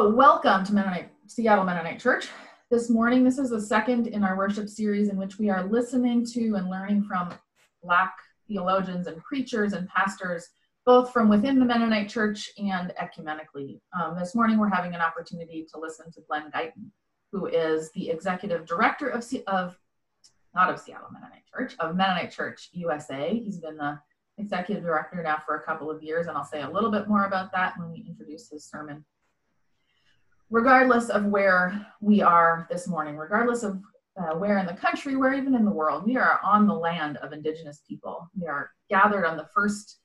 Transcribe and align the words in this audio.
So, 0.00 0.08
welcome 0.08 0.64
to 0.64 0.72
Mennonite, 0.72 1.10
Seattle 1.26 1.62
Mennonite 1.62 2.00
Church. 2.00 2.28
This 2.70 2.88
morning, 2.88 3.22
this 3.22 3.36
is 3.36 3.50
the 3.50 3.60
second 3.60 4.06
in 4.06 4.24
our 4.24 4.34
worship 4.34 4.66
series 4.66 5.10
in 5.10 5.18
which 5.18 5.38
we 5.38 5.50
are 5.50 5.64
listening 5.64 6.24
to 6.32 6.54
and 6.54 6.70
learning 6.70 7.02
from 7.02 7.34
Black 7.82 8.14
theologians 8.48 9.08
and 9.08 9.22
preachers 9.22 9.74
and 9.74 9.86
pastors, 9.90 10.48
both 10.86 11.12
from 11.12 11.28
within 11.28 11.58
the 11.58 11.66
Mennonite 11.66 12.08
Church 12.08 12.48
and 12.56 12.94
ecumenically. 12.98 13.82
Um, 13.92 14.18
this 14.18 14.34
morning, 14.34 14.56
we're 14.56 14.70
having 14.70 14.94
an 14.94 15.02
opportunity 15.02 15.66
to 15.70 15.78
listen 15.78 16.10
to 16.12 16.22
Glenn 16.26 16.50
Guyton, 16.50 16.88
who 17.30 17.44
is 17.48 17.90
the 17.92 18.08
executive 18.08 18.64
director 18.64 19.10
of, 19.10 19.22
of 19.48 19.78
not 20.54 20.70
of 20.70 20.80
Seattle 20.80 21.08
Mennonite 21.12 21.44
Church, 21.54 21.76
of 21.78 21.94
Mennonite 21.94 22.32
Church 22.32 22.70
USA. 22.72 23.38
He's 23.38 23.58
been 23.58 23.76
the 23.76 24.00
executive 24.38 24.82
director 24.82 25.22
now 25.22 25.42
for 25.44 25.56
a 25.56 25.62
couple 25.62 25.90
of 25.90 26.02
years, 26.02 26.26
and 26.26 26.38
I'll 26.38 26.44
say 26.46 26.62
a 26.62 26.70
little 26.70 26.90
bit 26.90 27.06
more 27.06 27.26
about 27.26 27.52
that 27.52 27.74
when 27.78 27.90
we 27.92 28.06
introduce 28.08 28.48
his 28.48 28.64
sermon 28.64 29.04
regardless 30.50 31.08
of 31.08 31.26
where 31.26 31.86
we 32.00 32.20
are 32.20 32.66
this 32.70 32.88
morning, 32.88 33.16
regardless 33.16 33.62
of 33.62 33.80
uh, 34.20 34.36
where 34.36 34.58
in 34.58 34.66
the 34.66 34.74
country, 34.74 35.16
where 35.16 35.32
even 35.32 35.54
in 35.54 35.64
the 35.64 35.70
world, 35.70 36.04
we 36.04 36.16
are 36.16 36.40
on 36.44 36.66
the 36.66 36.74
land 36.74 37.16
of 37.18 37.32
indigenous 37.32 37.80
people. 37.88 38.28
We 38.38 38.46
are 38.46 38.70
gathered 38.90 39.24
on 39.24 39.36
the 39.36 39.46
first, 39.54 40.00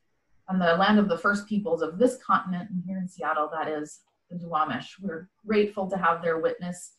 on 0.48 0.60
the 0.60 0.76
land 0.76 1.00
of 1.00 1.10
the 1.10 1.18
first 1.18 1.48
peoples 1.48 1.82
of 1.82 1.98
this 1.98 2.18
continent, 2.26 2.70
and 2.70 2.84
here 2.86 3.00
in 3.00 3.08
Seattle, 3.08 3.50
that 3.52 3.68
is 3.68 4.02
the 4.30 4.38
Duwamish. 4.38 5.00
We're 5.02 5.28
grateful 5.46 5.90
to 5.90 5.98
have 5.98 6.22
their 6.22 6.40
witness 6.40 6.94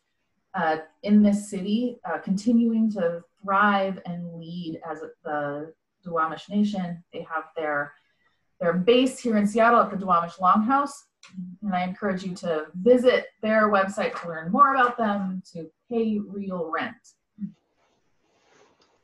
uh, 0.54 0.78
in 1.04 1.22
this 1.22 1.48
city, 1.48 1.98
uh, 2.04 2.18
continuing 2.18 2.90
to 2.92 3.22
thrive 3.42 4.00
and 4.04 4.34
lead 4.34 4.80
as 4.90 5.02
the 5.24 5.72
Duwamish 6.04 6.48
Nation. 6.50 7.02
They 7.12 7.26
have 7.30 7.44
their 7.56 7.92
their 8.60 8.72
base 8.72 9.18
here 9.18 9.36
in 9.36 9.46
Seattle 9.46 9.80
at 9.80 9.90
the 9.90 9.98
Duwamish 9.98 10.38
Longhouse, 10.38 10.92
and 11.62 11.74
I 11.74 11.84
encourage 11.84 12.24
you 12.24 12.34
to 12.36 12.66
visit 12.74 13.26
their 13.42 13.68
website 13.68 14.20
to 14.20 14.28
learn 14.28 14.52
more 14.52 14.74
about 14.74 14.96
them, 14.96 15.42
to 15.52 15.70
pay 15.90 16.18
real 16.18 16.70
rent. 16.72 17.14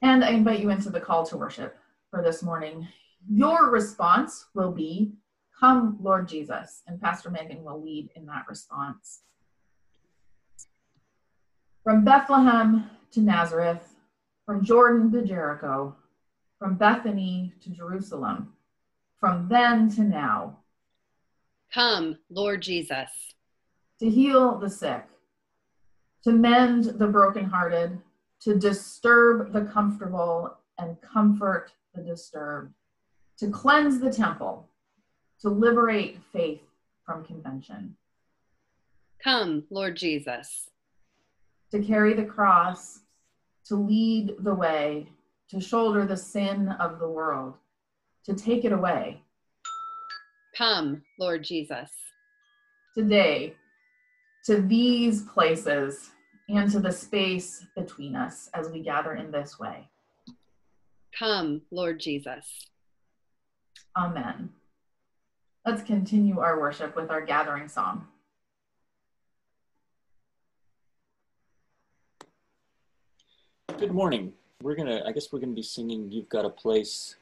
And 0.01 0.25
I 0.25 0.31
invite 0.31 0.61
you 0.61 0.71
into 0.71 0.91
the 0.91 1.01
call 1.01 1.25
to 1.27 1.37
worship 1.37 1.77
for 2.11 2.23
this 2.23 2.43
morning. 2.43 2.89
Your 3.31 3.71
response 3.71 4.47
will 4.55 4.73
be, 4.73 5.13
Come, 5.59 5.97
Lord 6.03 6.27
Jesus. 6.27 6.83
And 6.89 7.01
Pastor 7.01 7.31
Megan 7.31 7.63
will 7.63 7.81
lead 7.81 8.11
in 8.17 8.27
that 8.27 8.47
response. 8.49 9.21
From 11.85 12.05
Bethlehem 12.05 12.91
to 13.13 13.21
Nazareth, 13.21 13.95
from 14.45 14.65
Jordan 14.65 15.13
to 15.13 15.23
Jericho, 15.23 15.95
from 16.59 16.75
Bethany 16.75 17.53
to 17.63 17.71
Jerusalem, 17.71 18.55
from 19.21 19.49
then 19.49 19.89
to 19.91 20.03
now 20.03 20.59
Come, 21.73 22.19
Lord 22.29 22.61
Jesus. 22.61 23.09
To 24.01 24.11
heal 24.11 24.59
the 24.59 24.69
sick, 24.69 25.05
to 26.23 26.31
mend 26.31 26.85
the 26.85 27.07
brokenhearted, 27.07 27.99
to 28.43 28.59
disturb 28.59 29.53
the 29.53 29.63
comfortable 29.63 30.59
and 30.79 31.01
comfort 31.01 31.73
the 31.95 32.03
disturbed, 32.03 32.75
to 33.39 33.49
cleanse 33.49 34.01
the 34.01 34.13
temple, 34.13 34.69
to 35.41 35.49
liberate 35.49 36.19
faith 36.31 36.61
from 37.07 37.25
convention. 37.25 37.97
Come, 39.25 39.65
Lord 39.71 39.97
Jesus. 39.97 40.69
To 41.71 41.83
carry 41.83 42.13
the 42.13 42.25
cross, 42.25 43.01
to 43.67 43.77
lead 43.77 44.35
the 44.41 44.55
way, 44.55 45.09
to 45.49 45.59
shoulder 45.59 46.05
the 46.05 46.19
sin 46.19 46.69
of 46.69 46.99
the 46.99 47.09
world, 47.09 47.55
to 48.25 48.35
take 48.35 48.67
it 48.67 48.73
away 48.73 49.22
Come, 50.57 51.03
Lord 51.19 51.45
Jesus. 51.45 51.91
Today, 52.95 53.55
to 54.45 54.61
these 54.61 55.23
places 55.23 56.11
and 56.49 56.71
to 56.71 56.79
the 56.79 56.93
space 56.93 57.65
between 57.75 58.15
us 58.15 58.51
as 58.53 58.69
we 58.69 58.81
gather 58.81 59.15
in 59.15 59.31
this 59.31 59.59
way. 59.59 59.89
Come, 61.19 61.63
Lord 61.71 62.01
Jesus. 62.01 62.69
Amen. 63.97 64.51
Let's 65.65 65.83
continue 65.83 66.41
our 66.41 66.61
worship 66.61 66.97
with 66.97 67.11
our 67.11 67.25
gathering 67.25 67.69
song. 67.69 68.07
Good 73.79 73.93
morning. 73.93 74.35
We're 74.63 74.75
gonna, 74.75 75.03
I 75.07 75.13
guess 75.13 75.33
we're 75.33 75.39
gonna 75.39 75.53
be 75.53 75.63
singing 75.63 76.13
You've 76.13 76.29
Got 76.29 76.45
a 76.45 76.51
Place 76.51 77.17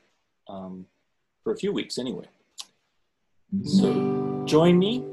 um, 0.49 0.87
for 1.45 1.53
a 1.53 1.57
few 1.57 1.73
weeks 1.73 1.97
anyway. 1.97 2.27
So 3.65 4.45
join 4.47 4.79
me 4.79 5.05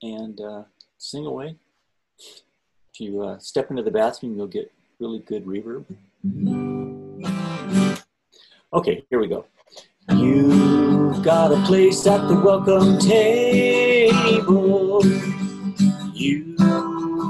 and 0.00 0.40
uh, 0.40 0.62
sing 0.96 1.26
away. 1.26 1.56
If 2.18 3.00
you 3.00 3.22
uh, 3.22 3.38
step 3.38 3.70
into 3.70 3.82
the 3.82 3.90
bathroom, 3.90 4.36
you'll 4.36 4.46
get 4.46 4.72
really 4.98 5.18
good 5.18 5.44
reverb. 5.44 5.84
Okay, 8.72 9.04
here 9.10 9.20
we 9.20 9.28
go. 9.28 9.44
You've 10.14 11.22
got 11.22 11.52
a 11.52 11.62
place 11.66 12.06
at 12.06 12.28
the 12.28 12.34
welcome 12.34 12.98
table. 12.98 15.04
You've 16.14 16.56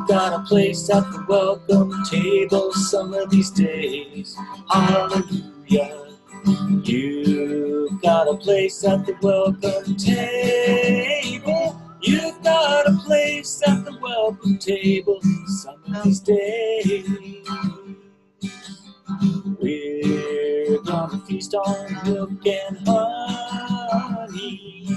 got 0.06 0.32
a 0.32 0.44
place 0.46 0.88
at 0.90 1.10
the 1.12 1.24
welcome 1.28 2.04
table 2.04 2.72
some 2.72 3.14
of 3.14 3.30
these 3.30 3.50
days. 3.50 4.36
Hallelujah. 4.70 6.01
You've 6.44 8.00
got 8.03 8.28
a 8.28 8.36
place 8.36 8.84
at 8.84 9.06
the 9.06 9.14
welcome 9.22 9.97
table. 9.97 11.80
You've 12.00 12.42
got 12.42 12.88
a 12.88 12.92
place 13.04 13.62
at 13.66 13.84
the 13.84 13.97
welcome 14.00 14.58
table 14.58 15.20
some 15.47 15.82
of 15.94 16.02
these 16.04 16.20
days. 16.20 17.47
We're 19.60 20.82
gonna 20.82 21.19
feast 21.26 21.54
on 21.54 22.04
milk 22.04 22.47
and 22.47 22.88
honey. 22.88 24.88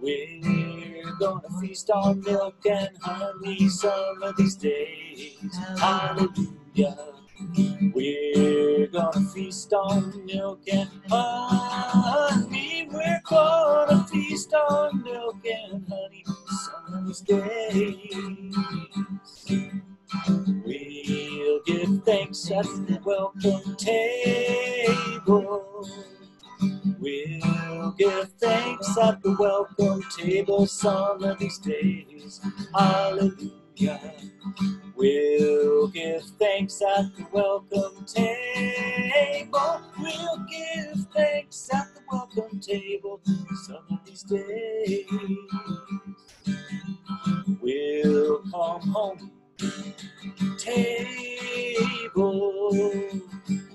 We're 0.00 1.12
gonna 1.18 1.60
feast 1.60 1.90
on 1.90 2.20
milk 2.22 2.64
and 2.64 2.96
honey 3.02 3.68
some 3.68 4.22
of 4.22 4.36
these 4.36 4.56
days. 4.56 5.36
Hallelujah. 5.78 7.19
We're 7.94 8.86
gonna 8.88 9.20
feast 9.32 9.72
on 9.72 10.24
milk 10.26 10.60
and 10.72 10.88
honey. 11.08 12.88
We're 12.90 13.20
gonna 13.24 14.04
feast 14.06 14.52
on 14.52 15.02
milk 15.02 15.36
and 15.44 15.86
honey 15.88 16.24
some 16.48 16.94
of 16.94 17.06
these 17.06 17.20
days. 17.20 18.56
We'll 20.64 21.60
give 21.64 22.04
thanks 22.04 22.50
at 22.50 22.64
the 22.64 23.00
welcome 23.04 23.76
table. 23.76 25.88
We'll 26.98 27.92
give 27.92 28.28
thanks 28.38 28.98
at 28.98 29.22
the 29.22 29.36
welcome 29.38 30.02
table 30.16 30.66
some 30.66 31.22
of 31.24 31.38
these 31.38 31.58
days. 31.58 32.40
Hallelujah. 32.74 33.59
We'll 34.94 35.88
give 35.88 36.22
thanks 36.38 36.82
at 36.82 37.16
the 37.16 37.26
welcome 37.32 38.04
table. 38.04 39.80
We'll 39.98 40.46
give 40.50 41.06
thanks 41.14 41.70
at 41.72 41.94
the 41.94 42.02
welcome 42.12 42.60
table 42.60 43.22
some 43.64 43.84
of 43.90 44.04
these 44.04 44.22
days. 44.24 45.06
We'll 47.62 48.42
come 48.50 48.82
home 48.82 49.30
table. 50.58 51.50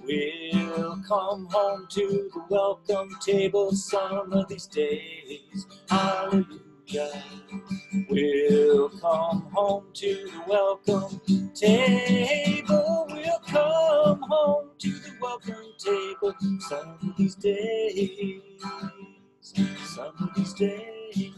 We'll 0.03 1.01
come 1.07 1.47
home 1.51 1.87
to 1.89 2.29
the 2.33 2.43
welcome 2.49 3.09
table 3.25 3.71
some 3.71 4.33
of 4.33 4.47
these 4.49 4.67
days. 4.67 5.65
Hallelujah. 5.89 6.74
We'll 8.09 8.89
come 8.89 9.49
home 9.51 9.85
to 9.93 10.13
the 10.13 10.43
welcome 10.47 11.19
table. 11.55 13.07
We'll 13.09 13.39
come 13.39 14.21
home 14.21 14.69
to 14.77 14.89
the 14.89 15.11
welcome 15.19 15.73
table 15.79 16.35
some 16.59 16.97
of 17.01 17.17
these 17.17 17.35
days. 17.35 18.41
Some 19.41 20.13
of 20.19 20.29
these 20.35 20.53
days. 20.53 21.31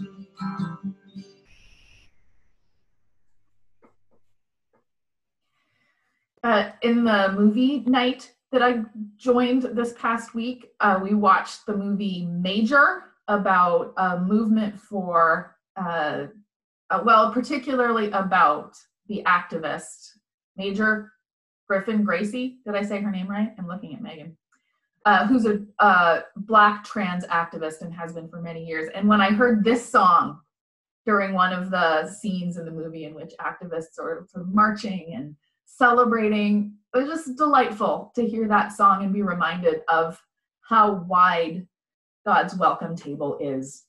Uh, 6.44 6.72
in 6.82 7.06
the 7.06 7.32
movie 7.32 7.80
night 7.86 8.34
that 8.52 8.62
I 8.62 8.82
joined 9.18 9.64
this 9.64 9.94
past 9.94 10.34
week, 10.34 10.72
uh, 10.82 11.00
we 11.02 11.14
watched 11.14 11.66
the 11.66 11.76
movie 11.76 12.26
Major 12.26 13.04
about 13.28 13.94
a 13.98 14.20
movement 14.20 14.80
for, 14.80 15.56
uh, 15.76 16.28
uh 16.90 17.02
well, 17.06 17.32
particularly 17.32 18.12
about 18.12 18.76
the 19.08 19.24
activist 19.26 20.12
Major 20.56 21.12
Griffin 21.68 22.04
Gracy. 22.04 22.60
Did 22.66 22.76
I 22.76 22.84
say 22.84 23.02
her 23.02 23.12
name 23.12 23.28
right? 23.28 23.52
I'm 23.58 23.68
looking 23.68 23.94
at 23.94 24.02
Megan. 24.02 24.38
Uh, 25.06 25.26
who's 25.26 25.46
a 25.46 25.62
uh, 25.80 26.22
black 26.36 26.84
trans 26.84 27.26
activist 27.28 27.82
and 27.82 27.94
has 27.94 28.14
been 28.14 28.28
for 28.28 28.42
many 28.42 28.66
years. 28.66 28.90
And 28.94 29.08
when 29.08 29.22
I 29.22 29.30
heard 29.30 29.64
this 29.64 29.88
song 29.88 30.42
during 31.08 31.34
one 31.34 31.54
of 31.54 31.72
the 31.72 32.06
scenes 32.10 32.58
in 32.58 32.66
the 32.66 32.72
movie 32.72 33.06
in 33.06 33.16
which 33.16 33.34
activists 33.40 33.98
are 33.98 34.28
sort 34.30 34.46
of 34.46 34.54
marching 34.54 35.14
and 35.16 35.34
celebrating. 35.66 36.74
It 36.94 36.98
was 36.98 37.08
just 37.08 37.38
delightful 37.38 38.12
to 38.16 38.28
hear 38.28 38.48
that 38.50 38.74
song 38.74 39.04
and 39.04 39.14
be 39.14 39.22
reminded 39.22 39.82
of 39.88 40.22
how 40.62 41.06
wide 41.08 41.66
God's 42.28 42.58
welcome 42.58 42.94
table 42.94 43.38
is. 43.40 43.86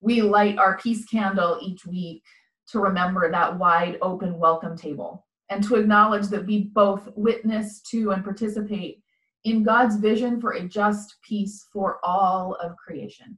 We 0.00 0.22
light 0.22 0.56
our 0.56 0.78
peace 0.78 1.04
candle 1.04 1.58
each 1.60 1.84
week 1.84 2.22
to 2.68 2.78
remember 2.78 3.30
that 3.30 3.58
wide 3.58 3.98
open 4.00 4.38
welcome 4.38 4.74
table 4.74 5.26
and 5.50 5.62
to 5.64 5.74
acknowledge 5.74 6.28
that 6.28 6.46
we 6.46 6.62
both 6.62 7.06
witness 7.14 7.82
to 7.90 8.12
and 8.12 8.24
participate 8.24 9.02
in 9.44 9.62
God's 9.62 9.96
vision 9.96 10.40
for 10.40 10.52
a 10.52 10.66
just 10.66 11.16
peace 11.20 11.66
for 11.70 11.98
all 12.02 12.54
of 12.54 12.74
creation. 12.78 13.36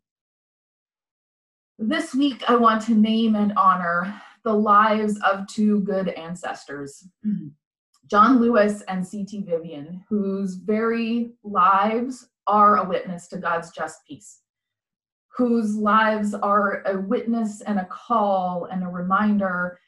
This 1.77 2.15
week, 2.15 2.49
I 2.49 2.55
want 2.55 2.83
to 2.83 2.95
name 2.95 3.35
and 3.35 3.53
honor 3.57 4.23
the 4.45 4.55
lives 4.55 5.19
of 5.29 5.45
two 5.49 5.81
good 5.81 6.11
ancestors, 6.11 7.09
John 8.07 8.39
Lewis 8.39 8.83
and 8.83 9.05
C.T. 9.05 9.43
Vivian, 9.43 10.05
whose 10.09 10.55
very 10.55 11.33
lives 11.43 12.29
are 12.47 12.77
a 12.79 12.89
witness 12.89 13.29
to 13.29 13.39
God's 13.39 13.71
just 13.71 14.01
peace, 14.07 14.41
whose 15.37 15.77
lives 15.77 16.35
are 16.35 16.83
a 16.87 17.01
witness 17.01 17.61
and 17.63 17.79
a 17.79 17.87
call 17.87 18.67
and 18.71 18.83
a 18.83 18.89
reminder 18.89 19.79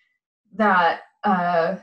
that 0.54 1.00
uh, 1.24 1.76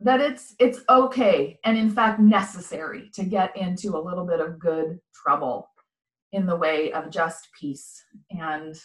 that 0.00 0.20
it's 0.20 0.54
it's 0.58 0.80
okay 0.88 1.58
and 1.64 1.78
in 1.78 1.90
fact 1.90 2.20
necessary 2.20 3.08
to 3.14 3.24
get 3.24 3.56
into 3.56 3.96
a 3.96 4.02
little 4.02 4.26
bit 4.26 4.40
of 4.40 4.58
good 4.58 4.98
trouble 5.14 5.68
in 6.32 6.44
the 6.44 6.56
way 6.56 6.92
of 6.92 7.10
just 7.10 7.48
peace 7.58 8.02
and 8.30 8.76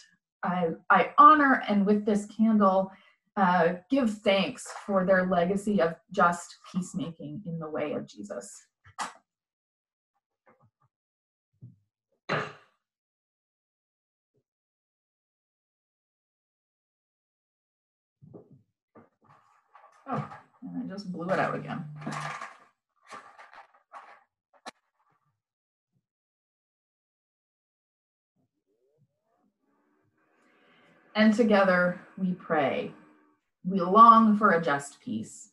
I, 0.42 0.68
I 0.90 1.12
honor 1.18 1.62
and 1.68 1.84
with 1.84 2.04
this 2.04 2.26
candle 2.26 2.92
uh, 3.36 3.74
give 3.90 4.10
thanks 4.10 4.66
for 4.84 5.04
their 5.04 5.26
legacy 5.26 5.80
of 5.80 5.94
just 6.10 6.56
peacemaking 6.72 7.42
in 7.46 7.58
the 7.58 7.70
way 7.70 7.92
of 7.92 8.06
Jesus. 8.06 8.50
Oh, 20.10 20.26
and 20.62 20.82
I 20.82 20.94
just 20.94 21.12
blew 21.12 21.28
it 21.28 21.38
out 21.38 21.54
again. 21.54 21.84
And 31.14 31.34
together 31.34 32.00
we 32.16 32.32
pray. 32.32 32.92
We 33.68 33.80
long 33.80 34.38
for 34.38 34.52
a 34.52 34.62
just 34.62 35.00
peace. 35.00 35.50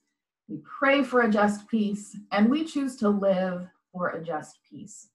We 0.48 0.58
pray 0.58 1.04
for 1.04 1.22
a 1.22 1.30
just 1.30 1.68
peace, 1.68 2.16
and 2.32 2.50
we 2.50 2.64
choose 2.64 2.96
to 2.98 3.10
live 3.10 3.68
for 3.92 4.10
a 4.10 4.24
just 4.24 4.60
peace. 4.70 5.10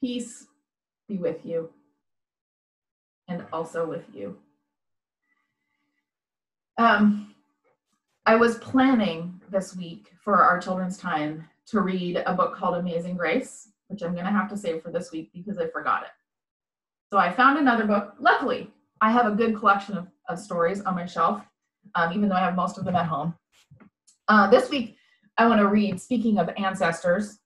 Peace 0.00 0.46
be 1.08 1.18
with 1.18 1.44
you, 1.44 1.70
and 3.28 3.44
also 3.52 3.84
with 3.84 4.04
you. 4.14 4.36
Um, 6.78 7.31
I 8.24 8.36
was 8.36 8.58
planning 8.58 9.40
this 9.50 9.74
week 9.74 10.12
for 10.22 10.44
our 10.44 10.60
children's 10.60 10.96
time 10.96 11.48
to 11.66 11.80
read 11.80 12.22
a 12.24 12.32
book 12.32 12.54
called 12.54 12.76
Amazing 12.76 13.16
Grace, 13.16 13.70
which 13.88 14.02
I'm 14.02 14.12
going 14.12 14.26
to 14.26 14.30
have 14.30 14.48
to 14.50 14.56
save 14.56 14.80
for 14.80 14.92
this 14.92 15.10
week 15.10 15.32
because 15.34 15.58
I 15.58 15.66
forgot 15.66 16.04
it. 16.04 16.10
So 17.10 17.18
I 17.18 17.32
found 17.32 17.58
another 17.58 17.84
book. 17.84 18.14
Luckily, 18.20 18.70
I 19.00 19.10
have 19.10 19.26
a 19.26 19.34
good 19.34 19.58
collection 19.58 19.98
of, 19.98 20.06
of 20.28 20.38
stories 20.38 20.80
on 20.82 20.94
my 20.94 21.04
shelf, 21.04 21.42
um, 21.96 22.12
even 22.12 22.28
though 22.28 22.36
I 22.36 22.40
have 22.44 22.54
most 22.54 22.78
of 22.78 22.84
them 22.84 22.94
at 22.94 23.06
home. 23.06 23.34
Uh, 24.28 24.48
this 24.48 24.70
week, 24.70 24.96
I 25.36 25.48
want 25.48 25.60
to 25.60 25.66
read 25.66 26.00
Speaking 26.00 26.38
of 26.38 26.48
Ancestors 26.56 27.40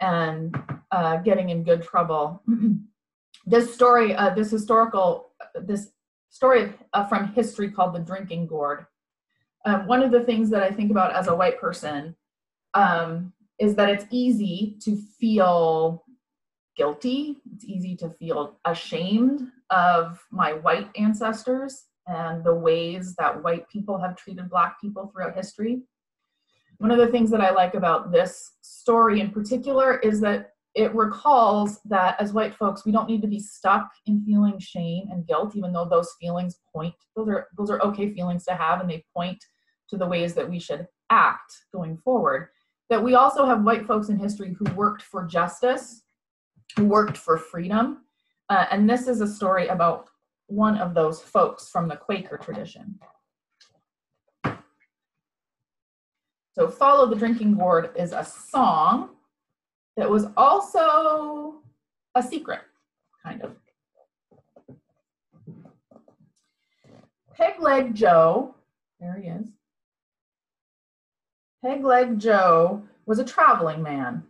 and 0.00 0.60
uh, 0.90 1.18
Getting 1.18 1.50
in 1.50 1.62
Good 1.62 1.84
Trouble. 1.84 2.42
this 3.46 3.72
story, 3.72 4.16
uh, 4.16 4.34
this 4.34 4.50
historical, 4.50 5.30
this 5.54 5.90
story 6.28 6.74
uh, 6.92 7.06
from 7.06 7.28
history 7.34 7.70
called 7.70 7.94
The 7.94 8.00
Drinking 8.00 8.48
Gourd. 8.48 8.86
Um, 9.64 9.86
one 9.86 10.02
of 10.02 10.10
the 10.10 10.24
things 10.24 10.50
that 10.50 10.62
I 10.62 10.70
think 10.70 10.90
about 10.90 11.14
as 11.14 11.28
a 11.28 11.34
white 11.34 11.60
person 11.60 12.16
um, 12.74 13.32
is 13.58 13.74
that 13.74 13.88
it's 13.88 14.06
easy 14.10 14.76
to 14.82 14.96
feel 15.18 16.04
guilty. 16.76 17.36
It's 17.54 17.64
easy 17.64 17.96
to 17.96 18.10
feel 18.10 18.58
ashamed 18.64 19.50
of 19.70 20.24
my 20.30 20.52
white 20.52 20.88
ancestors 20.96 21.84
and 22.06 22.42
the 22.42 22.54
ways 22.54 23.14
that 23.16 23.42
white 23.42 23.68
people 23.68 23.98
have 23.98 24.16
treated 24.16 24.48
black 24.48 24.80
people 24.80 25.10
throughout 25.12 25.36
history. 25.36 25.82
One 26.78 26.90
of 26.90 26.98
the 26.98 27.08
things 27.08 27.30
that 27.32 27.40
I 27.40 27.50
like 27.50 27.74
about 27.74 28.12
this 28.12 28.52
story 28.62 29.20
in 29.20 29.30
particular 29.30 29.98
is 29.98 30.20
that 30.20 30.52
it 30.78 30.94
recalls 30.94 31.80
that 31.86 32.14
as 32.20 32.32
white 32.32 32.54
folks, 32.54 32.86
we 32.86 32.92
don't 32.92 33.08
need 33.08 33.20
to 33.20 33.26
be 33.26 33.40
stuck 33.40 33.90
in 34.06 34.24
feeling 34.24 34.60
shame 34.60 35.08
and 35.10 35.26
guilt, 35.26 35.56
even 35.56 35.72
though 35.72 35.84
those 35.84 36.14
feelings 36.20 36.60
point, 36.72 36.94
those 37.16 37.28
are 37.28 37.48
those 37.58 37.68
are 37.68 37.80
okay 37.82 38.14
feelings 38.14 38.44
to 38.44 38.54
have 38.54 38.80
and 38.80 38.88
they 38.88 39.04
point 39.14 39.44
to 39.88 39.96
the 39.96 40.06
ways 40.06 40.34
that 40.34 40.48
we 40.48 40.60
should 40.60 40.86
act 41.10 41.52
going 41.72 41.96
forward. 41.96 42.50
That 42.90 43.02
we 43.02 43.16
also 43.16 43.44
have 43.44 43.64
white 43.64 43.86
folks 43.88 44.08
in 44.08 44.20
history 44.20 44.54
who 44.56 44.72
worked 44.74 45.02
for 45.02 45.24
justice, 45.24 46.04
who 46.76 46.84
worked 46.84 47.16
for 47.16 47.36
freedom, 47.36 48.04
uh, 48.48 48.66
and 48.70 48.88
this 48.88 49.08
is 49.08 49.20
a 49.20 49.26
story 49.26 49.66
about 49.66 50.08
one 50.46 50.78
of 50.78 50.94
those 50.94 51.20
folks 51.20 51.68
from 51.68 51.88
the 51.88 51.96
Quaker 51.96 52.38
tradition. 52.38 53.00
So, 56.52 56.68
Follow 56.68 57.06
the 57.06 57.16
Drinking 57.16 57.56
Gourd 57.56 57.90
is 57.96 58.12
a 58.12 58.24
song 58.24 59.10
that 59.98 60.08
was 60.08 60.26
also 60.36 61.56
a 62.14 62.22
secret, 62.22 62.60
kind 63.22 63.42
of. 63.42 63.54
Pegleg 67.38 67.92
Joe, 67.92 68.54
there 68.98 69.20
he 69.20 69.28
is. 69.28 69.48
Pegleg 71.62 72.16
Joe 72.16 72.82
was 73.04 73.18
a 73.18 73.24
traveling 73.24 73.82
man 73.82 74.24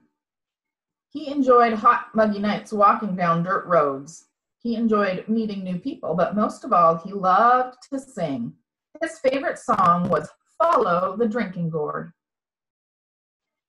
he 1.11 1.31
enjoyed 1.31 1.73
hot, 1.73 2.09
muggy 2.15 2.39
nights 2.39 2.73
walking 2.73 3.17
down 3.17 3.43
dirt 3.43 3.67
roads. 3.67 4.27
He 4.61 4.75
enjoyed 4.75 5.27
meeting 5.29 5.65
new 5.65 5.79
people, 5.79 6.15
but 6.15 6.37
most 6.37 6.65
of 6.65 6.73
all, 6.73 6.97
he 6.97 7.13
loved 7.13 7.79
to 7.91 7.99
sing. 7.99 8.53
His 9.01 9.19
favorite 9.19 9.59
song 9.59 10.09
was 10.09 10.29
Follow 10.59 11.17
the 11.17 11.29
Drinking 11.29 11.71
Gourd 11.71 12.13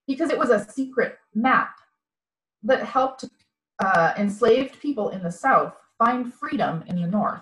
because 0.08 0.32
it 0.32 0.40
was 0.40 0.50
a 0.50 0.70
secret 0.72 1.18
map 1.36 1.76
that 2.64 2.84
helped 2.84 3.26
uh, 3.80 4.14
enslaved 4.18 4.80
people 4.80 5.10
in 5.10 5.24
the 5.24 5.32
South 5.32 5.74
find 5.98 6.34
freedom 6.34 6.84
in 6.88 7.02
the 7.02 7.08
North. 7.08 7.42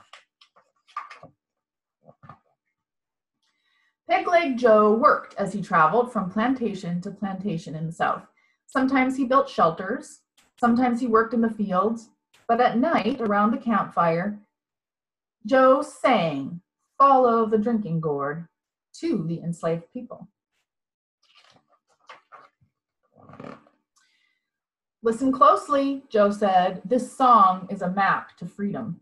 Pegleg 4.09 4.57
Joe 4.57 4.93
worked 4.93 5.35
as 5.35 5.51
he 5.51 5.61
traveled 5.61 6.13
from 6.13 6.31
plantation 6.31 7.01
to 7.01 7.11
plantation 7.11 7.75
in 7.75 7.85
the 7.85 7.91
South. 7.91 8.23
Sometimes 8.65 9.17
he 9.17 9.25
built 9.25 9.49
shelters, 9.49 10.21
sometimes 10.59 10.99
he 11.01 11.07
worked 11.07 11.33
in 11.33 11.41
the 11.41 11.49
fields, 11.49 12.09
but 12.47 12.61
at 12.61 12.77
night 12.77 13.19
around 13.19 13.51
the 13.51 13.57
campfire, 13.57 14.39
Joe 15.45 15.81
sang, 15.81 16.61
Follow 16.97 17.45
the 17.45 17.59
drinking 17.59 18.01
gourd 18.01 18.47
to 18.99 19.23
the 19.27 19.39
enslaved 19.41 19.83
people. 19.93 20.27
Listen 25.07 25.31
closely, 25.31 26.03
Joe 26.09 26.31
said. 26.31 26.81
This 26.83 27.15
song 27.15 27.65
is 27.71 27.81
a 27.81 27.89
map 27.89 28.35
to 28.39 28.45
freedom. 28.45 28.99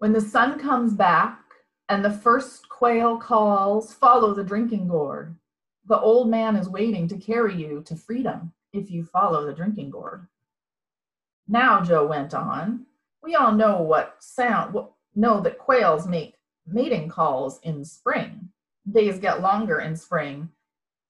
When 0.00 0.12
the 0.12 0.20
sun 0.20 0.58
comes 0.58 0.92
back 0.92 1.40
and 1.88 2.04
the 2.04 2.10
first 2.10 2.68
quail 2.68 3.16
calls, 3.16 3.94
follow 3.94 4.34
the 4.34 4.44
drinking 4.44 4.88
gourd. 4.88 5.34
The 5.86 5.98
old 5.98 6.28
man 6.28 6.56
is 6.56 6.68
waiting 6.68 7.08
to 7.08 7.16
carry 7.16 7.56
you 7.56 7.82
to 7.86 7.96
freedom 7.96 8.52
if 8.74 8.90
you 8.90 9.02
follow 9.02 9.46
the 9.46 9.54
drinking 9.54 9.88
gourd. 9.88 10.26
Now, 11.48 11.80
Joe 11.82 12.06
went 12.06 12.34
on, 12.34 12.84
we 13.22 13.34
all 13.34 13.52
know 13.52 13.80
what 13.80 14.16
sound, 14.18 14.76
know 15.14 15.40
that 15.40 15.56
quails 15.56 16.06
make 16.06 16.34
mating 16.66 17.08
calls 17.08 17.60
in 17.62 17.82
spring. 17.82 18.50
Days 18.92 19.18
get 19.18 19.40
longer 19.40 19.80
in 19.80 19.96
spring. 19.96 20.50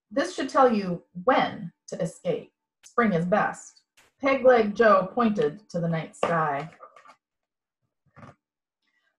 This 0.08 0.36
should 0.36 0.48
tell 0.48 0.72
you 0.72 1.02
when 1.24 1.72
to 1.88 2.00
escape. 2.00 2.52
Spring 2.86 3.12
is 3.12 3.26
best. 3.26 3.82
Pegleg 4.22 4.74
Joe 4.74 5.10
pointed 5.12 5.68
to 5.70 5.80
the 5.80 5.88
night 5.88 6.14
sky. 6.14 6.70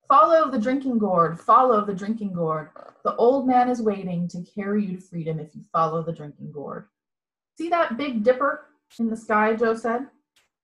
Follow 0.07 0.49
the 0.49 0.57
drinking 0.57 0.99
gourd, 0.99 1.39
follow 1.39 1.85
the 1.85 1.93
drinking 1.93 2.33
gourd. 2.33 2.69
The 3.03 3.15
old 3.17 3.45
man 3.45 3.69
is 3.69 3.81
waiting 3.81 4.27
to 4.29 4.41
carry 4.55 4.85
you 4.85 4.95
to 4.95 5.01
freedom 5.01 5.37
if 5.39 5.53
you 5.53 5.63
follow 5.73 6.01
the 6.01 6.13
drinking 6.13 6.53
gourd. 6.53 6.87
See 7.57 7.67
that 7.67 7.97
big 7.97 8.23
dipper 8.23 8.69
in 8.99 9.09
the 9.09 9.17
sky, 9.17 9.53
Joe 9.53 9.75
said? 9.75 10.07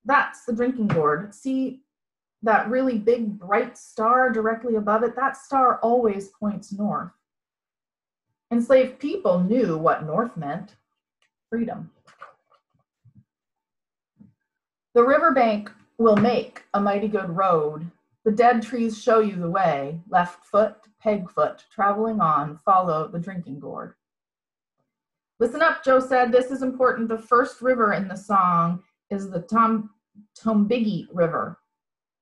That's 0.06 0.46
the 0.46 0.54
drinking 0.54 0.88
gourd. 0.88 1.34
See 1.34 1.82
that 2.42 2.70
really 2.70 2.98
big 2.98 3.38
bright 3.38 3.76
star 3.76 4.30
directly 4.30 4.76
above 4.76 5.02
it, 5.02 5.14
that 5.16 5.36
star 5.36 5.78
always 5.82 6.28
points 6.28 6.72
north. 6.72 7.12
Enslaved 8.50 8.98
people 8.98 9.40
knew 9.40 9.76
what 9.76 10.06
north 10.06 10.36
meant 10.38 10.76
freedom. 11.50 11.90
The 14.94 15.02
riverbank 15.02 15.72
will 15.98 16.16
make 16.16 16.62
a 16.72 16.80
mighty 16.80 17.08
good 17.08 17.28
road. 17.28 17.90
The 18.24 18.30
dead 18.30 18.62
trees 18.62 19.02
show 19.02 19.18
you 19.18 19.34
the 19.34 19.50
way. 19.50 20.00
Left 20.08 20.44
foot, 20.44 20.76
peg 21.00 21.28
foot, 21.28 21.64
traveling 21.74 22.20
on, 22.20 22.60
follow 22.64 23.08
the 23.08 23.18
drinking 23.18 23.58
gourd. 23.58 23.94
Listen 25.40 25.62
up, 25.62 25.84
Joe 25.84 25.98
said. 25.98 26.30
This 26.30 26.52
is 26.52 26.62
important. 26.62 27.08
The 27.08 27.18
first 27.18 27.60
river 27.60 27.92
in 27.92 28.06
the 28.06 28.16
song 28.16 28.84
is 29.10 29.28
the 29.28 29.40
Tom, 29.40 29.90
Tombigbee 30.40 31.08
River. 31.12 31.58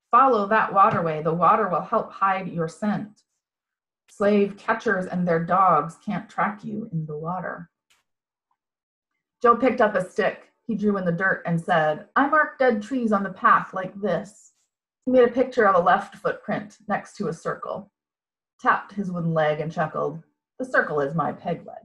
Follow 0.09 0.47
that 0.47 0.73
waterway. 0.73 1.21
The 1.21 1.33
water 1.33 1.69
will 1.69 1.81
help 1.81 2.11
hide 2.11 2.47
your 2.47 2.67
scent. 2.67 3.21
Slave 4.09 4.57
catchers 4.57 5.05
and 5.05 5.27
their 5.27 5.43
dogs 5.43 5.97
can't 6.03 6.27
track 6.27 6.63
you 6.63 6.89
in 6.91 7.05
the 7.05 7.17
water. 7.17 7.69
Joe 9.43 9.55
picked 9.55 9.81
up 9.81 9.93
a 9.93 10.09
stick 10.09 10.52
he 10.67 10.75
drew 10.75 10.97
in 10.97 11.05
the 11.05 11.11
dirt 11.11 11.43
and 11.45 11.59
said, 11.59 12.07
I 12.15 12.27
mark 12.27 12.57
dead 12.57 12.81
trees 12.81 13.11
on 13.11 13.23
the 13.23 13.33
path 13.33 13.73
like 13.73 13.93
this. 13.99 14.53
He 15.05 15.11
made 15.11 15.27
a 15.27 15.31
picture 15.31 15.67
of 15.67 15.75
a 15.75 15.85
left 15.85 16.15
footprint 16.15 16.77
next 16.87 17.17
to 17.17 17.27
a 17.27 17.33
circle, 17.33 17.91
tapped 18.61 18.93
his 18.93 19.11
wooden 19.11 19.33
leg 19.33 19.59
and 19.59 19.71
chuckled, 19.71 20.23
The 20.59 20.65
circle 20.65 21.01
is 21.01 21.15
my 21.15 21.33
peg 21.33 21.65
leg. 21.65 21.77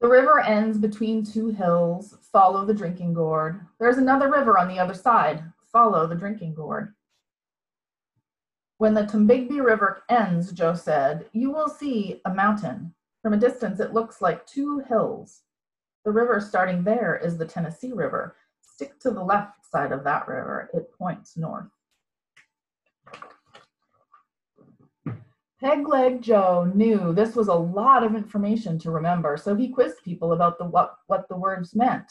The 0.00 0.08
river 0.08 0.40
ends 0.40 0.78
between 0.78 1.24
two 1.24 1.48
hills. 1.48 2.16
Follow 2.32 2.64
the 2.64 2.74
drinking 2.74 3.14
gourd. 3.14 3.66
There's 3.78 3.98
another 3.98 4.30
river 4.30 4.58
on 4.58 4.68
the 4.68 4.78
other 4.78 4.94
side. 4.94 5.44
Follow 5.70 6.06
the 6.06 6.14
drinking 6.14 6.54
gourd. 6.54 6.94
When 8.78 8.94
the 8.94 9.02
Tombigbee 9.02 9.62
River 9.62 10.04
ends, 10.08 10.52
Joe 10.52 10.74
said, 10.74 11.26
you 11.32 11.50
will 11.50 11.68
see 11.68 12.22
a 12.24 12.32
mountain. 12.32 12.94
From 13.22 13.34
a 13.34 13.38
distance, 13.38 13.80
it 13.80 13.92
looks 13.92 14.22
like 14.22 14.46
two 14.46 14.80
hills. 14.80 15.42
The 16.04 16.10
river 16.10 16.40
starting 16.40 16.82
there 16.82 17.20
is 17.22 17.36
the 17.36 17.44
Tennessee 17.44 17.92
River. 17.92 18.36
Stick 18.62 18.98
to 19.00 19.10
the 19.10 19.22
left 19.22 19.66
side 19.70 19.92
of 19.92 20.04
that 20.04 20.26
river. 20.26 20.70
It 20.72 20.90
points 20.96 21.36
north. 21.36 21.66
Pegleg 25.62 26.22
Joe 26.22 26.70
knew 26.74 27.12
this 27.12 27.36
was 27.36 27.48
a 27.48 27.54
lot 27.54 28.02
of 28.02 28.14
information 28.14 28.78
to 28.78 28.90
remember, 28.90 29.36
so 29.36 29.54
he 29.54 29.68
quizzed 29.68 30.02
people 30.02 30.32
about 30.32 30.56
the 30.56 30.64
what, 30.64 30.94
what 31.06 31.28
the 31.28 31.36
words 31.36 31.74
meant. 31.74 32.10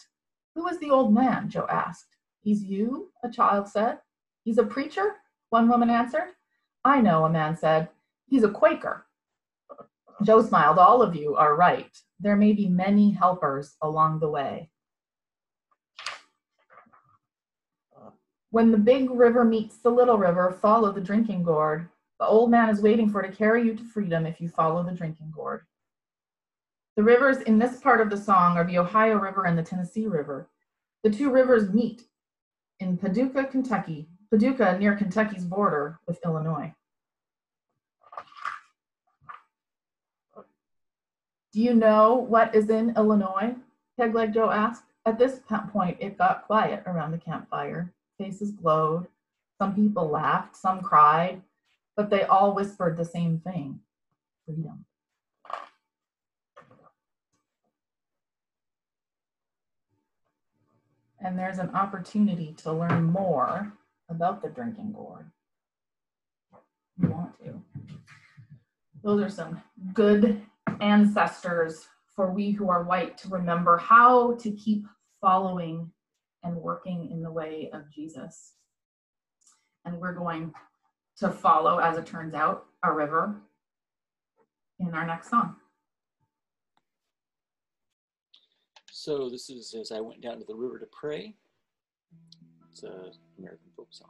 Who 0.53 0.67
is 0.67 0.77
the 0.79 0.91
old 0.91 1.11
man? 1.11 1.49
Joe 1.49 1.65
asked. 1.67 2.15
He's 2.41 2.63
you, 2.63 3.11
a 3.23 3.29
child 3.29 3.67
said. 3.67 3.97
He's 4.43 4.59
a 4.59 4.63
preacher? 4.63 5.15
One 5.49 5.67
woman 5.67 5.89
answered. 5.89 6.33
I 6.85 7.01
know, 7.01 7.25
a 7.25 7.29
man 7.29 7.57
said. 7.57 7.89
He's 8.27 8.43
a 8.43 8.49
Quaker. 8.49 9.07
Joe 10.23 10.41
smiled. 10.41 10.77
All 10.77 11.01
of 11.01 11.15
you 11.15 11.35
are 11.35 11.55
right. 11.55 11.89
There 12.19 12.35
may 12.35 12.53
be 12.53 12.67
many 12.67 13.11
helpers 13.11 13.75
along 13.81 14.19
the 14.19 14.29
way. 14.29 14.69
When 18.51 18.71
the 18.71 18.77
big 18.77 19.11
river 19.11 19.45
meets 19.45 19.77
the 19.77 19.91
little 19.91 20.17
river, 20.17 20.57
follow 20.61 20.91
the 20.91 21.01
drinking 21.01 21.43
gourd. 21.43 21.87
The 22.19 22.25
old 22.25 22.51
man 22.51 22.69
is 22.69 22.81
waiting 22.81 23.09
for 23.09 23.21
to 23.21 23.31
carry 23.31 23.63
you 23.63 23.75
to 23.75 23.83
freedom 23.83 24.25
if 24.25 24.41
you 24.41 24.49
follow 24.49 24.83
the 24.83 24.91
drinking 24.91 25.31
gourd. 25.35 25.61
The 26.97 27.03
rivers 27.03 27.41
in 27.41 27.59
this 27.59 27.79
part 27.79 28.01
of 28.01 28.09
the 28.09 28.17
song 28.17 28.57
are 28.57 28.65
the 28.65 28.79
Ohio 28.79 29.17
River 29.17 29.45
and 29.45 29.57
the 29.57 29.63
Tennessee 29.63 30.07
River. 30.07 30.49
The 31.03 31.11
two 31.11 31.31
rivers 31.31 31.71
meet 31.71 32.03
in 32.79 32.97
Paducah, 32.97 33.45
Kentucky, 33.45 34.09
Paducah 34.31 34.77
near 34.79 34.95
Kentucky's 34.95 35.45
border 35.45 35.99
with 36.07 36.19
Illinois. 36.25 36.73
Do 41.59 41.65
you 41.65 41.73
know 41.73 42.13
what 42.13 42.55
is 42.55 42.69
in 42.69 42.95
Illinois? 42.95 43.53
Pegleg 43.99 44.33
Joe 44.33 44.49
asked. 44.49 44.85
At 45.05 45.19
this 45.19 45.41
point, 45.73 45.97
it 45.99 46.17
got 46.17 46.45
quiet 46.45 46.83
around 46.85 47.11
the 47.11 47.17
campfire. 47.17 47.91
Faces 48.17 48.51
glowed. 48.51 49.07
Some 49.57 49.75
people 49.75 50.07
laughed, 50.07 50.55
some 50.55 50.79
cried, 50.79 51.41
but 51.97 52.09
they 52.09 52.23
all 52.23 52.55
whispered 52.55 52.95
the 52.95 53.03
same 53.03 53.39
thing 53.39 53.81
freedom. 54.45 54.85
And 61.19 61.37
there's 61.37 61.59
an 61.59 61.71
opportunity 61.71 62.53
to 62.59 62.71
learn 62.71 63.03
more 63.03 63.73
about 64.07 64.41
the 64.41 64.47
drinking 64.47 64.93
gourd. 64.93 65.29
You 67.01 67.09
want 67.09 67.37
to. 67.43 67.61
Those 69.03 69.21
are 69.21 69.29
some 69.29 69.61
good 69.93 70.41
ancestors 70.81 71.87
for 72.15 72.31
we 72.31 72.51
who 72.51 72.69
are 72.69 72.83
white 72.83 73.17
to 73.19 73.29
remember 73.29 73.77
how 73.77 74.33
to 74.35 74.51
keep 74.51 74.85
following 75.21 75.91
and 76.43 76.55
working 76.55 77.09
in 77.11 77.21
the 77.21 77.31
way 77.31 77.69
of 77.73 77.89
Jesus. 77.91 78.53
And 79.85 79.99
we're 79.99 80.13
going 80.13 80.53
to 81.19 81.29
follow, 81.29 81.79
as 81.79 81.97
it 81.97 82.05
turns 82.05 82.33
out, 82.33 82.65
a 82.83 82.91
river 82.91 83.41
in 84.79 84.93
our 84.93 85.05
next 85.05 85.29
song. 85.29 85.55
So 88.91 89.29
this 89.29 89.49
is 89.49 89.73
as 89.73 89.91
I 89.91 90.01
went 90.01 90.21
down 90.21 90.39
to 90.39 90.45
the 90.45 90.55
river 90.55 90.77
to 90.79 90.87
pray. 90.91 91.35
It's 92.71 92.83
an 92.83 93.11
American 93.37 93.69
folk 93.75 93.87
song. 93.91 94.09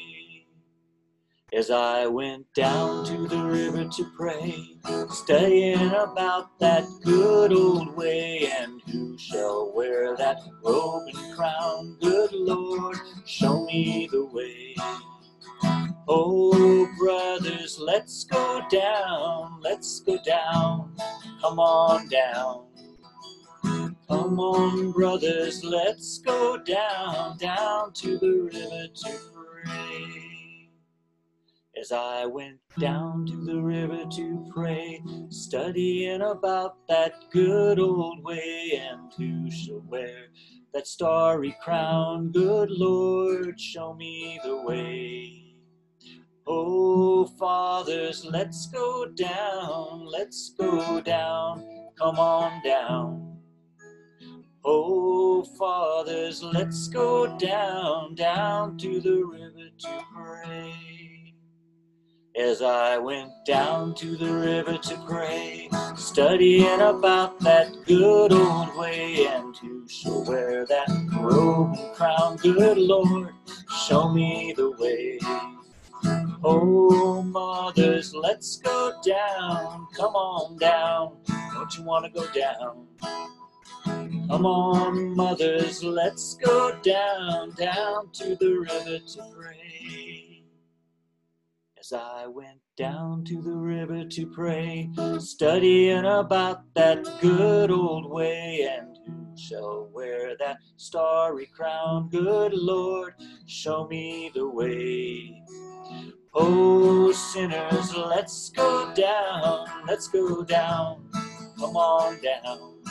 As 1.53 1.69
I 1.69 2.07
went 2.07 2.45
down 2.53 3.05
to 3.07 3.27
the 3.27 3.43
river 3.43 3.83
to 3.83 4.11
pray, 4.15 4.77
studying 5.09 5.91
about 5.91 6.57
that 6.59 6.85
good 7.03 7.51
old 7.51 7.93
way, 7.97 8.49
and 8.57 8.81
who 8.89 9.17
shall 9.17 9.73
wear 9.75 10.15
that 10.15 10.39
robe 10.63 11.09
and 11.13 11.35
crown? 11.35 11.97
Good 11.99 12.31
Lord, 12.31 12.97
show 13.25 13.65
me 13.65 14.07
the 14.09 14.25
way. 14.27 14.75
Oh, 16.07 16.89
brothers, 16.97 17.77
let's 17.77 18.23
go 18.23 18.61
down, 18.71 19.59
let's 19.61 19.99
go 19.99 20.19
down, 20.25 20.95
come 21.41 21.59
on 21.59 22.07
down. 22.07 22.67
Come 24.07 24.39
on, 24.39 24.93
brothers, 24.93 25.65
let's 25.65 26.19
go 26.19 26.57
down, 26.57 27.37
down 27.37 27.91
to 27.95 28.17
the 28.17 28.49
river 28.53 28.87
to 28.93 29.19
pray. 29.65 30.30
As 31.79 31.93
I 31.93 32.25
went 32.25 32.59
down 32.79 33.25
to 33.27 33.45
the 33.45 33.61
river 33.61 34.03
to 34.17 34.45
pray, 34.53 35.01
studying 35.29 36.21
about 36.21 36.85
that 36.89 37.13
good 37.31 37.79
old 37.79 38.21
way, 38.23 38.73
and 38.77 39.11
who 39.17 39.49
shall 39.49 39.81
wear 39.87 40.27
that 40.73 40.85
starry 40.85 41.55
crown? 41.63 42.31
Good 42.33 42.71
Lord, 42.71 43.59
show 43.59 43.93
me 43.93 44.37
the 44.43 44.57
way. 44.57 45.55
Oh, 46.45 47.25
fathers, 47.39 48.25
let's 48.25 48.67
go 48.67 49.05
down, 49.05 50.05
let's 50.05 50.53
go 50.59 50.99
down, 50.99 51.89
come 51.97 52.19
on 52.19 52.61
down. 52.63 53.37
Oh, 54.65 55.43
fathers, 55.57 56.43
let's 56.43 56.89
go 56.89 57.37
down, 57.37 58.15
down 58.15 58.77
to 58.79 58.99
the 58.99 59.23
river 59.23 59.69
to 59.79 60.03
pray. 60.13 60.90
As 62.35 62.61
I 62.61 62.97
went 62.97 63.31
down 63.45 63.93
to 63.95 64.15
the 64.15 64.31
river 64.31 64.77
to 64.77 64.97
pray, 65.05 65.69
studying 65.97 66.79
about 66.79 67.37
that 67.41 67.75
good 67.85 68.31
old 68.31 68.73
way, 68.77 69.27
and 69.27 69.53
who 69.57 69.85
shall 69.89 70.23
wear 70.23 70.65
that 70.65 70.87
robe 71.19 71.75
and 71.77 71.93
crown, 71.93 72.37
good 72.37 72.77
Lord, 72.77 73.33
show 73.85 74.13
me 74.13 74.53
the 74.55 74.71
way. 74.71 75.19
Oh, 76.41 77.21
mothers, 77.21 78.15
let's 78.15 78.57
go 78.59 78.93
down. 79.05 79.87
Come 79.93 80.15
on 80.15 80.57
down. 80.57 81.17
Don't 81.53 81.77
you 81.77 81.83
want 81.83 82.05
to 82.05 82.11
go 82.11 82.25
down? 82.31 82.87
Come 84.29 84.45
on, 84.45 85.17
mothers, 85.17 85.83
let's 85.83 86.35
go 86.35 86.79
down, 86.81 87.51
down 87.55 88.09
to 88.13 88.37
the 88.37 88.53
river 88.53 88.99
to 89.05 89.33
pray. 89.37 90.10
I 91.93 92.27
went 92.27 92.59
down 92.77 93.25
to 93.25 93.41
the 93.41 93.55
river 93.55 94.05
to 94.05 94.27
pray, 94.27 94.89
studying 95.19 96.05
about 96.05 96.61
that 96.75 97.03
good 97.19 97.71
old 97.71 98.09
way, 98.09 98.69
and 98.71 98.97
who 99.05 99.37
shall 99.37 99.89
wear 99.93 100.37
that 100.37 100.57
starry 100.77 101.47
crown? 101.47 102.09
Good 102.09 102.53
Lord, 102.53 103.13
show 103.45 103.87
me 103.87 104.31
the 104.33 104.47
way. 104.47 105.41
Oh, 106.33 107.11
sinners, 107.11 107.95
let's 107.95 108.49
go 108.49 108.93
down, 108.93 109.67
let's 109.87 110.07
go 110.07 110.43
down, 110.43 111.09
come 111.59 111.75
on 111.75 112.19
down. 112.21 112.83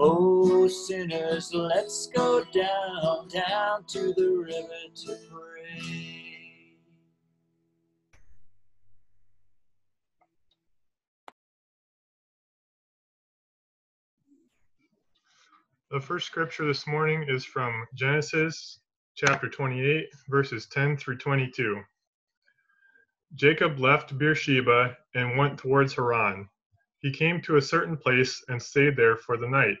Oh, 0.00 0.66
sinners, 0.68 1.52
let's 1.54 2.08
go 2.08 2.44
down, 2.52 3.28
down 3.28 3.84
to 3.88 4.12
the 4.14 4.44
river 4.46 4.94
to 4.94 5.16
pray. 5.30 6.17
The 15.90 16.00
first 16.02 16.26
scripture 16.26 16.66
this 16.66 16.86
morning 16.86 17.24
is 17.28 17.46
from 17.46 17.86
Genesis 17.94 18.78
chapter 19.14 19.48
28, 19.48 20.10
verses 20.28 20.66
10 20.66 20.98
through 20.98 21.16
22. 21.16 21.80
Jacob 23.34 23.78
left 23.78 24.18
Beersheba 24.18 24.98
and 25.14 25.38
went 25.38 25.58
towards 25.58 25.94
Haran. 25.94 26.46
He 26.98 27.10
came 27.10 27.40
to 27.40 27.56
a 27.56 27.62
certain 27.62 27.96
place 27.96 28.44
and 28.48 28.60
stayed 28.60 28.96
there 28.96 29.16
for 29.16 29.38
the 29.38 29.48
night 29.48 29.78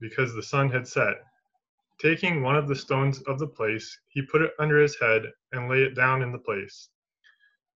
because 0.00 0.34
the 0.34 0.42
sun 0.42 0.68
had 0.68 0.88
set. 0.88 1.22
Taking 2.00 2.42
one 2.42 2.56
of 2.56 2.66
the 2.66 2.74
stones 2.74 3.22
of 3.22 3.38
the 3.38 3.46
place, 3.46 3.96
he 4.08 4.22
put 4.22 4.42
it 4.42 4.54
under 4.58 4.80
his 4.80 4.98
head 4.98 5.30
and 5.52 5.68
lay 5.68 5.84
it 5.84 5.94
down 5.94 6.22
in 6.22 6.32
the 6.32 6.38
place. 6.38 6.88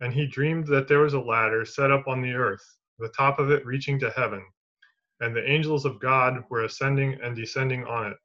And 0.01 0.13
he 0.13 0.27
dreamed 0.27 0.67
that 0.67 0.89
there 0.89 0.99
was 0.99 1.15
a 1.15 1.21
ladder 1.21 1.65
set 1.65 1.93
up 1.93 2.09
on 2.09 2.23
the 2.23 2.33
earth, 2.33 2.77
the 2.99 3.09
top 3.11 3.39
of 3.39 3.53
it 3.53 3.65
reaching 3.65 4.01
to 4.01 4.11
heaven, 4.11 4.45
and 5.21 5.35
the 5.35 5.51
angels 5.51 5.85
of 5.85 6.01
God 6.01 6.45
were 6.51 6.65
ascending 6.65 7.19
and 7.23 7.37
descending 7.37 7.85
on 7.85 8.13
it. 8.13 8.17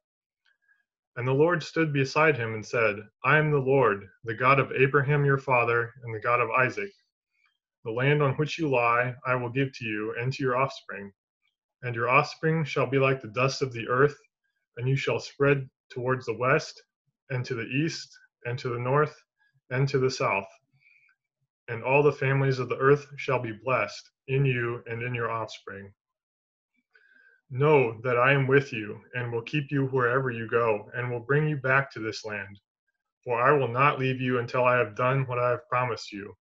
And 1.16 1.28
the 1.28 1.32
Lord 1.32 1.62
stood 1.62 1.92
beside 1.92 2.36
him 2.36 2.54
and 2.54 2.64
said, 2.64 2.96
I 3.24 3.38
am 3.38 3.50
the 3.50 3.58
Lord, 3.58 4.06
the 4.24 4.34
God 4.34 4.60
of 4.60 4.72
Abraham 4.72 5.24
your 5.24 5.38
father, 5.38 5.92
and 6.02 6.14
the 6.14 6.20
God 6.20 6.40
of 6.40 6.50
Isaac. 6.50 6.90
The 7.84 7.90
land 7.92 8.22
on 8.22 8.34
which 8.34 8.58
you 8.58 8.70
lie 8.70 9.14
I 9.26 9.34
will 9.34 9.50
give 9.50 9.72
to 9.74 9.84
you 9.84 10.14
and 10.18 10.32
to 10.32 10.42
your 10.42 10.56
offspring 10.56 11.12
and 11.82 11.94
your 11.94 12.08
offspring 12.08 12.64
shall 12.64 12.86
be 12.86 12.98
like 12.98 13.20
the 13.20 13.28
dust 13.28 13.60
of 13.60 13.72
the 13.72 13.88
earth, 13.88 14.16
and 14.76 14.88
you 14.88 14.96
shall 14.96 15.18
spread 15.18 15.68
towards 15.90 16.26
the 16.26 16.36
west, 16.36 16.80
and 17.30 17.44
to 17.44 17.54
the 17.54 17.66
east, 17.66 18.16
and 18.44 18.58
to 18.58 18.68
the 18.68 18.78
north, 18.78 19.14
and 19.70 19.88
to 19.88 19.98
the 19.98 20.10
south. 20.10 20.46
And 21.68 21.82
all 21.82 22.02
the 22.02 22.12
families 22.12 22.58
of 22.58 22.68
the 22.68 22.78
earth 22.78 23.06
shall 23.16 23.40
be 23.40 23.58
blessed 23.64 24.10
in 24.28 24.44
you 24.44 24.82
and 24.86 25.02
in 25.02 25.14
your 25.14 25.30
offspring. 25.30 25.92
Know 27.54 28.00
that 28.00 28.18
I 28.18 28.32
am 28.32 28.46
with 28.46 28.72
you, 28.72 29.04
and 29.12 29.30
will 29.30 29.42
keep 29.42 29.70
you 29.70 29.84
wherever 29.88 30.30
you 30.30 30.48
go, 30.48 30.90
and 30.94 31.10
will 31.10 31.20
bring 31.20 31.46
you 31.46 31.58
back 31.58 31.90
to 31.90 32.00
this 32.00 32.24
land. 32.24 32.58
For 33.24 33.42
I 33.42 33.52
will 33.52 33.68
not 33.68 33.98
leave 33.98 34.22
you 34.22 34.38
until 34.38 34.64
I 34.64 34.78
have 34.78 34.96
done 34.96 35.26
what 35.26 35.38
I 35.38 35.50
have 35.50 35.68
promised 35.68 36.12
you. 36.12 36.34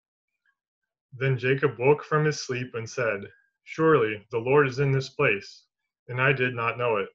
Then 1.11 1.37
Jacob 1.37 1.77
woke 1.77 2.01
from 2.05 2.23
his 2.23 2.39
sleep 2.39 2.75
and 2.75 2.89
said, 2.89 3.29
Surely 3.65 4.25
the 4.31 4.39
Lord 4.39 4.69
is 4.69 4.79
in 4.79 4.93
this 4.93 5.09
place, 5.09 5.65
and 6.07 6.21
I 6.21 6.31
did 6.31 6.55
not 6.55 6.77
know 6.77 6.95
it. 6.95 7.09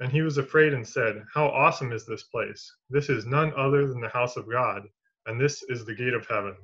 And 0.00 0.10
he 0.10 0.22
was 0.22 0.38
afraid 0.38 0.74
and 0.74 0.84
said, 0.84 1.24
How 1.32 1.46
awesome 1.46 1.92
is 1.92 2.04
this 2.04 2.24
place! 2.24 2.68
This 2.90 3.08
is 3.08 3.26
none 3.26 3.52
other 3.54 3.86
than 3.86 4.00
the 4.00 4.08
house 4.08 4.36
of 4.36 4.50
God, 4.50 4.82
and 5.26 5.40
this 5.40 5.62
is 5.68 5.84
the 5.84 5.94
gate 5.94 6.14
of 6.14 6.26
heaven. 6.26 6.56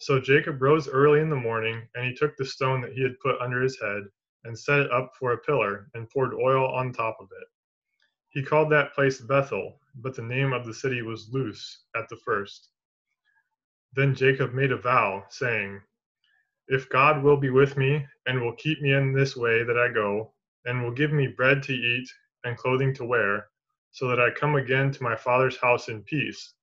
So 0.00 0.18
Jacob 0.18 0.60
rose 0.60 0.88
early 0.88 1.20
in 1.20 1.30
the 1.30 1.36
morning, 1.36 1.88
and 1.94 2.04
he 2.04 2.16
took 2.16 2.36
the 2.36 2.44
stone 2.44 2.80
that 2.80 2.94
he 2.94 3.02
had 3.04 3.20
put 3.20 3.40
under 3.40 3.62
his 3.62 3.80
head, 3.80 4.02
and 4.44 4.58
set 4.58 4.80
it 4.80 4.92
up 4.92 5.12
for 5.18 5.32
a 5.32 5.38
pillar, 5.38 5.88
and 5.94 6.10
poured 6.10 6.34
oil 6.34 6.66
on 6.72 6.92
top 6.92 7.18
of 7.20 7.28
it. 7.40 7.48
He 8.30 8.42
called 8.42 8.70
that 8.72 8.94
place 8.94 9.20
Bethel, 9.20 9.80
but 9.96 10.14
the 10.14 10.22
name 10.22 10.52
of 10.52 10.66
the 10.66 10.74
city 10.74 11.02
was 11.02 11.28
Luz 11.32 11.80
at 11.96 12.08
the 12.08 12.16
first. 12.16 12.70
Then 13.94 14.14
Jacob 14.14 14.52
made 14.54 14.72
a 14.72 14.76
vow, 14.76 15.24
saying, 15.28 15.80
if 16.68 16.88
God 16.88 17.22
will 17.22 17.36
be 17.36 17.50
with 17.50 17.76
me 17.76 18.06
and 18.26 18.40
will 18.40 18.54
keep 18.56 18.80
me 18.80 18.92
in 18.92 19.12
this 19.12 19.36
way 19.36 19.64
that 19.64 19.78
I 19.78 19.92
go, 19.92 20.32
and 20.64 20.82
will 20.82 20.92
give 20.92 21.12
me 21.12 21.26
bread 21.26 21.62
to 21.64 21.74
eat 21.74 22.08
and 22.44 22.56
clothing 22.56 22.94
to 22.94 23.04
wear, 23.04 23.48
so 23.90 24.08
that 24.08 24.20
I 24.20 24.30
come 24.30 24.56
again 24.56 24.90
to 24.90 25.02
my 25.02 25.14
father's 25.14 25.58
house 25.58 25.88
in 25.88 26.02
peace, 26.02 26.54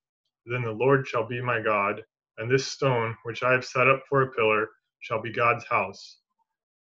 then 0.45 0.63
the 0.63 0.71
Lord 0.71 1.07
shall 1.07 1.27
be 1.27 1.39
my 1.41 1.61
God, 1.61 2.03
and 2.39 2.49
this 2.49 2.65
stone 2.65 3.15
which 3.23 3.43
I 3.43 3.51
have 3.51 3.63
set 3.63 3.87
up 3.87 4.03
for 4.09 4.23
a 4.23 4.31
pillar 4.31 4.69
shall 5.01 5.21
be 5.21 5.31
God's 5.31 5.65
house. 5.65 6.20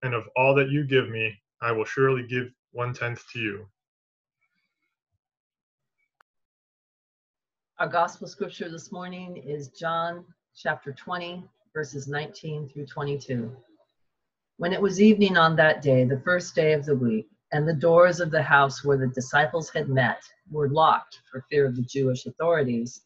And 0.04 0.14
of 0.14 0.26
all 0.36 0.54
that 0.56 0.70
you 0.70 0.84
give 0.86 1.10
me, 1.10 1.34
I 1.62 1.72
will 1.72 1.86
surely 1.86 2.28
give 2.28 2.52
one 2.72 2.94
tenth 2.94 3.24
to 3.32 3.40
you. 3.40 3.66
Our 7.80 7.88
gospel 7.88 8.28
scripture 8.28 8.70
this 8.70 8.92
morning 8.92 9.38
is 9.38 9.70
John 9.70 10.26
chapter 10.56 10.92
20, 10.92 11.44
verses 11.74 12.10
19 12.10 12.70
through 12.70 12.86
22. 12.86 13.56
When 14.58 14.74
it 14.74 14.82
was 14.82 15.02
evening 15.02 15.38
on 15.38 15.56
that 15.56 15.82
day, 15.82 16.04
the 16.04 16.20
first 16.20 16.54
day 16.54 16.74
of 16.74 16.86
the 16.86 16.96
week, 16.96 17.28
and 17.54 17.68
the 17.68 17.74
doors 17.74 18.20
of 18.20 18.30
the 18.30 18.44
house 18.44 18.84
where 18.84 18.98
the 18.98 19.08
disciples 19.08 19.70
had 19.70 19.88
met 19.88 20.22
were 20.52 20.70
locked 20.70 21.22
for 21.32 21.46
fear 21.50 21.66
of 21.66 21.78
the 21.78 21.82
Jewish 21.82 22.26
authorities, 22.26 23.02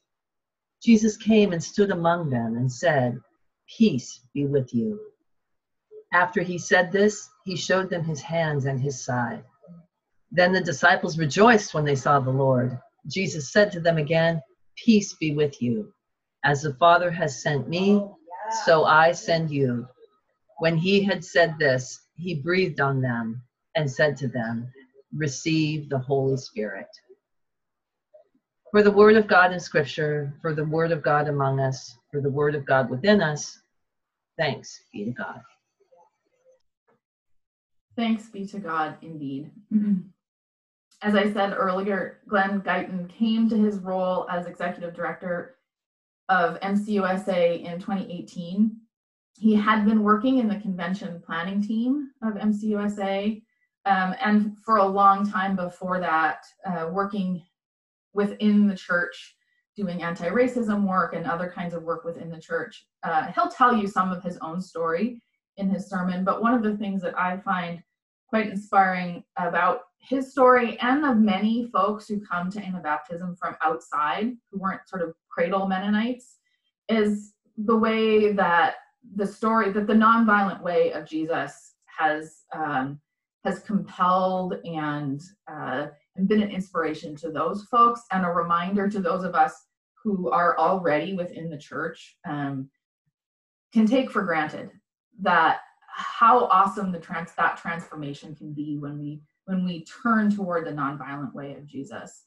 Jesus 0.82 1.16
came 1.16 1.54
and 1.54 1.64
stood 1.64 1.92
among 1.92 2.30
them 2.30 2.56
and 2.56 2.72
said, 2.72 3.20
Peace 3.68 4.22
be 4.34 4.46
with 4.46 4.74
you. 4.74 5.00
After 6.14 6.42
he 6.42 6.58
said 6.58 6.92
this, 6.92 7.30
he 7.44 7.56
showed 7.56 7.90
them 7.90 8.04
his 8.04 8.22
hands 8.22 8.66
and 8.66 8.80
his 8.80 9.04
side. 9.04 9.44
Then 10.32 10.52
the 10.52 10.62
disciples 10.62 11.18
rejoiced 11.18 11.74
when 11.74 11.86
they 11.86 11.96
saw 11.96 12.20
the 12.20 12.30
Lord. 12.30 12.78
Jesus 13.08 13.52
said 13.52 13.72
to 13.72 13.80
them 13.80 13.98
again, 13.98 14.42
Peace 14.76 15.14
be 15.14 15.34
with 15.34 15.62
you. 15.62 15.94
As 16.44 16.62
the 16.62 16.74
Father 16.76 17.10
has 17.12 17.42
sent 17.42 17.68
me, 17.68 18.04
so 18.66 18.86
I 18.86 19.12
send 19.12 19.52
you. 19.52 19.88
When 20.60 20.78
he 20.78 21.04
had 21.04 21.24
said 21.24 21.58
this, 21.58 22.00
he 22.16 22.36
breathed 22.36 22.80
on 22.80 23.02
them 23.02 23.42
and 23.76 23.90
said 23.90 24.18
to 24.18 24.28
them, 24.28 24.72
Receive 25.14 25.90
the 25.90 26.00
Holy 26.00 26.38
Spirit. 26.38 26.88
For 28.72 28.84
the 28.84 28.92
word 28.92 29.16
of 29.16 29.28
God 29.28 29.54
in 29.54 29.60
Scripture, 29.60 30.34
for 30.42 30.54
the 30.54 30.66
word 30.66 30.92
of 30.92 31.02
God 31.02 31.28
among 31.28 31.60
us, 31.60 31.98
for 32.12 32.22
the 32.22 32.30
word 32.30 32.54
of 32.56 32.66
God 32.66 32.90
within 32.90 33.22
us, 33.22 33.60
thanks 34.38 34.84
be 34.92 35.06
to 35.06 35.12
God. 35.12 35.42
Thanks 37.98 38.30
be 38.30 38.46
to 38.48 38.60
God, 38.60 38.96
indeed. 39.02 39.50
As 41.02 41.16
I 41.16 41.34
said 41.34 41.54
earlier, 41.58 42.20
Glenn 42.28 42.62
Guyton 42.62 43.10
came 43.10 43.50
to 43.50 43.58
his 43.58 43.80
role 43.80 44.28
as 44.30 44.46
executive 44.46 44.94
director 44.94 45.58
of 46.30 46.60
MCUSA 46.62 47.64
in 47.64 47.80
2018. 47.80 48.78
He 49.40 49.56
had 49.56 49.84
been 49.84 50.04
working 50.04 50.38
in 50.38 50.48
the 50.48 50.60
convention 50.60 51.22
planning 51.26 51.62
team 51.62 52.12
of 52.22 52.36
MCUSA, 52.36 53.42
um, 53.86 54.16
and 54.24 54.56
for 54.64 54.78
a 54.78 54.86
long 54.86 55.30
time 55.30 55.56
before 55.56 56.00
that, 56.00 56.46
uh, 56.66 56.90
working 56.92 57.44
within 58.14 58.68
the 58.68 58.76
church, 58.76 59.36
doing 59.76 60.04
anti 60.04 60.30
racism 60.30 60.88
work 60.88 61.14
and 61.14 61.26
other 61.26 61.50
kinds 61.50 61.74
of 61.74 61.84
work 61.84 62.04
within 62.04 62.30
the 62.30 62.42
church. 62.42 62.86
Uh, 63.04 63.32
he'll 63.32 63.50
tell 63.50 63.76
you 63.76 63.88
some 63.88 64.12
of 64.12 64.24
his 64.24 64.38
own 64.38 64.62
story 64.62 65.22
in 65.58 65.70
his 65.70 65.88
sermon, 65.88 66.24
but 66.24 66.42
one 66.42 66.54
of 66.54 66.64
the 66.64 66.78
things 66.78 67.02
that 67.02 67.18
I 67.18 67.38
find 67.38 67.82
quite 68.30 68.48
inspiring 68.48 69.24
about 69.38 69.82
his 70.00 70.32
story 70.32 70.78
and 70.82 71.06
of 71.06 71.18
many 71.18 71.70
folks 71.72 72.08
who 72.08 72.20
come 72.26 72.50
to 72.52 72.62
Anabaptism 72.62 73.38
from 73.38 73.56
outside 73.62 74.34
who 74.52 74.60
weren't 74.60 74.88
sort 74.88 75.02
of 75.02 75.14
cradle 75.30 75.68
Mennonites 75.68 76.38
is 76.90 77.34
the 77.58 77.76
way 77.76 78.32
that 78.34 78.76
the 79.16 79.26
story 79.26 79.72
that 79.72 79.88
the 79.88 79.94
nonviolent 79.94 80.62
way 80.62 80.92
of 80.92 81.08
Jesus 81.08 81.76
has 81.86 82.44
um, 82.54 83.00
has 83.44 83.60
compelled 83.60 84.56
and 84.66 85.22
uh, 85.50 85.88
been 86.26 86.42
an 86.42 86.52
inspiration 86.52 87.16
to 87.16 87.32
those 87.32 87.64
folks 87.72 88.02
and 88.12 88.26
a 88.26 88.30
reminder 88.30 88.90
to 88.90 89.00
those 89.00 89.24
of 89.24 89.36
us 89.36 89.54
who 90.04 90.30
are 90.30 90.58
already 90.58 91.14
within 91.14 91.50
the 91.50 91.58
church 91.58 92.18
um, 92.28 92.70
can 93.74 93.86
take 93.86 94.12
for 94.12 94.24
granted 94.24 94.70
that 95.22 95.60
how 95.98 96.46
awesome 96.46 96.92
the 96.92 97.00
trans 97.00 97.32
that 97.38 97.58
transformation 97.58 98.36
can 98.36 98.54
be 98.54 98.78
when 98.78 99.00
we 99.00 99.22
when 99.46 99.66
we 99.66 99.86
turn 99.86 100.30
toward 100.30 100.66
the 100.66 100.72
nonviolent 100.72 101.34
way 101.34 101.56
of 101.56 101.66
Jesus. 101.66 102.26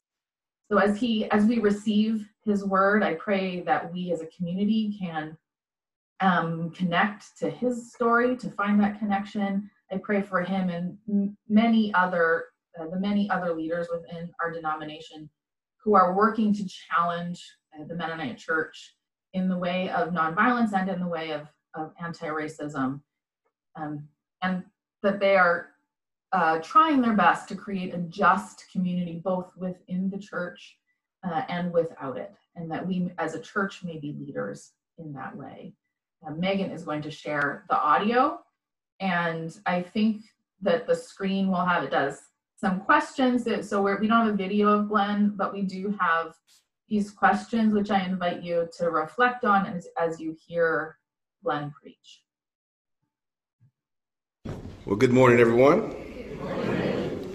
So 0.71 0.79
as 0.79 0.99
he 0.99 1.31
as 1.31 1.45
we 1.45 1.61
receive 1.61 2.29
his 2.45 2.65
word, 2.65 3.03
I 3.03 3.15
pray 3.15 3.61
that 3.61 3.93
we 3.93 4.13
as 4.13 4.21
a 4.21 4.27
community 4.27 4.97
can 4.99 5.37
um, 6.21 6.71
connect 6.71 7.39
to 7.39 7.49
his 7.49 7.93
story, 7.93 8.37
to 8.37 8.51
find 8.51 8.81
that 8.81 8.99
connection. 8.99 9.71
I 9.91 9.99
pray 9.99 10.21
for 10.23 10.43
him 10.43 10.69
and 10.69 11.37
many 11.49 11.95
other 11.95 12.47
uh, 12.79 12.89
the 12.89 12.99
many 12.99 13.29
other 13.31 13.55
leaders 13.55 13.89
within 13.93 14.31
our 14.41 14.51
denomination 14.51 15.29
who 15.85 15.95
are 15.95 16.15
working 16.15 16.53
to 16.55 16.69
challenge 16.69 17.43
uh, 17.79 17.85
the 17.85 17.95
Mennonite 17.95 18.39
Church 18.39 18.95
in 19.33 19.49
the 19.49 19.57
way 19.57 19.91
of 19.91 20.09
nonviolence 20.09 20.73
and 20.73 20.89
in 20.89 21.01
the 21.01 21.07
way 21.07 21.31
of, 21.31 21.47
of 21.75 21.93
anti-racism, 22.03 23.01
um, 23.77 24.09
and 24.43 24.65
that 25.03 25.21
they 25.21 25.37
are 25.37 25.71
uh, 26.33 26.59
trying 26.59 27.01
their 27.01 27.15
best 27.15 27.49
to 27.49 27.57
create 27.57 27.95
a 27.95 27.99
just 27.99 28.67
community 28.73 29.21
both 29.25 29.51
within 29.57 30.11
the 30.11 30.19
church 30.19 30.77
uh, 31.25 31.43
and 31.49 31.73
without 31.73 32.17
it, 32.17 32.33
and 32.57 32.71
that 32.71 32.87
we 32.87 33.11
as 33.19 33.35
a 33.35 33.41
church 33.41 33.83
may 33.83 33.99
be 33.99 34.13
leaders 34.19 34.73
in 34.99 35.13
that 35.13 35.37
way. 35.37 35.75
Uh, 36.27 36.31
Megan 36.31 36.71
is 36.71 36.85
going 36.85 37.03
to 37.03 37.11
share 37.11 37.65
the 37.69 37.79
audio, 37.79 38.41
and 39.01 39.59
I 39.67 39.83
think 39.83 40.23
that 40.63 40.87
the 40.87 40.95
screen 40.95 41.49
will 41.49 41.65
have 41.65 41.83
it 41.85 41.91
does 41.91 42.21
some 42.57 42.81
questions. 42.81 43.43
That, 43.45 43.65
so 43.65 43.83
we're, 43.83 43.99
we 43.99 44.07
don't 44.07 44.27
have 44.27 44.35
a 44.35 44.37
video 44.37 44.69
of 44.69 44.89
Glenn, 44.89 45.33
but 45.35 45.53
we 45.53 45.63
do 45.63 45.97
have 45.99 46.35
these 46.89 47.11
questions, 47.11 47.73
which 47.73 47.91
I 47.91 48.05
invite 48.05 48.43
you 48.43 48.69
to 48.79 48.91
reflect 48.91 49.45
on 49.45 49.67
as, 49.67 49.89
as 49.99 50.21
you 50.21 50.37
hear 50.47 50.99
Glenn 51.43 51.71
preach. 51.71 52.23
Well, 54.87 54.97
good 54.97 55.13
morning, 55.13 55.41
everyone. 55.41 55.95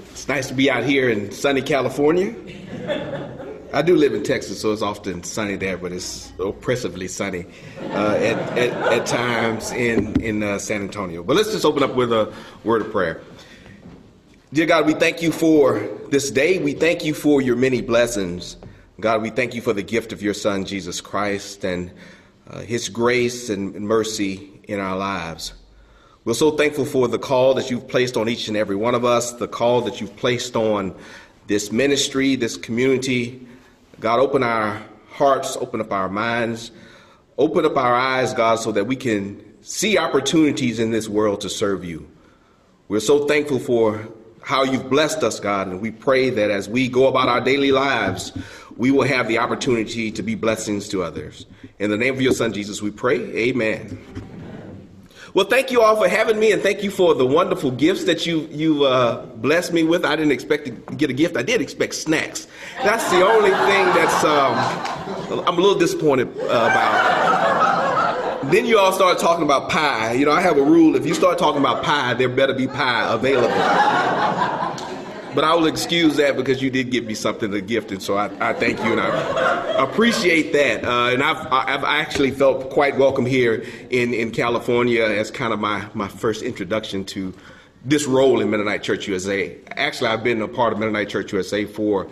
It's 0.10 0.28
nice 0.28 0.48
to 0.48 0.56
be 0.56 0.72
out 0.72 0.84
here 0.84 1.12
in 1.12 1.32
sunny 1.32 1.62
California. 1.62 2.34
I 3.72 3.84
do 3.84 3.96
live 3.96 4.16
in 4.16 4.24
Texas, 4.24 4.60
so 4.60 4.74
it's 4.74 4.82
often 4.82 5.22
sunny 5.22 5.56
there, 5.56 5.78
but 5.78 5.92
it's 5.92 6.34
oppressively 6.40 7.08
sunny 7.08 7.46
uh, 7.82 8.16
at, 8.16 8.58
at, 8.58 8.94
at, 8.94 9.06
times 9.06 9.72
in, 9.72 10.20
in 10.22 10.42
uh, 10.42 10.58
San 10.58 10.82
Antonio. 10.82 11.22
But 11.22 11.36
let's 11.36 11.52
just 11.52 11.66
open 11.66 11.84
up 11.84 11.94
with 11.94 12.12
a 12.12 12.34
word 12.64 12.82
of 12.82 12.92
prayer. 12.92 13.22
Dear 14.52 14.66
God, 14.66 14.88
we 14.88 14.96
thank 14.96 15.22
you 15.22 15.32
for 15.32 15.88
this 16.10 16.32
day. 16.32 16.58
We 16.58 16.74
thank 16.74 17.06
you 17.06 17.14
for 17.14 17.44
your 17.44 17.58
many 17.58 17.82
blessings. 17.82 18.58
God, 19.00 19.22
we 19.22 19.30
thank 19.30 19.54
you 19.54 19.62
for 19.62 19.72
the 19.72 19.84
gift 19.84 20.12
of 20.12 20.24
your 20.24 20.34
Son, 20.34 20.66
Jesus 20.66 21.00
Christ, 21.00 21.64
and 21.64 21.92
uh, 22.50 22.62
his 22.62 22.90
grace 22.90 23.52
and 23.52 23.76
mercy 23.82 24.50
in 24.64 24.80
our 24.80 24.98
lives. 24.98 25.54
We're 26.26 26.34
so 26.34 26.50
thankful 26.50 26.86
for 26.86 27.08
the 27.08 27.20
call 27.20 27.54
that 27.54 27.70
you've 27.70 27.88
placed 27.88 28.18
on 28.18 28.28
each 28.28 28.48
and 28.48 28.58
every 28.58 28.76
one 28.76 28.96
of 28.96 29.06
us, 29.06 29.34
the 29.34 29.48
call 29.48 29.82
that 29.82 30.02
you've 30.02 30.16
placed 30.16 30.56
on 30.56 30.96
this 31.46 31.72
ministry, 31.72 32.36
this 32.36 32.58
community. 32.58 33.48
God, 34.00 34.20
open 34.20 34.42
our 34.42 34.82
hearts, 35.12 35.56
open 35.56 35.82
up 35.82 35.94
our 35.94 36.10
minds, 36.10 36.72
open 37.38 37.64
up 37.64 37.78
our 37.78 37.94
eyes, 37.94 38.34
God, 38.34 38.56
so 38.56 38.72
that 38.72 38.88
we 38.88 38.96
can 38.96 39.40
see 39.62 40.00
opportunities 40.00 40.80
in 40.80 40.90
this 40.90 41.08
world 41.08 41.42
to 41.42 41.50
serve 41.50 41.86
you. 41.86 42.10
We're 42.88 43.02
so 43.02 43.28
thankful 43.28 43.60
for 43.60 44.08
how 44.42 44.64
you've 44.64 44.90
blessed 44.90 45.22
us, 45.22 45.40
God, 45.40 45.68
and 45.68 45.80
we 45.80 45.92
pray 45.92 46.32
that 46.32 46.50
as 46.50 46.68
we 46.68 46.90
go 46.90 47.08
about 47.08 47.30
our 47.30 47.42
daily 47.42 47.72
lives, 47.72 48.32
we 48.78 48.90
will 48.90 49.06
have 49.06 49.28
the 49.28 49.38
opportunity 49.38 50.10
to 50.10 50.24
be 50.24 50.34
blessings 50.34 50.90
to 50.90 51.04
others. 51.04 51.46
In 51.78 51.92
the 51.92 51.98
name 51.98 52.16
of 52.16 52.22
your 52.22 52.34
Son, 52.34 52.52
Jesus, 52.52 52.82
we 52.82 52.90
pray. 52.90 53.20
Amen. 53.38 54.00
Well, 55.36 55.46
thank 55.46 55.70
you 55.70 55.82
all 55.82 55.98
for 55.98 56.08
having 56.08 56.40
me, 56.40 56.54
and 56.54 56.64
thank 56.64 56.82
you 56.82 56.90
for 56.90 57.14
the 57.14 57.26
wonderful 57.26 57.70
gifts 57.70 58.06
that 58.06 58.26
you 58.26 58.48
you 58.52 58.86
uh, 58.86 59.26
blessed 59.26 59.74
me 59.74 59.84
with. 59.84 60.06
I 60.06 60.16
didn't 60.16 60.32
expect 60.32 60.64
to 60.64 60.72
get 60.96 61.10
a 61.10 61.14
gift. 61.14 61.36
I 61.36 61.44
did 61.44 61.60
expect 61.60 61.96
snacks. 61.96 62.48
That's 62.84 63.12
the 63.12 63.22
only 63.22 63.50
thing 63.50 63.86
that's 63.88 64.24
um, 64.24 65.44
I'm 65.46 65.58
a 65.58 65.62
little 65.62 65.78
disappointed 65.78 66.30
uh, 66.40 66.44
about. 66.44 68.50
Then 68.50 68.66
you 68.66 68.80
all 68.80 68.94
start 68.94 69.20
talking 69.20 69.44
about 69.44 69.70
pie. 69.70 70.14
You 70.14 70.26
know, 70.26 70.32
I 70.32 70.40
have 70.40 70.58
a 70.58 70.64
rule: 70.64 70.96
if 70.96 71.06
you 71.06 71.14
start 71.14 71.38
talking 71.38 71.60
about 71.60 71.84
pie, 71.84 72.14
there 72.14 72.30
better 72.30 72.54
be 72.54 72.68
pie 72.68 73.14
available. 73.14 73.50
But 75.36 75.44
I 75.44 75.54
will 75.54 75.68
excuse 75.68 76.16
that 76.16 76.38
because 76.38 76.62
you 76.62 76.70
did 76.70 76.92
give 76.92 77.04
me 77.04 77.14
something 77.14 77.52
to 77.52 77.60
gift, 77.60 77.92
and 77.92 78.02
so 78.02 78.16
I, 78.16 78.32
I 78.40 78.54
thank 78.54 78.80
you 78.80 78.94
and 78.94 79.02
I 79.02 79.84
appreciate 79.84 80.54
that. 80.54 80.86
Uh, 80.86 81.14
and 81.14 81.22
I've, 81.22 81.46
I've 81.52 81.84
actually 81.84 82.32
felt 82.32 82.70
quite 82.70 82.98
welcome 82.98 83.26
here 83.26 83.66
in, 83.90 84.14
in 84.14 84.32
California 84.32 85.04
as 85.04 85.32
kind 85.32 85.52
of 85.52 85.60
my, 85.60 85.86
my 85.94 86.08
first 86.08 86.42
introduction 86.42 87.04
to 87.06 87.34
this 87.84 88.06
role 88.06 88.40
in 88.40 88.50
Mennonite 88.50 88.82
Church 88.82 89.10
USA. 89.10 89.58
Actually, 89.72 90.12
I've 90.12 90.24
been 90.24 90.42
a 90.42 90.48
part 90.48 90.72
of 90.72 90.80
Mennonite 90.80 91.10
Church 91.10 91.34
USA 91.34 91.66
for 91.66 92.08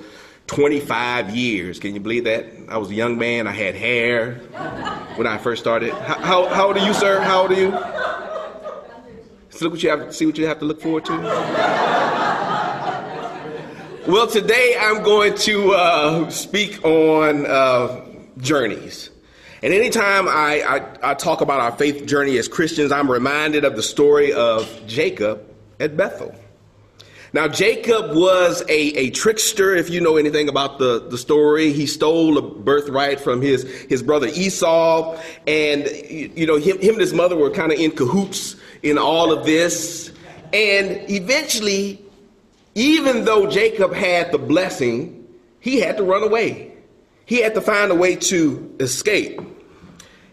25 0.48 1.34
years. 1.34 1.80
Can 1.80 1.94
you 1.94 2.02
believe 2.02 2.26
that? 2.26 2.46
I 2.68 2.78
was 2.78 2.92
a 2.92 2.94
young 2.94 3.18
man. 3.18 3.48
I 3.48 3.54
had 3.54 3.76
hair 3.76 4.36
when 5.16 5.28
I 5.28 5.38
first 5.38 5.62
started. 5.62 5.94
How, 5.94 6.20
how, 6.20 6.48
how 6.50 6.68
old 6.68 6.78
are 6.78 6.86
you, 6.86 6.94
sir? 6.94 7.22
How 7.22 7.44
old 7.44 7.52
are 7.52 7.60
you? 7.60 7.72
So 9.50 9.66
look 9.66 9.74
what 9.74 9.84
you 9.84 9.90
have. 9.90 10.14
See 10.14 10.26
what 10.26 10.38
you 10.38 10.46
have 10.48 10.60
to 10.60 10.66
look 10.66 10.82
forward 10.82 11.06
to. 11.06 12.03
Well, 14.06 14.28
today 14.28 14.76
I'm 14.78 15.02
going 15.02 15.34
to 15.36 15.72
uh, 15.72 16.30
speak 16.30 16.84
on 16.84 17.46
uh, 17.46 18.06
journeys. 18.38 19.10
And 19.62 19.74
anytime 19.74 20.28
I, 20.28 20.62
I, 20.68 21.12
I, 21.12 21.14
talk 21.14 21.40
about 21.40 21.62
our 21.62 21.72
faith 21.72 22.06
journey 22.06 22.38
as 22.38 22.50
Christians, 22.50 22.92
I'm 22.92 23.10
reminded 23.10 23.64
of 23.64 23.78
the 23.78 23.82
story 23.82 24.34
of 24.34 24.70
Jacob 24.88 25.50
at 25.80 25.96
Bethel. 25.96 26.36
Now, 27.32 27.48
Jacob 27.48 28.14
was 28.14 28.62
a, 28.64 28.78
a 28.98 29.10
trickster, 29.12 29.74
if 29.74 29.90
you 29.90 30.02
know 30.02 30.18
anything 30.18 30.50
about 30.50 30.80
the, 30.80 31.08
the 31.08 31.18
story. 31.18 31.72
He 31.72 31.88
stole 31.88 32.38
a 32.38 32.42
birthright 32.42 33.22
from 33.22 33.42
his, 33.42 33.64
his 33.84 34.04
brother 34.04 34.28
Esau. 34.28 35.18
And, 35.48 35.88
you 36.10 36.46
know, 36.46 36.58
him, 36.58 36.78
him 36.82 36.96
and 36.96 37.02
his 37.02 37.14
mother 37.14 37.38
were 37.38 37.52
kind 37.52 37.72
of 37.72 37.80
in 37.80 37.92
cahoots 37.92 38.58
in 38.82 38.98
all 38.98 39.32
of 39.32 39.46
this. 39.46 40.12
And 40.52 41.10
eventually, 41.10 42.03
even 42.76 43.26
though 43.26 43.48
Jacob 43.48 43.94
had 43.94 44.32
the 44.32 44.38
blessing, 44.38 45.28
he 45.60 45.80
had 45.80 45.98
to 45.98 46.04
run 46.04 46.24
away. 46.24 46.74
He 47.26 47.42
had 47.42 47.54
to 47.54 47.62
find 47.62 47.92
a 47.92 47.96
way 47.96 48.16
to 48.16 48.76
escape. 48.80 49.40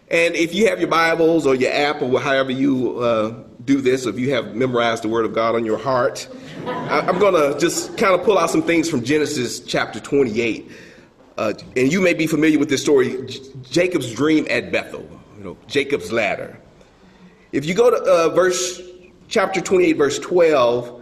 And 0.09 0.35
if 0.35 0.53
you 0.53 0.67
have 0.67 0.79
your 0.79 0.89
Bibles 0.89 1.47
or 1.47 1.55
your 1.55 1.71
app 1.71 2.01
or 2.01 2.19
however 2.19 2.51
you 2.51 2.99
uh, 2.99 3.33
do 3.63 3.79
this, 3.79 4.05
if 4.05 4.19
you 4.19 4.33
have 4.33 4.53
memorized 4.55 5.03
the 5.03 5.07
Word 5.07 5.23
of 5.23 5.33
God 5.33 5.55
on 5.55 5.65
your 5.65 5.77
heart, 5.77 6.27
I, 6.65 7.07
am 7.07 7.17
going 7.17 7.33
to 7.33 7.57
just 7.57 7.97
kind 7.97 8.13
of 8.13 8.23
pull 8.23 8.37
out 8.37 8.49
some 8.49 8.61
things 8.61 8.89
from 8.89 9.03
Genesis 9.03 9.61
chapter 9.61 10.01
28. 10.01 10.69
Uh, 11.37 11.53
and 11.77 11.91
you 11.91 12.01
may 12.01 12.13
be 12.13 12.27
familiar 12.27 12.59
with 12.59 12.69
this 12.69 12.81
story 12.81 13.25
J- 13.25 13.39
Jacob's 13.69 14.13
dream 14.13 14.45
at 14.49 14.69
Bethel, 14.69 15.07
you 15.37 15.43
know, 15.45 15.57
Jacob's 15.67 16.11
ladder. 16.11 16.59
If 17.53 17.65
you 17.65 17.73
go 17.73 17.89
to 17.89 17.97
uh, 17.97 18.29
verse 18.35 18.81
chapter 19.29 19.61
28, 19.61 19.93
verse 19.93 20.19
12, 20.19 21.00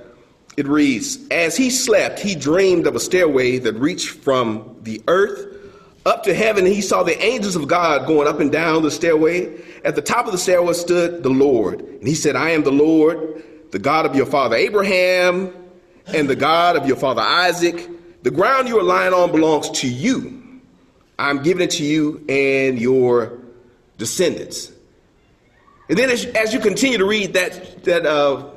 it 0.60 0.68
reads, 0.68 1.18
As 1.30 1.56
he 1.56 1.70
slept, 1.70 2.20
he 2.20 2.36
dreamed 2.36 2.86
of 2.86 2.96
a 2.96 3.00
stairway 3.00 3.60
that 3.60 3.74
reached 3.76 4.10
from 4.10 4.76
the 4.82 5.02
earth 5.08 5.56
up 6.06 6.24
to 6.24 6.34
heaven. 6.34 6.66
He 6.66 6.82
saw 6.82 7.04
the 7.04 7.18
angels 7.24 7.56
of 7.56 7.68
God 7.68 8.06
going 8.06 8.28
up 8.28 8.40
and 8.40 8.52
down 8.52 8.84
the 8.84 8.92
stairway. 8.92 9.58
At 9.86 9.96
the 9.96 10.02
top 10.02 10.26
of 10.26 10.34
the 10.34 10.38
stairway 10.38 10.74
stood 10.74 11.24
the 11.24 11.30
Lord. 11.30 11.80
And 11.80 12.08
he 12.08 12.14
said, 12.14 12.36
I 12.36 12.50
am 12.50 12.64
the 12.64 12.72
Lord, 12.72 13.44
the 13.72 13.80
God 13.80 14.06
of 14.06 14.16
your 14.16 14.26
father 14.26 14.58
Abraham, 14.58 15.54
and 16.08 16.30
the 16.30 16.36
God 16.36 16.76
of 16.76 16.86
your 16.86 16.98
father 16.98 17.22
Isaac. 17.22 17.90
The 18.24 18.32
ground 18.32 18.68
you 18.68 18.78
are 18.80 18.84
lying 18.84 19.14
on 19.14 19.32
belongs 19.32 19.70
to 19.80 19.88
you. 19.88 20.62
I'm 21.18 21.42
giving 21.42 21.64
it 21.64 21.72
to 21.72 21.86
you 21.86 22.26
and 22.28 22.80
your 22.80 23.40
descendants. 23.98 24.74
And 25.88 25.98
then 25.98 26.10
as, 26.10 26.26
as 26.26 26.54
you 26.54 26.60
continue 26.60 26.98
to 26.98 27.06
read 27.06 27.34
that, 27.34 27.84
that 27.86 28.06
uh, 28.06 28.50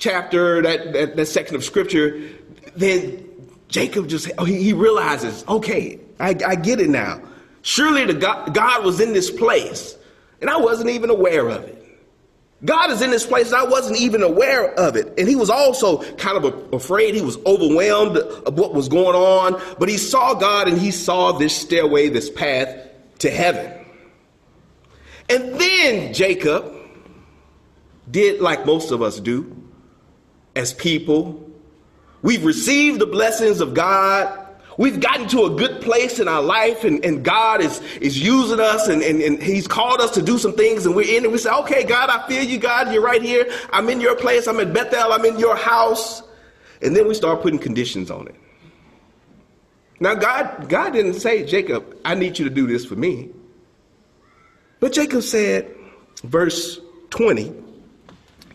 chapter, 0.00 0.60
that, 0.62 0.92
that, 0.92 1.16
that 1.16 1.26
section 1.26 1.54
of 1.54 1.62
scripture, 1.62 2.28
then 2.74 3.24
Jacob 3.68 4.08
just, 4.08 4.30
oh, 4.38 4.44
he, 4.44 4.60
he 4.60 4.72
realizes, 4.72 5.44
okay, 5.48 6.00
I, 6.18 6.34
I 6.44 6.56
get 6.56 6.80
it 6.80 6.88
now. 6.90 7.22
Surely 7.62 8.04
the 8.06 8.14
God, 8.14 8.52
God 8.52 8.84
was 8.84 9.00
in 9.00 9.12
this 9.12 9.30
place, 9.30 9.96
and 10.40 10.50
I 10.50 10.56
wasn't 10.56 10.90
even 10.90 11.10
aware 11.10 11.48
of 11.48 11.62
it. 11.64 11.76
God 12.64 12.90
is 12.90 13.00
in 13.00 13.10
this 13.10 13.24
place, 13.24 13.46
and 13.52 13.56
I 13.56 13.64
wasn't 13.64 13.98
even 13.98 14.22
aware 14.22 14.74
of 14.78 14.96
it. 14.96 15.14
And 15.18 15.26
he 15.28 15.36
was 15.36 15.48
also 15.48 16.02
kind 16.16 16.42
of 16.42 16.74
afraid. 16.74 17.14
He 17.14 17.22
was 17.22 17.38
overwhelmed 17.46 18.18
of 18.18 18.58
what 18.58 18.74
was 18.74 18.88
going 18.88 19.16
on. 19.16 19.60
But 19.78 19.88
he 19.88 19.96
saw 19.96 20.34
God 20.34 20.68
and 20.68 20.78
he 20.78 20.90
saw 20.90 21.32
this 21.32 21.56
stairway, 21.56 22.10
this 22.10 22.28
path 22.28 22.86
to 23.20 23.30
heaven. 23.30 23.72
And 25.30 25.58
then 25.58 26.12
Jacob 26.12 26.70
did 28.10 28.42
like 28.42 28.66
most 28.66 28.90
of 28.90 29.00
us 29.00 29.20
do 29.20 29.59
as 30.54 30.72
people. 30.72 31.48
We've 32.22 32.44
received 32.44 33.00
the 33.00 33.06
blessings 33.06 33.60
of 33.60 33.74
God. 33.74 34.36
We've 34.76 35.00
gotten 35.00 35.28
to 35.28 35.44
a 35.44 35.50
good 35.50 35.82
place 35.82 36.20
in 36.20 36.28
our 36.28 36.42
life, 36.42 36.84
and, 36.84 37.04
and 37.04 37.22
God 37.22 37.60
is, 37.60 37.80
is 38.00 38.18
using 38.18 38.60
us, 38.60 38.88
and, 38.88 39.02
and, 39.02 39.20
and 39.20 39.42
He's 39.42 39.66
called 39.66 40.00
us 40.00 40.12
to 40.12 40.22
do 40.22 40.38
some 40.38 40.54
things, 40.54 40.86
and 40.86 40.94
we're 40.94 41.16
in 41.16 41.24
it. 41.24 41.30
We 41.30 41.38
say, 41.38 41.50
Okay, 41.50 41.84
God, 41.84 42.08
I 42.08 42.26
feel 42.28 42.42
you, 42.42 42.58
God. 42.58 42.92
You're 42.92 43.02
right 43.02 43.22
here. 43.22 43.46
I'm 43.72 43.88
in 43.90 44.00
your 44.00 44.16
place. 44.16 44.46
I'm 44.46 44.60
in 44.60 44.72
Bethel. 44.72 45.12
I'm 45.12 45.24
in 45.24 45.38
your 45.38 45.56
house. 45.56 46.22
And 46.82 46.96
then 46.96 47.06
we 47.06 47.14
start 47.14 47.42
putting 47.42 47.58
conditions 47.58 48.10
on 48.10 48.28
it. 48.28 48.34
Now, 50.00 50.14
God, 50.14 50.70
God 50.70 50.94
didn't 50.94 51.14
say, 51.14 51.44
Jacob, 51.44 51.94
I 52.06 52.14
need 52.14 52.38
you 52.38 52.48
to 52.48 52.54
do 52.54 52.66
this 52.66 52.86
for 52.86 52.96
me. 52.96 53.28
But 54.80 54.92
Jacob 54.92 55.22
said, 55.22 55.70
verse 56.24 56.80
20, 57.10 57.52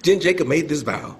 then 0.03 0.19
Jacob 0.19 0.47
made 0.47 0.69
this 0.69 0.81
vow 0.81 1.17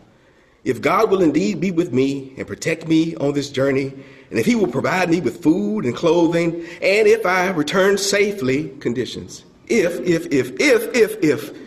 If 0.65 0.81
God 0.81 1.11
will 1.11 1.21
indeed 1.21 1.61
be 1.61 1.69
with 1.69 1.93
me 1.93 2.33
and 2.37 2.47
protect 2.47 2.87
me 2.87 3.15
on 3.17 3.33
this 3.33 3.51
journey, 3.51 3.93
and 4.31 4.39
if 4.39 4.47
he 4.47 4.55
will 4.55 4.67
provide 4.67 5.11
me 5.11 5.21
with 5.21 5.41
food 5.43 5.85
and 5.85 5.95
clothing, 5.95 6.65
and 6.81 7.07
if 7.07 7.23
I 7.23 7.49
return 7.49 7.99
safely, 7.99 8.69
conditions, 8.79 9.45
if, 9.67 9.99
if, 10.01 10.25
if, 10.31 10.59
if, 10.59 10.95
if, 10.95 11.23
if, 11.23 11.57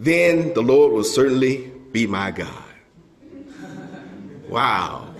then 0.00 0.52
the 0.54 0.62
Lord 0.62 0.92
will 0.92 1.04
certainly 1.04 1.72
be 1.92 2.08
my 2.08 2.32
God. 2.32 2.64
Wow. 4.48 5.14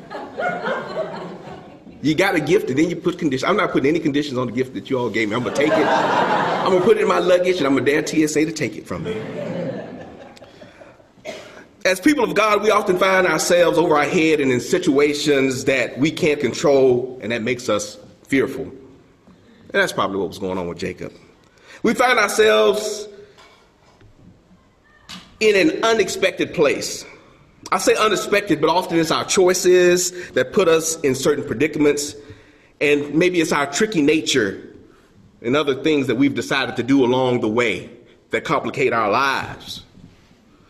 You 2.02 2.14
got 2.16 2.34
a 2.34 2.40
gift 2.40 2.68
and 2.68 2.78
then 2.78 2.90
you 2.90 2.96
put 2.96 3.18
conditions. 3.18 3.48
I'm 3.48 3.56
not 3.56 3.70
putting 3.70 3.88
any 3.88 4.00
conditions 4.00 4.36
on 4.36 4.48
the 4.48 4.52
gift 4.52 4.74
that 4.74 4.90
you 4.90 4.98
all 4.98 5.08
gave 5.08 5.28
me. 5.28 5.36
I'm 5.36 5.42
going 5.44 5.54
to 5.54 5.60
take 5.60 5.72
it. 5.72 5.86
I'm 5.86 6.70
going 6.70 6.80
to 6.80 6.84
put 6.84 6.98
it 6.98 7.02
in 7.02 7.08
my 7.08 7.20
luggage 7.20 7.58
and 7.58 7.66
I'm 7.66 7.74
going 7.74 7.84
to 7.84 8.02
dare 8.02 8.04
TSA 8.04 8.44
to 8.44 8.52
take 8.52 8.76
it 8.76 8.86
from 8.86 9.04
me. 9.04 9.53
As 11.86 12.00
people 12.00 12.24
of 12.24 12.34
God, 12.34 12.62
we 12.62 12.70
often 12.70 12.98
find 12.98 13.26
ourselves 13.26 13.76
over 13.76 13.94
our 13.94 14.04
head 14.04 14.40
and 14.40 14.50
in 14.50 14.58
situations 14.58 15.66
that 15.66 15.98
we 15.98 16.10
can't 16.10 16.40
control, 16.40 17.18
and 17.20 17.30
that 17.30 17.42
makes 17.42 17.68
us 17.68 17.98
fearful. 18.22 18.62
And 18.64 19.82
that's 19.82 19.92
probably 19.92 20.16
what 20.16 20.28
was 20.28 20.38
going 20.38 20.56
on 20.56 20.66
with 20.66 20.78
Jacob. 20.78 21.12
We 21.82 21.92
find 21.92 22.18
ourselves 22.18 23.06
in 25.40 25.56
an 25.56 25.84
unexpected 25.84 26.54
place. 26.54 27.04
I 27.70 27.76
say 27.76 27.94
unexpected, 27.96 28.62
but 28.62 28.70
often 28.70 28.98
it's 28.98 29.10
our 29.10 29.26
choices 29.26 30.30
that 30.32 30.54
put 30.54 30.68
us 30.68 30.98
in 31.00 31.14
certain 31.14 31.44
predicaments, 31.44 32.14
and 32.80 33.14
maybe 33.14 33.42
it's 33.42 33.52
our 33.52 33.70
tricky 33.70 34.00
nature 34.00 34.74
and 35.42 35.54
other 35.54 35.82
things 35.82 36.06
that 36.06 36.14
we've 36.14 36.34
decided 36.34 36.76
to 36.76 36.82
do 36.82 37.04
along 37.04 37.40
the 37.40 37.48
way 37.48 37.90
that 38.30 38.44
complicate 38.44 38.94
our 38.94 39.10
lives. 39.10 39.82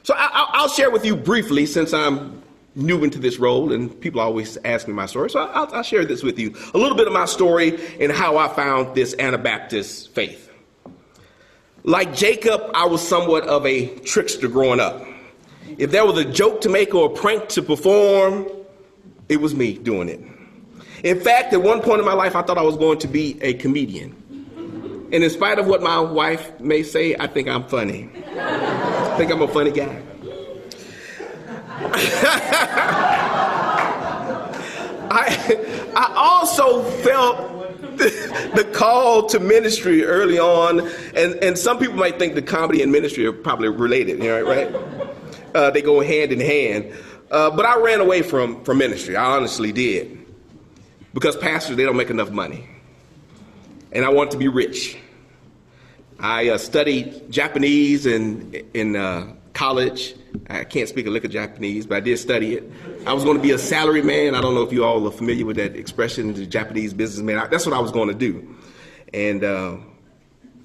So 0.04 0.14
I, 0.16 0.60
will 0.60 0.68
share 0.68 0.90
with 0.90 1.04
you 1.06 1.16
briefly, 1.16 1.64
since 1.64 1.94
I'm 1.94 2.42
new 2.74 3.02
into 3.04 3.18
this 3.18 3.38
role, 3.38 3.72
and 3.72 3.98
people 4.02 4.20
always 4.20 4.58
ask 4.64 4.86
me 4.86 4.92
my 4.92 5.06
story. 5.06 5.30
So 5.30 5.40
I'll, 5.40 5.74
I'll 5.74 5.82
share 5.82 6.04
this 6.04 6.22
with 6.22 6.38
you 6.38 6.54
a 6.74 6.78
little 6.78 6.96
bit 6.96 7.06
of 7.06 7.14
my 7.14 7.24
story 7.24 7.78
and 7.98 8.12
how 8.12 8.36
I 8.36 8.48
found 8.48 8.94
this 8.94 9.14
Anabaptist 9.18 10.10
faith. 10.14 10.52
Like 11.84 12.14
Jacob, 12.14 12.70
I 12.74 12.84
was 12.84 13.06
somewhat 13.06 13.44
of 13.44 13.64
a 13.64 13.96
trickster 14.00 14.46
growing 14.46 14.78
up. 14.78 15.06
If 15.78 15.90
there 15.90 16.04
was 16.04 16.18
a 16.18 16.24
joke 16.24 16.60
to 16.62 16.68
make 16.68 16.94
or 16.94 17.10
a 17.10 17.14
prank 17.14 17.48
to 17.50 17.62
perform, 17.62 18.46
it 19.30 19.40
was 19.40 19.54
me 19.54 19.72
doing 19.78 20.10
it. 20.10 20.20
In 21.02 21.18
fact, 21.18 21.54
at 21.54 21.62
one 21.62 21.80
point 21.80 22.00
in 22.00 22.04
my 22.04 22.12
life, 22.12 22.36
I 22.36 22.42
thought 22.42 22.58
I 22.58 22.62
was 22.62 22.76
going 22.76 22.98
to 22.98 23.08
be 23.08 23.38
a 23.42 23.54
comedian. 23.54 24.14
And 25.14 25.22
in 25.22 25.30
spite 25.30 25.60
of 25.60 25.68
what 25.68 25.80
my 25.80 26.00
wife 26.00 26.58
may 26.58 26.82
say, 26.82 27.14
I 27.14 27.28
think 27.28 27.46
I'm 27.46 27.62
funny. 27.68 28.10
I 28.36 29.14
think 29.16 29.30
I'm 29.30 29.42
a 29.42 29.46
funny 29.46 29.70
guy. 29.70 30.02
I, 35.12 35.92
I 35.94 36.14
also 36.16 36.82
felt 36.82 37.38
the 37.96 38.68
call 38.74 39.28
to 39.28 39.38
ministry 39.38 40.04
early 40.04 40.40
on, 40.40 40.80
and, 41.14 41.36
and 41.36 41.56
some 41.56 41.78
people 41.78 41.94
might 41.94 42.18
think 42.18 42.34
the 42.34 42.42
comedy 42.42 42.82
and 42.82 42.90
ministry 42.90 43.24
are 43.24 43.32
probably 43.32 43.68
related, 43.68 44.18
you 44.18 44.24
know, 44.30 44.42
right? 44.42 44.74
Uh, 45.54 45.70
they 45.70 45.80
go 45.80 46.00
hand 46.00 46.32
in 46.32 46.40
hand. 46.40 46.92
Uh, 47.30 47.50
but 47.50 47.64
I 47.64 47.78
ran 47.78 48.00
away 48.00 48.22
from, 48.22 48.64
from 48.64 48.78
ministry. 48.78 49.14
I 49.14 49.36
honestly 49.36 49.70
did. 49.70 50.26
Because 51.12 51.36
pastors, 51.36 51.76
they 51.76 51.84
don't 51.84 51.96
make 51.96 52.10
enough 52.10 52.32
money. 52.32 52.68
And 53.92 54.04
I 54.04 54.08
wanted 54.08 54.32
to 54.32 54.38
be 54.38 54.48
rich. 54.48 54.98
I 56.20 56.50
uh, 56.50 56.58
studied 56.58 57.30
Japanese 57.30 58.06
in, 58.06 58.52
in 58.74 58.96
uh, 58.96 59.32
college. 59.52 60.14
I 60.48 60.64
can't 60.64 60.88
speak 60.88 61.06
a 61.06 61.10
lick 61.10 61.24
of 61.24 61.30
Japanese, 61.30 61.86
but 61.86 61.96
I 61.96 62.00
did 62.00 62.18
study 62.18 62.54
it. 62.54 62.70
I 63.06 63.12
was 63.12 63.24
going 63.24 63.36
to 63.36 63.42
be 63.42 63.52
a 63.52 63.58
salary 63.58 64.02
man. 64.02 64.34
I 64.34 64.40
don't 64.40 64.54
know 64.54 64.62
if 64.62 64.72
you 64.72 64.84
all 64.84 65.06
are 65.06 65.12
familiar 65.12 65.46
with 65.46 65.56
that 65.56 65.76
expression, 65.76 66.34
the 66.34 66.46
Japanese 66.46 66.92
businessman. 66.92 67.38
I, 67.38 67.46
that's 67.46 67.66
what 67.66 67.74
I 67.74 67.78
was 67.80 67.90
going 67.90 68.08
to 68.08 68.14
do. 68.14 68.56
And 69.12 69.44
uh, 69.44 69.76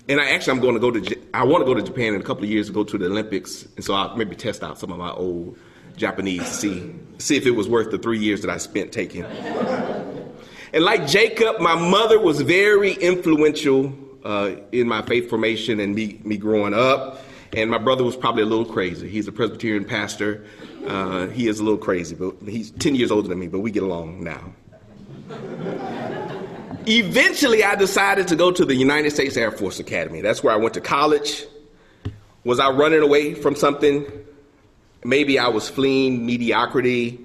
and 0.08 0.20
I 0.20 0.32
actually 0.32 0.54
I'm 0.54 0.60
going 0.60 0.74
to 0.74 0.80
go 0.80 0.92
to 0.92 1.20
I 1.34 1.44
want 1.44 1.62
to 1.62 1.66
go 1.66 1.76
to 1.76 1.84
Japan 1.84 2.16
in 2.16 2.22
a 2.22 2.24
couple 2.24 2.44
of 2.44 2.50
years 2.50 2.68
to 2.68 2.74
go 2.74 2.84
to 2.84 2.98
the 2.98 3.06
Olympics, 3.06 3.68
and 3.76 3.86
so 3.86 3.94
I'll 3.94 4.16
maybe 4.18 4.36
test 4.36 4.64
out 4.64 4.80
some 4.80 4.92
of 4.92 4.98
my 4.98 5.12
old 5.12 5.58
Japanese 5.96 6.42
to 6.42 6.54
see 6.54 6.96
see 7.20 7.38
if 7.38 7.46
it 7.46 7.52
was 7.52 7.70
worth 7.70 7.92
the 7.92 8.00
three 8.00 8.18
years 8.18 8.42
that 8.42 8.50
I 8.50 8.58
spent 8.58 8.92
taking. 8.92 9.24
and 9.24 10.84
like 10.84 11.06
Jacob, 11.06 11.60
my 11.60 11.76
mother 11.76 12.20
was 12.20 12.42
very 12.42 12.94
influential 12.94 13.94
uh, 14.24 14.52
in 14.72 14.88
my 14.88 15.02
faith 15.02 15.30
formation 15.30 15.80
and 15.80 15.96
me 15.96 16.20
me 16.24 16.38
growing 16.38 16.74
up. 16.74 17.24
And 17.54 17.72
my 17.72 17.80
brother 17.80 18.04
was 18.04 18.16
probably 18.16 18.44
a 18.44 18.46
little 18.46 18.66
crazy. 18.66 19.10
He's 19.10 19.28
a 19.28 19.32
Presbyterian 19.32 19.84
pastor. 19.84 20.46
Uh, 20.86 21.28
he 21.28 21.48
is 21.48 21.60
a 21.60 21.64
little 21.64 21.80
crazy, 21.80 22.16
but 22.16 22.36
he's 22.48 22.72
10 22.72 22.94
years 22.96 23.10
older 23.10 23.28
than 23.28 23.40
me, 23.40 23.48
but 23.48 23.60
we 23.60 23.72
get 23.72 23.82
along 23.82 24.24
now. 24.24 24.54
Eventually, 26.88 27.64
I 27.64 27.76
decided 27.76 28.28
to 28.30 28.36
go 28.36 28.52
to 28.52 28.66
the 28.66 28.76
United 28.76 29.12
States 29.12 29.36
Air 29.36 29.52
Force 29.52 29.80
Academy. 29.80 30.22
That's 30.22 30.44
where 30.44 30.54
I 30.54 30.58
went 30.58 30.76
to 30.76 30.82
college. 30.82 31.46
Was 32.44 32.60
I 32.60 32.70
running 32.70 33.02
away 33.02 33.34
from 33.34 33.56
something? 33.56 34.06
Maybe 35.04 35.40
I 35.40 35.48
was 35.48 35.70
fleeing 35.70 36.26
mediocrity. 36.26 37.20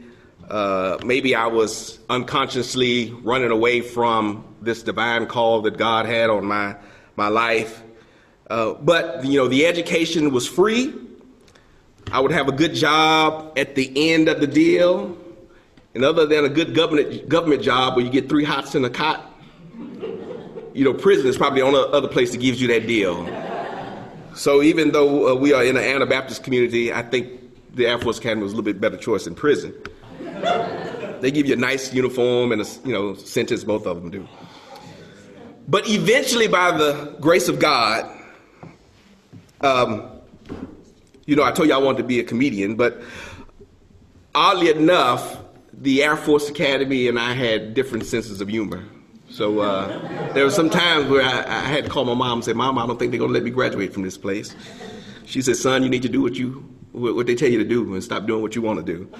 Uh, 0.50 0.98
maybe 1.04 1.34
I 1.34 1.46
was 1.46 1.98
unconsciously 2.10 3.12
running 3.22 3.50
away 3.50 3.80
from 3.80 4.44
this 4.60 4.82
divine 4.82 5.26
call 5.26 5.62
that 5.62 5.78
God 5.78 6.06
had 6.06 6.30
on 6.30 6.44
my, 6.44 6.76
my 7.16 7.28
life. 7.28 7.82
Uh, 8.48 8.74
but 8.74 9.24
you 9.24 9.38
know, 9.38 9.48
the 9.48 9.66
education 9.66 10.32
was 10.32 10.46
free. 10.46 10.92
I 12.12 12.20
would 12.20 12.32
have 12.32 12.48
a 12.48 12.52
good 12.52 12.74
job 12.74 13.56
at 13.56 13.74
the 13.74 14.12
end 14.12 14.28
of 14.28 14.40
the 14.40 14.46
deal. 14.46 15.16
And 15.94 16.04
other 16.04 16.26
than 16.26 16.44
a 16.44 16.48
good 16.48 16.74
government 16.74 17.28
government 17.28 17.62
job 17.62 17.96
where 17.96 18.04
you 18.04 18.10
get 18.10 18.28
three 18.28 18.44
hots 18.44 18.74
in 18.74 18.84
a 18.84 18.90
cot, 18.90 19.32
you 20.74 20.84
know, 20.84 20.92
prison 20.92 21.26
is 21.26 21.36
probably 21.36 21.60
the 21.60 21.66
only 21.66 21.80
other 21.80 22.08
place 22.08 22.32
that 22.32 22.38
gives 22.38 22.60
you 22.60 22.68
that 22.68 22.86
deal. 22.86 23.24
So 24.34 24.62
even 24.62 24.90
though 24.90 25.28
uh, 25.28 25.34
we 25.36 25.52
are 25.52 25.64
in 25.64 25.76
an 25.76 25.84
Anabaptist 25.84 26.42
community, 26.42 26.92
I 26.92 27.02
think 27.02 27.30
the 27.74 27.86
Air 27.86 27.98
Force 27.98 28.18
Academy 28.18 28.42
was 28.42 28.52
a 28.52 28.56
little 28.56 28.64
bit 28.64 28.80
better 28.80 28.96
choice 28.96 29.24
than 29.24 29.36
prison. 29.36 29.72
They 31.20 31.30
give 31.30 31.46
you 31.46 31.54
a 31.54 31.56
nice 31.56 31.92
uniform 31.92 32.52
and 32.52 32.62
a 32.62 32.66
you 32.84 32.92
know 32.92 33.14
sentence, 33.14 33.64
both 33.64 33.86
of 33.86 34.00
them 34.00 34.10
do. 34.10 34.28
But 35.66 35.88
eventually, 35.88 36.48
by 36.48 36.76
the 36.76 37.16
grace 37.20 37.48
of 37.48 37.58
God, 37.58 38.10
um, 39.62 40.10
you 41.26 41.36
know, 41.36 41.42
I 41.42 41.52
told 41.52 41.68
you 41.68 41.74
I 41.74 41.78
wanted 41.78 41.98
to 41.98 42.04
be 42.04 42.20
a 42.20 42.24
comedian, 42.24 42.76
but 42.76 43.02
oddly 44.34 44.70
enough, 44.70 45.38
the 45.72 46.02
Air 46.02 46.16
Force 46.16 46.48
Academy 46.48 47.08
and 47.08 47.18
I 47.18 47.32
had 47.32 47.74
different 47.74 48.04
senses 48.04 48.40
of 48.40 48.48
humor. 48.48 48.84
So 49.30 49.60
uh, 49.60 50.32
there 50.32 50.44
were 50.44 50.50
some 50.50 50.70
times 50.70 51.08
where 51.08 51.22
I, 51.22 51.38
I, 51.40 51.60
had 51.60 51.84
to 51.84 51.90
call 51.90 52.04
my 52.04 52.14
mom 52.14 52.38
and 52.38 52.44
say, 52.44 52.52
"Mom, 52.52 52.78
I 52.78 52.86
don't 52.86 52.98
think 52.98 53.10
they're 53.10 53.18
going 53.18 53.30
to 53.30 53.34
let 53.34 53.42
me 53.42 53.50
graduate 53.50 53.92
from 53.92 54.02
this 54.02 54.16
place." 54.16 54.54
She 55.24 55.42
said, 55.42 55.56
"Son, 55.56 55.82
you 55.82 55.88
need 55.88 56.02
to 56.02 56.08
do 56.08 56.22
what 56.22 56.34
you 56.34 56.64
what 56.92 57.26
they 57.26 57.34
tell 57.34 57.48
you 57.48 57.58
to 57.58 57.64
do 57.64 57.94
and 57.94 58.04
stop 58.04 58.26
doing 58.26 58.42
what 58.42 58.54
you 58.54 58.62
want 58.62 58.84
to 58.84 58.92
do." 58.92 59.10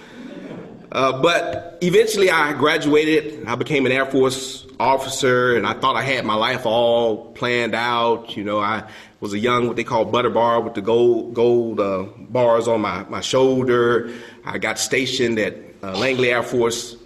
Uh, 0.94 1.20
but 1.20 1.76
eventually, 1.82 2.30
I 2.30 2.52
graduated. 2.52 3.46
I 3.46 3.56
became 3.56 3.84
an 3.84 3.90
Air 3.90 4.06
Force 4.06 4.64
officer, 4.78 5.56
and 5.56 5.66
I 5.66 5.72
thought 5.72 5.96
I 5.96 6.02
had 6.02 6.24
my 6.24 6.36
life 6.36 6.66
all 6.66 7.32
planned 7.32 7.74
out. 7.74 8.36
You 8.36 8.44
know, 8.44 8.60
I 8.60 8.88
was 9.18 9.32
a 9.32 9.38
young, 9.38 9.66
what 9.66 9.74
they 9.74 9.82
call 9.82 10.04
butter 10.04 10.30
bar 10.30 10.60
with 10.60 10.74
the 10.74 10.82
gold, 10.82 11.34
gold 11.34 11.80
uh, 11.80 12.04
bars 12.16 12.68
on 12.68 12.80
my, 12.80 13.02
my 13.08 13.20
shoulder. 13.20 14.12
I 14.44 14.58
got 14.58 14.78
stationed 14.78 15.40
at 15.40 15.56
uh, 15.82 15.98
Langley 15.98 16.30
Air 16.30 16.44
Force 16.44 16.96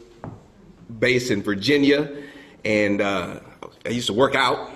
Base 0.99 1.31
in 1.31 1.43
Virginia, 1.43 2.15
and 2.67 3.01
uh, 3.01 3.41
I 3.87 3.89
used 3.89 4.09
to 4.09 4.13
work 4.13 4.35
out. 4.35 4.71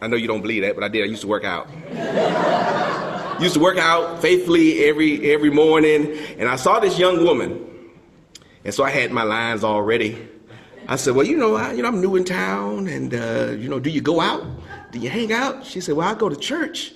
I 0.00 0.06
know 0.06 0.16
you 0.16 0.28
don't 0.28 0.42
believe 0.42 0.62
that, 0.62 0.74
but 0.74 0.82
I 0.82 0.88
did. 0.88 1.02
I 1.02 1.06
used 1.06 1.22
to 1.22 1.28
work 1.28 1.44
out. 1.44 1.68
used 3.40 3.54
to 3.54 3.60
work 3.60 3.76
out 3.76 4.22
faithfully 4.22 4.84
every 4.84 5.30
every 5.32 5.50
morning, 5.50 6.16
and 6.38 6.48
I 6.48 6.56
saw 6.56 6.80
this 6.80 6.98
young 6.98 7.22
woman, 7.22 7.65
and 8.66 8.74
so 8.74 8.84
I 8.84 8.90
had 8.90 9.10
my 9.12 9.22
lines 9.22 9.64
already. 9.64 10.28
I 10.86 10.96
said, 10.96 11.14
"Well, 11.14 11.26
you 11.26 11.38
know, 11.38 11.56
I, 11.56 11.72
you 11.72 11.82
know, 11.82 11.88
I'm 11.88 12.02
new 12.02 12.16
in 12.16 12.24
town, 12.24 12.86
and 12.86 13.14
uh, 13.14 13.54
you 13.56 13.70
know, 13.70 13.80
do 13.80 13.88
you 13.88 14.02
go 14.02 14.20
out?" 14.20 14.44
Do 14.96 15.02
you 15.02 15.10
hang 15.10 15.32
out? 15.32 15.64
She 15.64 15.80
said, 15.80 15.94
Well, 15.94 16.08
I 16.08 16.14
go 16.14 16.28
to 16.28 16.36
church. 16.36 16.92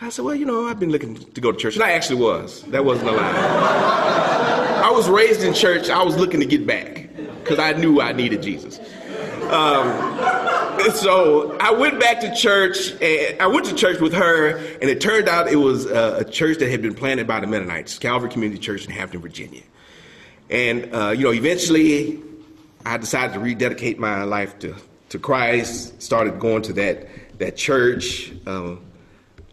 I 0.00 0.08
said, 0.08 0.24
Well, 0.24 0.34
you 0.34 0.46
know, 0.46 0.66
I've 0.66 0.80
been 0.80 0.90
looking 0.90 1.16
to 1.16 1.40
go 1.40 1.52
to 1.52 1.58
church. 1.58 1.74
And 1.74 1.84
I 1.84 1.92
actually 1.92 2.20
was. 2.20 2.62
That 2.68 2.84
wasn't 2.84 3.10
a 3.10 3.12
lie. 3.12 4.82
I 4.84 4.90
was 4.90 5.08
raised 5.08 5.42
in 5.42 5.52
church. 5.52 5.90
I 5.90 6.02
was 6.02 6.16
looking 6.16 6.40
to 6.40 6.46
get 6.46 6.66
back 6.66 7.10
because 7.42 7.58
I 7.58 7.72
knew 7.72 8.00
I 8.00 8.12
needed 8.12 8.42
Jesus. 8.42 8.78
Um, 9.50 10.08
so 10.94 11.58
I 11.58 11.72
went 11.72 12.00
back 12.00 12.20
to 12.20 12.34
church, 12.34 12.92
and 13.02 13.40
I 13.40 13.46
went 13.46 13.66
to 13.66 13.74
church 13.74 14.00
with 14.00 14.14
her, 14.14 14.56
and 14.56 14.84
it 14.84 15.00
turned 15.00 15.28
out 15.28 15.48
it 15.48 15.56
was 15.56 15.86
a, 15.86 16.20
a 16.20 16.24
church 16.24 16.58
that 16.58 16.70
had 16.70 16.80
been 16.80 16.94
planted 16.94 17.26
by 17.26 17.40
the 17.40 17.46
Mennonites, 17.46 17.98
Calvary 17.98 18.30
Community 18.30 18.60
Church 18.60 18.86
in 18.86 18.92
Hampton, 18.92 19.20
Virginia. 19.20 19.62
And, 20.50 20.92
uh, 20.92 21.10
you 21.10 21.24
know, 21.24 21.32
eventually 21.32 22.20
I 22.84 22.96
decided 22.96 23.34
to 23.34 23.40
rededicate 23.40 23.98
my 23.98 24.24
life 24.24 24.58
to, 24.58 24.74
to 25.10 25.18
Christ, 25.18 26.02
started 26.02 26.40
going 26.40 26.62
to 26.62 26.72
that, 26.74 27.08
that 27.38 27.56
church, 27.56 28.32
um, 28.46 28.84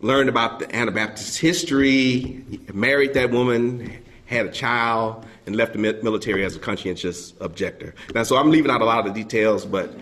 learned 0.02 0.30
about 0.30 0.60
the 0.60 0.76
Anabaptist 0.76 1.38
history, 1.38 2.44
married 2.74 3.14
that 3.14 3.30
woman, 3.32 4.04
had 4.26 4.48
a 4.48 4.52
child, 4.52 5.26
and 5.46 5.56
left 5.56 5.74
the 5.74 5.80
military 5.80 6.44
as 6.44 6.56
a 6.56 6.60
conscientious 6.60 7.34
objector. 7.40 7.96
Now, 8.14 8.24
so 8.24 8.36
I'm 8.36 8.52
leaving 8.52 8.72
out 8.72 8.82
a 8.82 8.86
lot 8.86 9.08
of 9.08 9.14
the 9.14 9.24
details, 9.24 9.66
but 9.66 9.96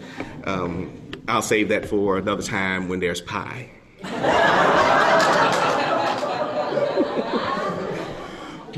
um, 0.46 1.12
I'll 1.28 1.42
save 1.42 1.70
that 1.70 1.86
for 1.86 2.18
another 2.18 2.42
time 2.42 2.88
when 2.88 3.00
there's 3.00 3.22
pie. 3.22 3.70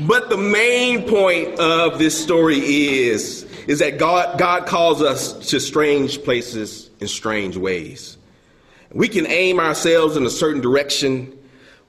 but 0.06 0.30
the 0.30 0.36
main 0.36 1.08
point 1.08 1.58
of 1.58 1.98
this 1.98 2.20
story 2.20 2.58
is, 2.58 3.44
is 3.66 3.78
that 3.80 3.98
God, 3.98 4.38
God 4.38 4.66
calls 4.66 5.02
us 5.02 5.32
to 5.50 5.60
strange 5.60 6.22
places 6.22 6.90
in 7.00 7.08
strange 7.08 7.56
ways. 7.56 8.16
We 8.92 9.08
can 9.08 9.26
aim 9.26 9.60
ourselves 9.60 10.16
in 10.16 10.24
a 10.24 10.30
certain 10.30 10.60
direction 10.60 11.36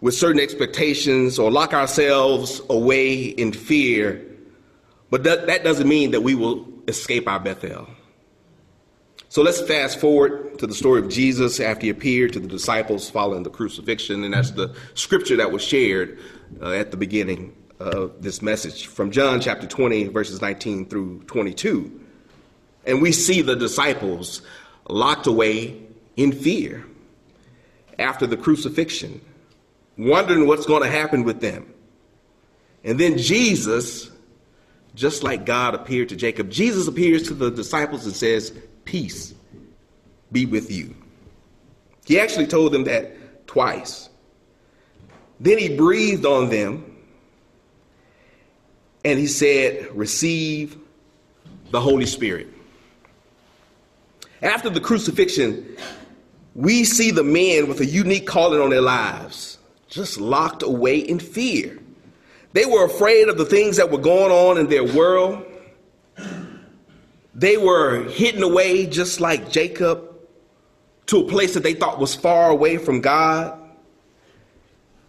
with 0.02 0.14
certain 0.14 0.42
expectations 0.42 1.40
or 1.40 1.52
lock 1.52 1.74
ourselves 1.74 2.62
away 2.70 3.24
in 3.24 3.54
fear 3.54 4.26
but 5.10 5.24
that, 5.24 5.48
that 5.48 5.64
doesn't 5.64 5.88
mean 5.88 6.12
that 6.12 6.22
we 6.22 6.36
will 6.36 6.68
escape 6.88 7.28
our 7.28 7.40
Bethel. 7.40 7.88
So 9.30 9.44
let's 9.44 9.62
fast 9.62 10.00
forward 10.00 10.58
to 10.60 10.68
the 10.68 10.74
story 10.74 11.02
of 11.02 11.10
Jesus 11.10 11.60
after 11.60 11.86
he 11.86 11.90
appeared 11.90 12.34
to 12.34 12.40
the 12.40 12.48
disciples 12.48 13.10
following 13.10 13.44
the 13.44 13.50
crucifixion. 13.50 14.24
And 14.24 14.34
that's 14.34 14.52
the 14.52 14.76
scripture 14.96 15.36
that 15.38 15.52
was 15.52 15.64
shared 15.64 16.18
uh, 16.62 16.72
at 16.72 16.92
the 16.92 16.98
beginning 16.98 17.56
of 17.80 18.22
this 18.22 18.42
message 18.42 18.88
from 18.88 19.12
John 19.12 19.40
chapter 19.40 19.68
20, 19.68 20.08
verses 20.08 20.42
19 20.42 20.86
through 20.88 21.24
22. 21.24 22.00
And 22.86 23.02
we 23.02 23.12
see 23.12 23.42
the 23.42 23.56
disciples 23.56 24.42
locked 24.88 25.28
away 25.28 25.82
in 26.16 26.32
fear 26.32 26.86
after 27.98 28.28
the 28.28 28.38
crucifixion, 28.38 29.22
wondering 29.98 30.48
what's 30.48 30.66
going 30.66 30.84
to 30.84 30.90
happen 30.90 31.24
with 31.24 31.42
them. 31.42 31.74
And 32.84 33.00
then 33.00 33.18
Jesus 33.18 34.10
just 34.96 35.24
like 35.24 35.46
God 35.46 35.76
appeared 35.76 36.10
to 36.10 36.16
Jacob, 36.16 36.50
Jesus 36.50 36.88
appears 36.88 37.24
to 37.24 37.34
the 37.34 37.50
disciples 37.50 38.06
and 38.06 38.16
says, 38.16 38.52
Peace 38.86 39.34
be 40.32 40.46
with 40.46 40.72
you. 40.72 40.96
He 42.06 42.20
actually 42.20 42.48
told 42.48 42.72
them 42.72 42.84
that 42.86 43.48
twice. 43.48 44.10
Then 45.40 45.58
he 45.58 45.76
breathed 45.76 46.26
on 46.26 46.50
them 46.50 46.89
and 49.04 49.20
he 49.20 49.28
said, 49.28 49.88
Receive 49.96 50.78
the 51.72 51.82
Holy 51.82 52.06
Spirit. 52.06 52.48
After 54.42 54.70
the 54.70 54.80
crucifixion, 54.80 55.78
we 56.56 56.84
see 56.84 57.12
the 57.12 57.24
men 57.24 57.68
with 57.68 57.80
a 57.80 57.86
unique 57.86 58.28
calling 58.28 58.62
on 58.62 58.70
their 58.70 58.82
lives, 58.82 59.58
just 59.88 60.20
locked 60.20 60.64
away 60.64 60.98
in 60.98 61.20
fear. 61.20 61.80
They 62.54 62.66
were 62.66 62.86
afraid 62.86 63.28
of 63.30 63.38
the 63.38 63.46
things 63.46 63.78
that 63.78 63.92
were 63.92 64.00
going 64.00 64.32
on 64.32 64.58
in 64.58 64.68
their 64.68 64.84
world. 64.84 65.46
They 67.36 67.58
were 67.58 68.04
hidden 68.10 68.44
away, 68.44 68.88
just 68.88 69.22
like 69.22 69.52
Jacob, 69.52 70.06
to 71.08 71.22
a 71.22 71.28
place 71.28 71.54
that 71.54 71.64
they 71.64 71.74
thought 71.74 72.00
was 72.00 72.16
far 72.16 72.50
away 72.50 72.78
from 72.78 73.02
God. 73.02 73.58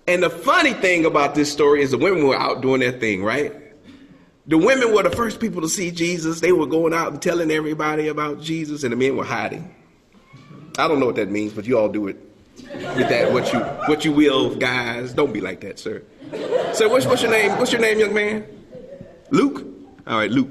And 0.06 0.22
the 0.22 0.30
funny 0.30 0.72
thing 0.74 1.04
about 1.04 1.34
this 1.34 1.50
story 1.50 1.82
is 1.82 1.92
the 1.92 1.98
women 1.98 2.26
were 2.26 2.36
out 2.36 2.62
doing 2.62 2.80
their 2.80 2.92
thing, 2.92 3.22
right? 3.22 3.54
The 4.46 4.58
women 4.58 4.94
were 4.94 5.02
the 5.02 5.10
first 5.10 5.38
people 5.38 5.60
to 5.62 5.68
see 5.68 5.90
Jesus. 5.90 6.40
They 6.40 6.52
were 6.52 6.66
going 6.66 6.94
out 6.94 7.12
and 7.12 7.22
telling 7.22 7.50
everybody 7.50 8.08
about 8.08 8.40
Jesus, 8.40 8.82
and 8.82 8.92
the 8.92 8.96
men 8.96 9.16
were 9.16 9.24
hiding. 9.24 9.74
I 10.78 10.88
don't 10.88 10.98
know 10.98 11.06
what 11.06 11.16
that 11.16 11.30
means, 11.30 11.52
but 11.52 11.66
you 11.66 11.78
all 11.78 11.88
do 11.88 12.08
it 12.08 12.16
with 12.56 13.08
that 13.08 13.32
what 13.32 13.52
you 13.52 13.60
what 13.60 14.04
you 14.04 14.12
will, 14.12 14.54
guys. 14.56 15.12
Don't 15.12 15.32
be 15.32 15.40
like 15.40 15.60
that, 15.60 15.78
sir. 15.78 16.02
So 16.72 16.88
what's, 16.88 17.06
what's 17.06 17.22
your 17.22 17.30
name? 17.30 17.58
What's 17.58 17.72
your 17.72 17.80
name, 17.80 17.98
young 17.98 18.14
man? 18.14 18.46
Luke? 19.30 19.66
All 20.06 20.18
right, 20.18 20.30
Luke. 20.30 20.48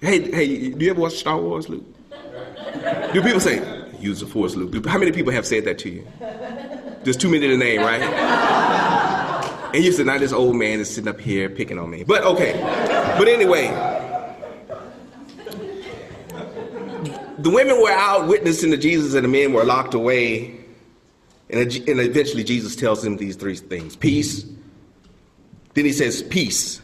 Hey, 0.00 0.30
hey, 0.30 0.70
do 0.70 0.84
you 0.84 0.90
ever 0.90 1.00
watch 1.00 1.14
Star 1.14 1.38
Wars, 1.38 1.68
Luke? 1.68 1.84
Do 3.12 3.22
people 3.22 3.40
say, 3.40 3.62
use 3.98 4.20
the 4.20 4.26
force, 4.26 4.54
Luke? 4.54 4.84
How 4.86 4.98
many 4.98 5.12
people 5.12 5.32
have 5.32 5.46
said 5.46 5.64
that 5.64 5.78
to 5.78 5.88
you? 5.88 6.06
There's 7.04 7.16
too 7.16 7.30
many 7.30 7.46
to 7.46 7.56
name, 7.56 7.80
right? 7.80 8.00
And 9.74 9.84
you 9.84 9.90
said, 9.90 10.06
now 10.06 10.18
this 10.18 10.32
old 10.32 10.54
man 10.54 10.78
is 10.78 10.88
sitting 10.88 11.08
up 11.08 11.20
here 11.20 11.50
picking 11.50 11.80
on 11.80 11.90
me. 11.90 12.04
But 12.04 12.22
okay. 12.22 12.52
But 13.18 13.26
anyway, 13.26 13.66
the 17.38 17.50
women 17.50 17.82
were 17.82 17.90
out 17.90 18.28
witnessing 18.28 18.70
to 18.70 18.76
Jesus 18.76 19.14
and 19.14 19.24
the 19.24 19.28
men 19.28 19.52
were 19.52 19.64
locked 19.64 19.94
away. 19.94 20.60
And, 21.50 21.58
and 21.58 21.98
eventually 22.00 22.44
Jesus 22.44 22.76
tells 22.76 23.02
them 23.02 23.16
these 23.16 23.34
three 23.34 23.56
things 23.56 23.96
peace, 23.96 24.46
then 25.74 25.84
he 25.84 25.92
says, 25.92 26.22
Peace. 26.22 26.80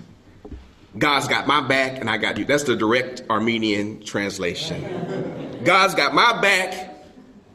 God's 0.99 1.29
got 1.29 1.47
my 1.47 1.61
back 1.61 2.01
and 2.01 2.11
I 2.11 2.17
got 2.19 2.39
you. 2.39 2.45
That's 2.45 2.65
the 2.65 2.75
direct 2.75 3.23
Aramaic 3.31 4.05
translation. 4.05 5.61
God's 5.63 5.95
got 5.95 6.13
my 6.13 6.41
back, 6.41 7.05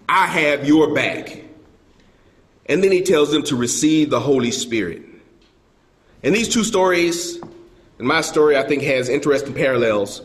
I 0.08 0.28
have 0.28 0.66
your 0.66 0.94
back. 0.94 1.44
And 2.68 2.82
then 2.82 2.94
he 2.94 3.02
tells 3.02 3.34
them 3.34 3.44
to 3.44 3.58
receive 3.58 4.10
the 4.10 4.22
Holy 4.22 4.52
Spirit. 4.52 5.05
And 6.26 6.34
these 6.34 6.50
two 6.50 6.64
stories, 6.64 7.40
and 8.00 8.08
my 8.08 8.22
story, 8.22 8.58
I 8.58 8.64
think, 8.64 8.82
has 8.82 9.10
interesting 9.10 9.54
parallels. 9.54 10.24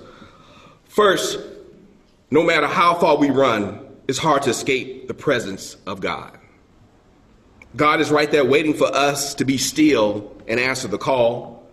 First, 0.84 1.38
no 2.30 2.42
matter 2.42 2.66
how 2.66 2.94
far 2.94 3.18
we 3.18 3.28
run, 3.28 3.86
it's 4.08 4.16
hard 4.16 4.40
to 4.44 4.50
escape 4.50 5.08
the 5.08 5.14
presence 5.14 5.76
of 5.86 6.00
God. 6.00 6.38
God 7.76 8.00
is 8.00 8.10
right 8.10 8.30
there 8.30 8.46
waiting 8.46 8.72
for 8.72 8.86
us 8.86 9.34
to 9.34 9.44
be 9.44 9.58
still 9.58 10.34
and 10.48 10.58
answer 10.58 10.88
the 10.88 10.96
call. 10.96 11.68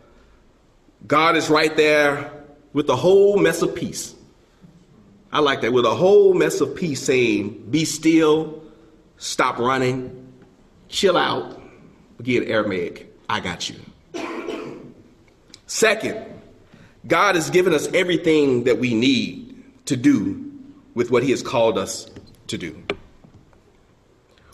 God 1.08 1.38
is 1.38 1.50
right 1.50 1.76
there 1.78 2.30
with 2.74 2.90
a 2.90 2.98
whole 2.98 3.38
mess 3.38 3.62
of 3.62 3.74
peace. 3.74 4.14
I 5.32 5.40
like 5.40 5.62
that, 5.62 5.72
with 5.72 5.86
a 5.86 5.96
whole 5.96 6.34
mess 6.34 6.60
of 6.60 6.76
peace 6.76 7.02
saying, 7.02 7.66
Be 7.70 7.86
still, 7.86 8.62
stop 9.16 9.58
running, 9.58 10.34
chill 10.90 11.16
out. 11.16 11.62
Again, 12.20 12.44
Aramaic, 12.44 13.10
I 13.30 13.40
got 13.40 13.70
you. 13.70 13.78
Second, 15.68 16.26
God 17.06 17.36
has 17.36 17.50
given 17.50 17.74
us 17.74 17.88
everything 17.94 18.64
that 18.64 18.80
we 18.80 18.94
need 18.94 19.64
to 19.86 19.96
do 19.96 20.52
with 20.96 21.12
what 21.12 21.24
He 21.24 21.32
has 21.32 21.44
called 21.44 21.78
us 21.78 22.10
to 22.48 22.58
do. 22.58 22.84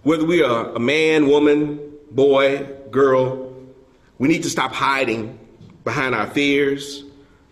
Whether 0.01 0.25
we 0.25 0.43
are 0.43 0.69
a 0.73 0.79
man, 0.79 1.27
woman, 1.27 1.79
boy, 2.11 2.67
girl, 2.91 3.53
we 4.17 4.27
need 4.27 4.43
to 4.43 4.49
stop 4.49 4.73
hiding 4.73 5.39
behind 5.83 6.15
our 6.15 6.27
fears, 6.27 7.03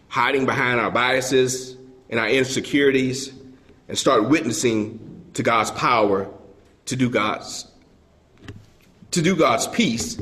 hiding 0.07 0.45
behind 0.45 0.79
our 0.79 0.91
biases 0.91 1.77
and 2.09 2.19
our 2.19 2.27
insecurities, 2.27 3.31
and 3.87 3.97
start 3.97 4.27
witnessing 4.27 5.29
to 5.33 5.43
God's 5.43 5.71
power 5.71 6.29
to 6.85 6.95
do 6.95 7.09
God's 7.09 7.67
to 9.11 9.21
do 9.21 9.35
God's 9.35 9.67
peace 9.67 10.17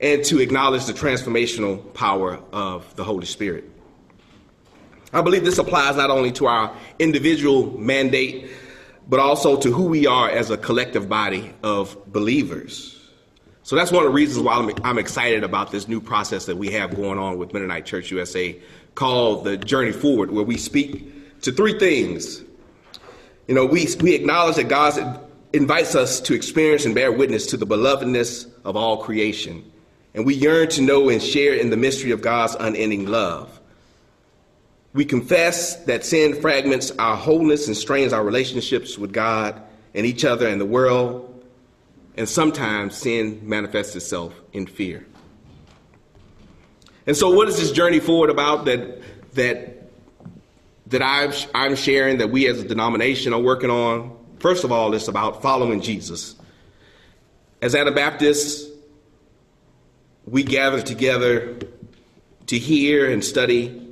and 0.00 0.24
to 0.24 0.40
acknowledge 0.40 0.84
the 0.84 0.92
transformational 0.92 1.92
power 1.94 2.40
of 2.52 2.94
the 2.96 3.04
Holy 3.04 3.26
Spirit. 3.26 3.64
I 5.12 5.22
believe 5.22 5.44
this 5.44 5.58
applies 5.58 5.96
not 5.96 6.10
only 6.10 6.32
to 6.32 6.46
our 6.46 6.76
individual 6.98 7.78
mandate 7.78 8.50
but 9.08 9.20
also 9.20 9.56
to 9.56 9.72
who 9.72 9.84
we 9.86 10.06
are 10.06 10.28
as 10.28 10.50
a 10.50 10.56
collective 10.56 11.08
body 11.08 11.52
of 11.62 11.96
believers. 12.12 12.92
So 13.62 13.76
that's 13.76 13.90
one 13.90 14.04
of 14.04 14.10
the 14.10 14.14
reasons 14.14 14.44
why 14.44 14.54
I'm, 14.54 14.70
I'm, 14.84 14.98
excited 14.98 15.42
about 15.42 15.72
this 15.72 15.88
new 15.88 16.00
process 16.00 16.46
that 16.46 16.56
we 16.56 16.70
have 16.72 16.94
going 16.94 17.18
on 17.18 17.38
with 17.38 17.52
Mennonite 17.52 17.84
Church 17.84 18.10
USA 18.10 18.56
called 18.94 19.44
the 19.44 19.56
Journey 19.56 19.92
Forward, 19.92 20.30
where 20.30 20.44
we 20.44 20.56
speak 20.56 21.40
to 21.42 21.52
three 21.52 21.78
things. 21.78 22.42
You 23.48 23.54
know, 23.54 23.66
we, 23.66 23.88
we 24.00 24.14
acknowledge 24.14 24.56
that 24.56 24.68
God 24.68 25.20
invites 25.52 25.94
us 25.94 26.20
to 26.20 26.34
experience 26.34 26.84
and 26.84 26.94
bear 26.94 27.10
witness 27.10 27.46
to 27.46 27.56
the 27.56 27.66
belovedness 27.66 28.48
of 28.64 28.76
all 28.76 28.98
creation. 28.98 29.64
And 30.16 30.24
we 30.24 30.34
yearn 30.34 30.68
to 30.70 30.80
know 30.80 31.10
and 31.10 31.22
share 31.22 31.52
in 31.52 31.68
the 31.68 31.76
mystery 31.76 32.10
of 32.10 32.22
God's 32.22 32.56
unending 32.58 33.06
love. 33.06 33.60
We 34.94 35.04
confess 35.04 35.76
that 35.84 36.06
sin 36.06 36.40
fragments 36.40 36.90
our 36.92 37.16
wholeness 37.16 37.66
and 37.66 37.76
strains 37.76 38.14
our 38.14 38.24
relationships 38.24 38.96
with 38.96 39.12
God 39.12 39.60
and 39.94 40.06
each 40.06 40.24
other 40.24 40.48
and 40.48 40.58
the 40.58 40.66
world. 40.66 41.44
And 42.16 42.26
sometimes 42.26 42.96
sin 42.96 43.46
manifests 43.46 43.94
itself 43.94 44.32
in 44.54 44.66
fear. 44.66 45.06
And 47.06 47.14
so, 47.14 47.30
what 47.30 47.46
is 47.48 47.58
this 47.58 47.70
journey 47.70 48.00
forward 48.00 48.30
about 48.30 48.64
that 48.64 49.02
that 49.34 49.90
that 50.86 51.02
i 51.02 51.30
I'm 51.54 51.76
sharing 51.76 52.18
that 52.18 52.30
we 52.30 52.48
as 52.48 52.58
a 52.58 52.66
denomination 52.66 53.34
are 53.34 53.40
working 53.40 53.68
on? 53.68 54.16
First 54.38 54.64
of 54.64 54.72
all, 54.72 54.94
it's 54.94 55.08
about 55.08 55.42
following 55.42 55.82
Jesus. 55.82 56.36
As 57.60 57.74
Anabaptists, 57.74 58.65
we 60.26 60.42
gather 60.42 60.82
together 60.82 61.56
to 62.46 62.58
hear 62.58 63.10
and 63.10 63.24
study 63.24 63.82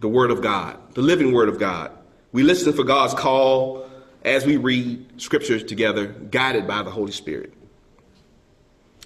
the 0.00 0.08
Word 0.08 0.30
of 0.30 0.40
God, 0.40 0.78
the 0.94 1.02
living 1.02 1.32
Word 1.32 1.48
of 1.48 1.58
God. 1.58 1.90
We 2.32 2.42
listen 2.42 2.72
for 2.72 2.84
God's 2.84 3.14
call 3.14 3.90
as 4.24 4.46
we 4.46 4.56
read 4.56 5.20
scriptures 5.20 5.64
together, 5.64 6.06
guided 6.06 6.66
by 6.66 6.82
the 6.82 6.90
Holy 6.90 7.12
Spirit. 7.12 7.52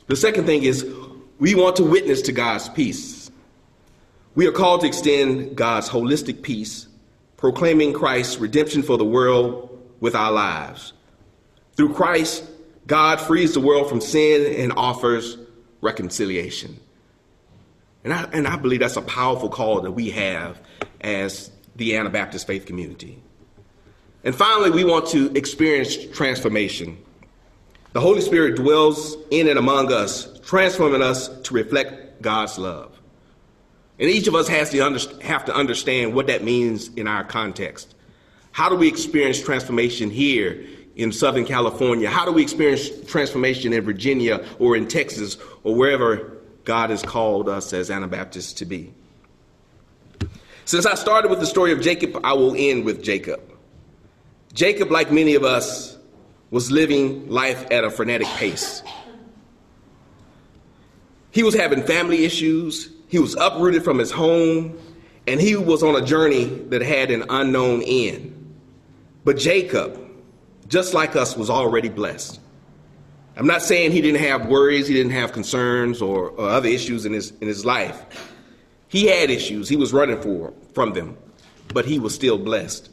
The 0.07 0.16
second 0.16 0.44
thing 0.44 0.62
is 0.64 0.86
we 1.38 1.55
want 1.55 1.76
to 1.76 1.84
witness 1.84 2.22
to 2.22 2.32
God's 2.32 2.68
peace. 2.68 3.30
We 4.34 4.46
are 4.46 4.52
called 4.52 4.82
to 4.82 4.86
extend 4.86 5.57
God's 5.57 5.88
holistic 5.88 6.42
peace, 6.42 6.86
proclaiming 7.36 7.92
Christ's 7.92 8.36
redemption 8.38 8.82
for 8.82 8.98
the 8.98 9.05
world 9.05 9.70
with 10.00 10.14
our 10.14 10.32
lives. 10.32 10.92
Through 11.76 11.94
Christ, 11.94 12.44
God 12.86 13.20
frees 13.20 13.55
the 13.55 13.61
world 13.61 13.88
from 13.88 14.00
sin 14.00 14.61
and 14.61 14.72
offers 14.76 15.38
reconciliation. 15.85 16.80
And 18.03 18.12
I, 18.12 18.24
and 18.32 18.49
I 18.49 18.57
believe 18.57 18.80
that's 18.80 18.97
a 18.97 19.03
powerful 19.03 19.49
call 19.49 19.82
that 19.82 19.93
we 19.93 20.11
have 20.11 20.61
as 21.01 21.51
the 21.76 21.97
Anabaptist 21.97 22.47
faith 22.47 22.66
community. 22.66 23.22
And 24.24 24.35
finally, 24.35 24.70
we 24.70 24.85
want 24.85 25.07
to 25.09 25.30
experience 25.37 25.97
transformation. 26.12 26.99
The 27.93 28.01
Holy 28.01 28.20
Spirit 28.20 28.57
dwells 28.57 29.16
in 29.30 29.49
and 29.49 29.59
among 29.59 29.93
us, 29.93 30.41
transforming 30.41 31.03
us 31.03 31.28
to 31.43 31.55
reflect 31.55 32.20
God's 32.22 32.59
love. 32.59 32.99
And 33.99 34.11
each 34.11 34.26
of 34.26 34.35
us 34.35 34.49
has 34.49 34.70
to 34.70 34.80
under, 34.80 34.99
have 35.22 35.45
to 35.45 35.55
understand 35.55 36.14
what 36.14 36.26
that 36.26 36.43
means 36.43 36.89
in 36.95 37.07
our 37.07 37.22
context. 37.22 37.95
How 38.53 38.68
do 38.68 38.76
we 38.76 38.89
experience 38.89 39.41
transformation 39.41 40.11
here 40.11 40.64
in 40.97 41.12
Southern 41.12 41.45
California? 41.45 42.09
How 42.09 42.24
do 42.24 42.32
we 42.32 42.42
experience 42.42 42.88
transformation 43.07 43.72
in 43.72 43.82
Virginia 43.84 44.45
or 44.59 44.76
in 44.76 44.86
Texas 44.86 45.36
or 45.62 45.74
wherever 45.74 46.38
God 46.64 46.90
has 46.90 47.03
called 47.03 47.49
us 47.49 47.72
as 47.72 47.90
Anabaptists 47.90 48.53
to 48.55 48.64
be? 48.64 48.92
Since 50.64 50.86
I 50.86 50.95
started 50.95 51.30
with 51.30 51.40
the 51.40 51.47
story 51.47 51.72
of 51.72 51.80
Jacob, 51.80 52.20
I 52.24 52.32
will 52.32 52.55
end 52.57 52.84
with 52.84 53.03
Jacob. 53.03 53.40
Jacob, 54.55 54.90
like 54.90 55.12
many 55.12 55.34
of 55.34 55.45
us, 55.45 55.99
was 56.51 56.70
living 56.70 57.28
life 57.28 57.66
at 57.70 57.84
a 57.84 57.90
frenetic 57.90 58.28
pace. 58.28 58.82
He 61.32 61.42
was 61.42 61.55
having 61.55 61.82
family 61.82 62.24
issues, 62.24 62.90
he 63.09 63.18
was 63.18 63.34
uprooted 63.34 63.82
from 63.82 63.99
his 63.99 64.12
home, 64.12 64.78
and 65.26 65.40
he 65.40 65.57
was 65.57 65.82
on 65.82 66.01
a 66.01 66.07
journey 66.07 66.45
that 66.45 66.80
had 66.80 67.11
an 67.11 67.24
unknown 67.28 67.82
end. 67.82 68.30
But 69.24 69.36
Jacob, 69.36 70.03
just 70.69 70.95
like 70.95 71.17
us, 71.17 71.37
was 71.37 71.51
already 71.51 71.89
blessed. 71.89 72.41
I'm 73.37 73.47
not 73.47 73.62
saying 73.62 73.93
he 73.93 74.01
didn't 74.01 74.21
have 74.21 74.47
worries, 74.47 74.87
he 74.87 74.95
didn't 74.95 75.12
have 75.12 75.33
concerns 75.33 76.01
or, 76.01 76.31
or 76.31 76.49
other 76.49 76.69
issues 76.69 77.05
in 77.05 77.12
his, 77.12 77.33
in 77.41 77.49
his 77.49 77.65
life. 77.65 78.05
He 78.89 79.07
had 79.07 79.31
issues, 79.31 79.69
he 79.69 79.77
was 79.77 79.93
running 79.93 80.21
for, 80.21 80.53
from 80.73 80.93
them, 80.93 81.17
but 81.73 81.85
he 81.85 81.99
was 81.99 82.15
still 82.15 82.39
blessed. 82.39 82.91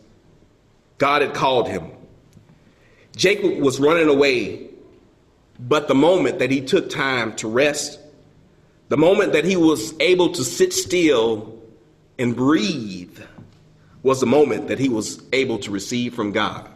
God 0.97 1.21
had 1.21 1.33
called 1.33 1.67
him. 1.67 1.91
Jacob 3.15 3.59
was 3.59 3.79
running 3.79 4.07
away, 4.07 4.67
but 5.59 5.87
the 5.87 5.95
moment 5.95 6.39
that 6.39 6.49
he 6.49 6.61
took 6.61 6.89
time 6.89 7.35
to 7.35 7.47
rest, 7.47 7.99
the 8.89 8.97
moment 8.97 9.33
that 9.33 9.45
he 9.45 9.55
was 9.55 9.93
able 9.99 10.31
to 10.31 10.43
sit 10.43 10.73
still 10.73 11.61
and 12.17 12.35
breathe, 12.35 13.19
was 14.01 14.19
the 14.19 14.25
moment 14.25 14.69
that 14.69 14.79
he 14.79 14.89
was 14.89 15.21
able 15.33 15.59
to 15.59 15.69
receive 15.69 16.15
from 16.15 16.31
God. 16.31 16.67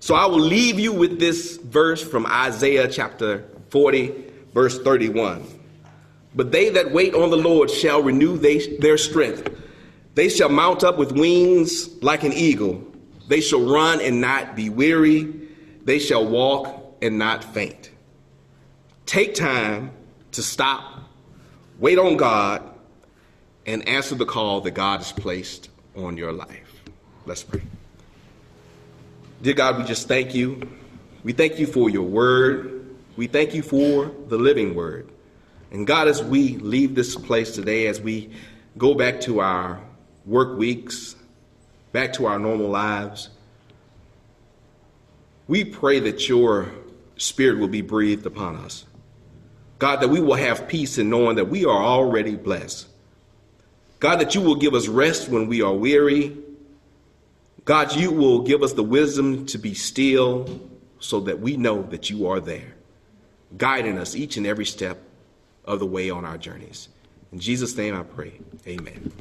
So 0.00 0.14
I 0.14 0.26
will 0.26 0.40
leave 0.40 0.78
you 0.78 0.92
with 0.92 1.18
this 1.18 1.56
verse 1.56 2.02
from 2.02 2.26
Isaiah 2.26 2.88
chapter 2.88 3.44
40, 3.70 4.14
verse 4.54 4.78
31. 4.78 5.44
But 6.34 6.52
they 6.52 6.70
that 6.70 6.92
wait 6.92 7.14
on 7.14 7.30
the 7.30 7.36
Lord 7.36 7.70
shall 7.70 8.02
renew 8.02 8.38
they, 8.38 8.78
their 8.78 8.98
strength. 8.98 9.50
They 10.14 10.28
shall 10.28 10.48
mount 10.48 10.84
up 10.84 10.98
with 10.98 11.12
wings 11.12 12.02
like 12.02 12.22
an 12.24 12.32
eagle. 12.32 12.84
They 13.28 13.40
shall 13.40 13.60
run 13.60 14.00
and 14.00 14.20
not 14.20 14.56
be 14.56 14.70
weary. 14.70 15.32
They 15.84 15.98
shall 15.98 16.26
walk 16.26 16.96
and 17.02 17.18
not 17.18 17.44
faint. 17.44 17.90
Take 19.06 19.34
time 19.34 19.90
to 20.32 20.42
stop, 20.42 21.02
wait 21.78 21.98
on 21.98 22.16
God, 22.16 22.62
and 23.66 23.86
answer 23.88 24.14
the 24.14 24.26
call 24.26 24.60
that 24.62 24.72
God 24.72 24.98
has 24.98 25.12
placed 25.12 25.70
on 25.96 26.16
your 26.16 26.32
life. 26.32 26.82
Let's 27.26 27.42
pray. 27.42 27.62
Dear 29.40 29.54
God, 29.54 29.78
we 29.78 29.84
just 29.84 30.08
thank 30.08 30.34
you. 30.34 30.60
We 31.22 31.32
thank 31.32 31.60
you 31.60 31.66
for 31.68 31.88
your 31.88 32.02
word. 32.02 32.96
We 33.16 33.28
thank 33.28 33.54
you 33.54 33.62
for 33.62 34.10
the 34.26 34.36
living 34.36 34.74
word. 34.74 35.08
And 35.70 35.86
God, 35.86 36.08
as 36.08 36.24
we 36.24 36.56
leave 36.56 36.96
this 36.96 37.14
place 37.14 37.52
today, 37.52 37.86
as 37.86 38.00
we 38.00 38.30
go 38.76 38.94
back 38.94 39.20
to 39.22 39.38
our 39.38 39.80
work 40.26 40.58
weeks, 40.58 41.14
back 41.92 42.14
to 42.14 42.26
our 42.26 42.40
normal 42.40 42.68
lives, 42.68 43.28
we 45.46 45.64
pray 45.64 46.00
that 46.00 46.28
your 46.28 46.72
spirit 47.16 47.60
will 47.60 47.68
be 47.68 47.82
breathed 47.82 48.26
upon 48.26 48.56
us. 48.56 48.86
God, 49.78 50.00
that 50.00 50.08
we 50.08 50.20
will 50.20 50.34
have 50.34 50.66
peace 50.66 50.98
in 50.98 51.10
knowing 51.10 51.36
that 51.36 51.48
we 51.48 51.64
are 51.64 51.80
already 51.80 52.34
blessed. 52.34 52.88
God, 54.00 54.16
that 54.16 54.34
you 54.34 54.40
will 54.40 54.56
give 54.56 54.74
us 54.74 54.88
rest 54.88 55.28
when 55.28 55.46
we 55.46 55.62
are 55.62 55.72
weary. 55.72 56.36
God, 57.68 57.94
you 57.94 58.10
will 58.10 58.40
give 58.40 58.62
us 58.62 58.72
the 58.72 58.82
wisdom 58.82 59.44
to 59.44 59.58
be 59.58 59.74
still 59.74 60.70
so 61.00 61.20
that 61.20 61.38
we 61.38 61.58
know 61.58 61.82
that 61.82 62.08
you 62.08 62.26
are 62.26 62.40
there, 62.40 62.74
guiding 63.58 63.98
us 63.98 64.16
each 64.16 64.38
and 64.38 64.46
every 64.46 64.64
step 64.64 64.96
of 65.66 65.78
the 65.78 65.84
way 65.84 66.08
on 66.08 66.24
our 66.24 66.38
journeys. 66.38 66.88
In 67.30 67.38
Jesus' 67.38 67.76
name 67.76 67.94
I 67.94 68.04
pray. 68.04 68.40
Amen. 68.66 69.12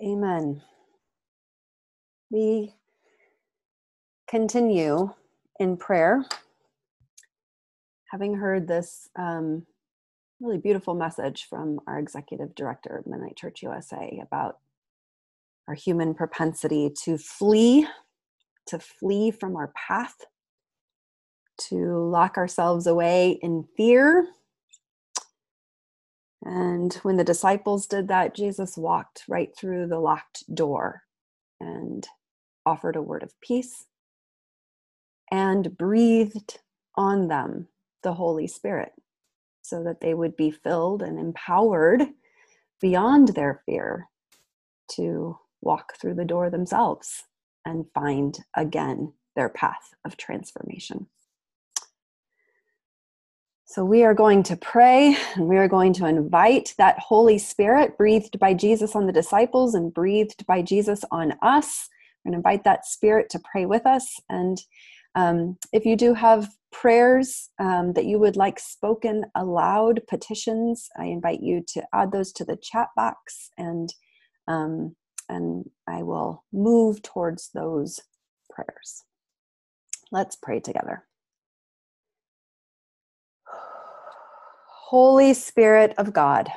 Amen. 0.00 0.62
We 2.30 2.72
continue 4.32 5.12
in 5.60 5.76
prayer, 5.76 6.24
having 8.10 8.34
heard 8.34 8.66
this 8.66 9.10
um, 9.14 9.66
really 10.40 10.56
beautiful 10.56 10.94
message 10.94 11.46
from 11.50 11.78
our 11.86 11.98
executive 11.98 12.54
director 12.54 12.96
of 12.96 13.06
Mennonite 13.06 13.36
Church 13.36 13.62
USA 13.62 14.18
about 14.22 14.56
our 15.68 15.74
human 15.74 16.14
propensity 16.14 16.90
to 17.04 17.18
flee, 17.18 17.86
to 18.68 18.78
flee 18.78 19.30
from 19.30 19.54
our 19.54 19.70
path, 19.76 20.14
to 21.68 21.98
lock 21.98 22.38
ourselves 22.38 22.86
away 22.86 23.38
in 23.42 23.66
fear. 23.76 24.28
And 26.42 26.94
when 27.02 27.18
the 27.18 27.22
disciples 27.22 27.86
did 27.86 28.08
that, 28.08 28.34
Jesus 28.34 28.78
walked 28.78 29.24
right 29.28 29.54
through 29.54 29.88
the 29.88 30.00
locked 30.00 30.44
door 30.54 31.02
and 31.60 32.08
offered 32.64 32.96
a 32.96 33.02
word 33.02 33.22
of 33.22 33.38
peace 33.42 33.84
and 35.32 35.76
breathed 35.78 36.58
on 36.94 37.26
them 37.28 37.66
the 38.02 38.12
Holy 38.12 38.46
Spirit 38.46 38.92
so 39.62 39.82
that 39.82 40.00
they 40.00 40.12
would 40.12 40.36
be 40.36 40.50
filled 40.50 41.02
and 41.02 41.18
empowered 41.18 42.02
beyond 42.80 43.28
their 43.28 43.62
fear 43.64 44.08
to 44.90 45.38
walk 45.62 45.94
through 45.98 46.14
the 46.14 46.24
door 46.24 46.50
themselves 46.50 47.24
and 47.64 47.86
find 47.94 48.40
again 48.56 49.14
their 49.34 49.48
path 49.48 49.94
of 50.04 50.16
transformation. 50.16 51.06
So, 53.64 53.86
we 53.86 54.04
are 54.04 54.12
going 54.12 54.42
to 54.44 54.56
pray 54.56 55.16
and 55.34 55.48
we 55.48 55.56
are 55.56 55.68
going 55.68 55.94
to 55.94 56.06
invite 56.06 56.74
that 56.76 56.98
Holy 56.98 57.38
Spirit 57.38 57.96
breathed 57.96 58.38
by 58.38 58.52
Jesus 58.52 58.94
on 58.94 59.06
the 59.06 59.12
disciples 59.12 59.74
and 59.74 59.94
breathed 59.94 60.44
by 60.44 60.60
Jesus 60.60 61.04
on 61.10 61.34
us. 61.40 61.88
We're 62.22 62.32
going 62.32 62.42
to 62.42 62.48
invite 62.48 62.64
that 62.64 62.84
Spirit 62.84 63.30
to 63.30 63.40
pray 63.50 63.64
with 63.64 63.86
us. 63.86 64.20
And 64.28 64.60
um, 65.14 65.58
if 65.72 65.84
you 65.84 65.96
do 65.96 66.14
have 66.14 66.50
prayers 66.70 67.50
um, 67.58 67.92
that 67.92 68.06
you 68.06 68.18
would 68.18 68.36
like 68.36 68.58
spoken 68.58 69.24
aloud, 69.34 70.00
petitions, 70.08 70.88
I 70.98 71.04
invite 71.04 71.40
you 71.42 71.62
to 71.68 71.82
add 71.92 72.12
those 72.12 72.32
to 72.32 72.44
the 72.44 72.56
chat 72.56 72.88
box 72.96 73.50
and 73.58 73.92
um, 74.48 74.96
and 75.28 75.70
I 75.86 76.02
will 76.02 76.44
move 76.52 77.00
towards 77.02 77.50
those 77.54 78.00
prayers. 78.50 79.04
Let's 80.10 80.36
pray 80.36 80.60
together. 80.60 81.04
Holy 84.66 85.32
Spirit 85.32 85.94
of 85.96 86.12
God, 86.12 86.50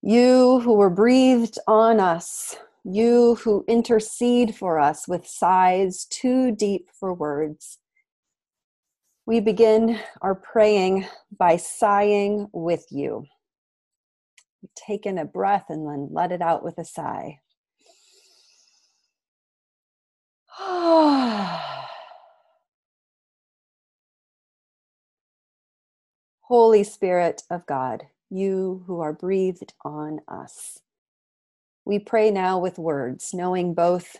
you 0.00 0.60
who 0.60 0.72
were 0.72 0.88
breathed 0.88 1.58
on 1.66 2.00
us 2.00 2.56
you 2.84 3.36
who 3.36 3.64
intercede 3.68 4.54
for 4.54 4.78
us 4.78 5.06
with 5.06 5.26
sighs 5.26 6.04
too 6.06 6.50
deep 6.54 6.88
for 6.98 7.14
words. 7.14 7.78
We 9.24 9.40
begin 9.40 10.00
our 10.20 10.34
praying 10.34 11.06
by 11.36 11.56
sighing 11.56 12.48
with 12.52 12.86
you. 12.90 13.26
Take 14.74 15.06
in 15.06 15.16
a 15.18 15.24
breath 15.24 15.66
and 15.68 15.86
then 15.86 16.08
let 16.10 16.32
it 16.32 16.42
out 16.42 16.64
with 16.64 16.78
a 16.78 16.84
sigh. 16.84 17.38
Holy 26.42 26.84
Spirit 26.84 27.42
of 27.48 27.64
God, 27.66 28.02
you 28.28 28.82
who 28.86 29.00
are 29.00 29.12
breathed 29.12 29.72
on 29.84 30.20
us. 30.26 30.80
We 31.84 31.98
pray 31.98 32.30
now 32.30 32.58
with 32.58 32.78
words, 32.78 33.34
knowing 33.34 33.74
both 33.74 34.16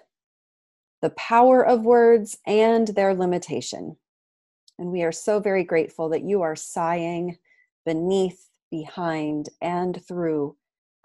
the 1.00 1.10
power 1.10 1.64
of 1.64 1.84
words 1.84 2.38
and 2.46 2.88
their 2.88 3.14
limitation. 3.14 3.96
And 4.78 4.90
we 4.90 5.02
are 5.02 5.12
so 5.12 5.38
very 5.38 5.64
grateful 5.64 6.08
that 6.08 6.24
you 6.24 6.42
are 6.42 6.56
sighing 6.56 7.38
beneath, 7.84 8.48
behind, 8.70 9.48
and 9.60 10.04
through 10.06 10.56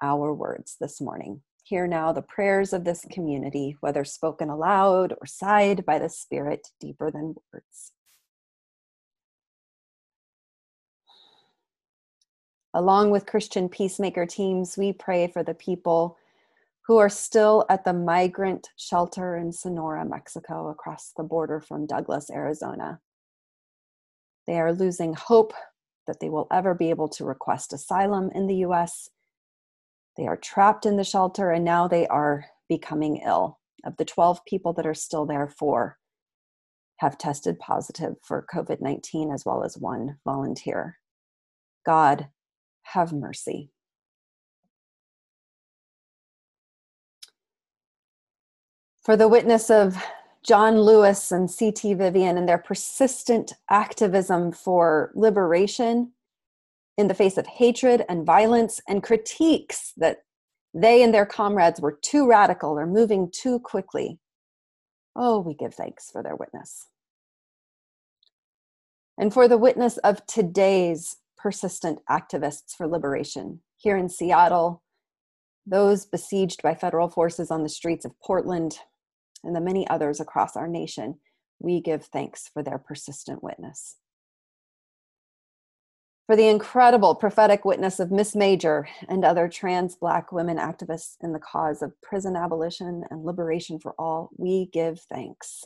our 0.02 0.34
words 0.34 0.78
this 0.80 1.02
morning. 1.02 1.42
Hear 1.64 1.86
now 1.86 2.12
the 2.12 2.22
prayers 2.22 2.74
of 2.74 2.86
this 2.86 3.06
community, 3.12 3.76
whether 3.82 4.06
spoken 4.06 4.50
aloud 4.50 5.14
or 5.20 5.28
sighed 5.28 5.86
by 5.86 6.00
the 6.00 6.10
Spirit 6.10 6.70
deeper 6.80 7.12
than 7.12 7.36
words. 7.52 7.92
Along 12.74 13.10
with 13.10 13.26
Christian 13.26 13.70
peacemaker 13.70 14.26
teams, 14.26 14.78
we 14.78 14.94
pray 14.94 15.28
for 15.28 15.44
the 15.44 15.54
people 15.54 16.18
who 16.88 16.98
are 16.98 17.10
still 17.10 17.66
at 17.70 17.84
the 17.84 17.94
migrant 17.94 18.70
shelter 18.78 19.36
in 19.36 19.52
Sonora, 19.52 20.06
Mexico, 20.06 20.70
across 20.70 21.12
the 21.18 21.24
border 21.24 21.60
from 21.60 21.86
Douglas, 21.86 22.30
Arizona. 22.32 23.02
They 24.48 24.58
are 24.58 24.74
losing 24.74 25.14
hope 25.14 25.54
that 26.08 26.22
they 26.22 26.30
will 26.30 26.48
ever 26.50 26.74
be 26.74 26.90
able 26.90 27.10
to 27.10 27.26
request 27.26 27.74
asylum 27.74 28.32
in 28.34 28.48
the 28.48 28.64
US. 28.68 29.10
They 30.16 30.28
are 30.28 30.38
trapped 30.38 30.86
in 30.86 30.96
the 30.96 31.04
shelter 31.04 31.52
and 31.52 31.66
now 31.66 31.90
they 31.90 32.08
are 32.08 32.46
becoming 32.70 33.18
ill. 33.18 33.60
Of 33.86 33.98
the 33.98 34.06
12 34.06 34.44
people 34.46 34.74
that 34.74 34.88
are 34.88 34.94
still 34.94 35.26
there, 35.26 35.48
four 35.48 35.98
have 36.98 37.18
tested 37.18 37.60
positive 37.60 38.16
for 38.24 38.46
COVID 38.52 38.82
19, 38.82 39.32
as 39.32 39.46
well 39.46 39.64
as 39.64 39.78
one 39.78 40.18
volunteer. 40.26 40.98
God, 41.86 42.30
have 42.84 43.14
mercy. 43.14 43.72
For 49.08 49.16
the 49.16 49.30
witness 49.30 49.70
of 49.70 49.96
John 50.44 50.82
Lewis 50.82 51.32
and 51.32 51.50
C.T. 51.50 51.94
Vivian 51.94 52.38
and 52.38 52.46
their 52.46 52.58
persistent 52.58 53.54
activism 53.70 54.52
for 54.52 55.14
liberation 55.16 56.12
in 56.98 57.08
the 57.08 57.14
face 57.14 57.38
of 57.38 57.48
hatred 57.48 58.04
and 58.10 58.26
violence 58.26 58.82
and 58.86 59.02
critiques 59.02 59.94
that 59.96 60.24
they 60.74 61.04
and 61.04 61.14
their 61.14 61.26
comrades 61.26 61.80
were 61.80 61.98
too 62.02 62.28
radical 62.28 62.78
or 62.78 62.86
moving 62.86 63.32
too 63.32 63.60
quickly. 63.60 64.20
Oh, 65.16 65.40
we 65.40 65.54
give 65.54 65.74
thanks 65.74 66.12
for 66.12 66.22
their 66.22 66.36
witness. 66.36 66.90
And 69.18 69.34
for 69.34 69.48
the 69.48 69.58
witness 69.58 69.96
of 70.00 70.26
today's 70.26 71.16
persistent 71.38 72.00
activists 72.10 72.76
for 72.76 72.86
liberation 72.86 73.62
here 73.78 73.96
in 73.96 74.10
Seattle, 74.10 74.84
those 75.66 76.06
besieged 76.06 76.62
by 76.62 76.76
federal 76.76 77.08
forces 77.08 77.50
on 77.50 77.64
the 77.64 77.70
streets 77.70 78.04
of 78.04 78.12
Portland, 78.20 78.80
and 79.44 79.56
the 79.56 79.62
many 79.62 79.88
others 79.88 80.20
across 80.20 80.56
our 80.56 80.68
nation, 80.68 81.20
we 81.60 81.82
give 81.82 82.06
thanks 82.06 82.50
for 82.54 82.64
their 82.64 82.78
persistent 82.78 83.44
witness. 83.44 83.96
For 86.28 86.36
the 86.36 86.50
incredible 86.50 87.16
prophetic 87.16 87.64
witness 87.64 88.02
of 88.02 88.12
Miss 88.12 88.36
Major 88.36 88.90
and 89.08 89.24
other 89.24 89.48
trans 89.48 89.96
Black 89.96 90.34
women 90.34 90.58
activists 90.58 91.16
in 91.22 91.32
the 91.32 91.40
cause 91.40 91.82
of 91.82 92.00
prison 92.02 92.36
abolition 92.36 93.06
and 93.10 93.24
liberation 93.24 93.80
for 93.80 93.96
all, 93.98 94.30
we 94.36 94.70
give 94.74 95.00
thanks. 95.00 95.64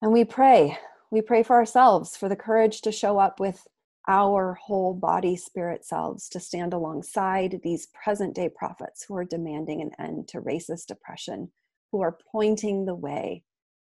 And 0.00 0.10
we 0.10 0.24
pray, 0.24 0.78
we 1.10 1.20
pray 1.20 1.42
for 1.42 1.56
ourselves 1.56 2.16
for 2.16 2.30
the 2.30 2.36
courage 2.36 2.80
to 2.82 2.92
show 2.92 3.18
up 3.18 3.40
with 3.40 3.66
our 4.06 4.54
whole 4.54 4.94
body 4.94 5.36
spirit 5.36 5.84
selves 5.84 6.28
to 6.28 6.40
stand 6.40 6.72
alongside 6.72 7.60
these 7.62 7.86
present 7.86 8.34
day 8.34 8.48
prophets 8.48 9.04
who 9.06 9.16
are 9.16 9.24
demanding 9.24 9.80
an 9.80 9.90
end 9.98 10.28
to 10.28 10.40
racist 10.40 10.90
oppression, 10.90 11.50
who 11.90 12.02
are 12.02 12.18
pointing 12.30 12.84
the 12.84 12.94
way 12.94 13.44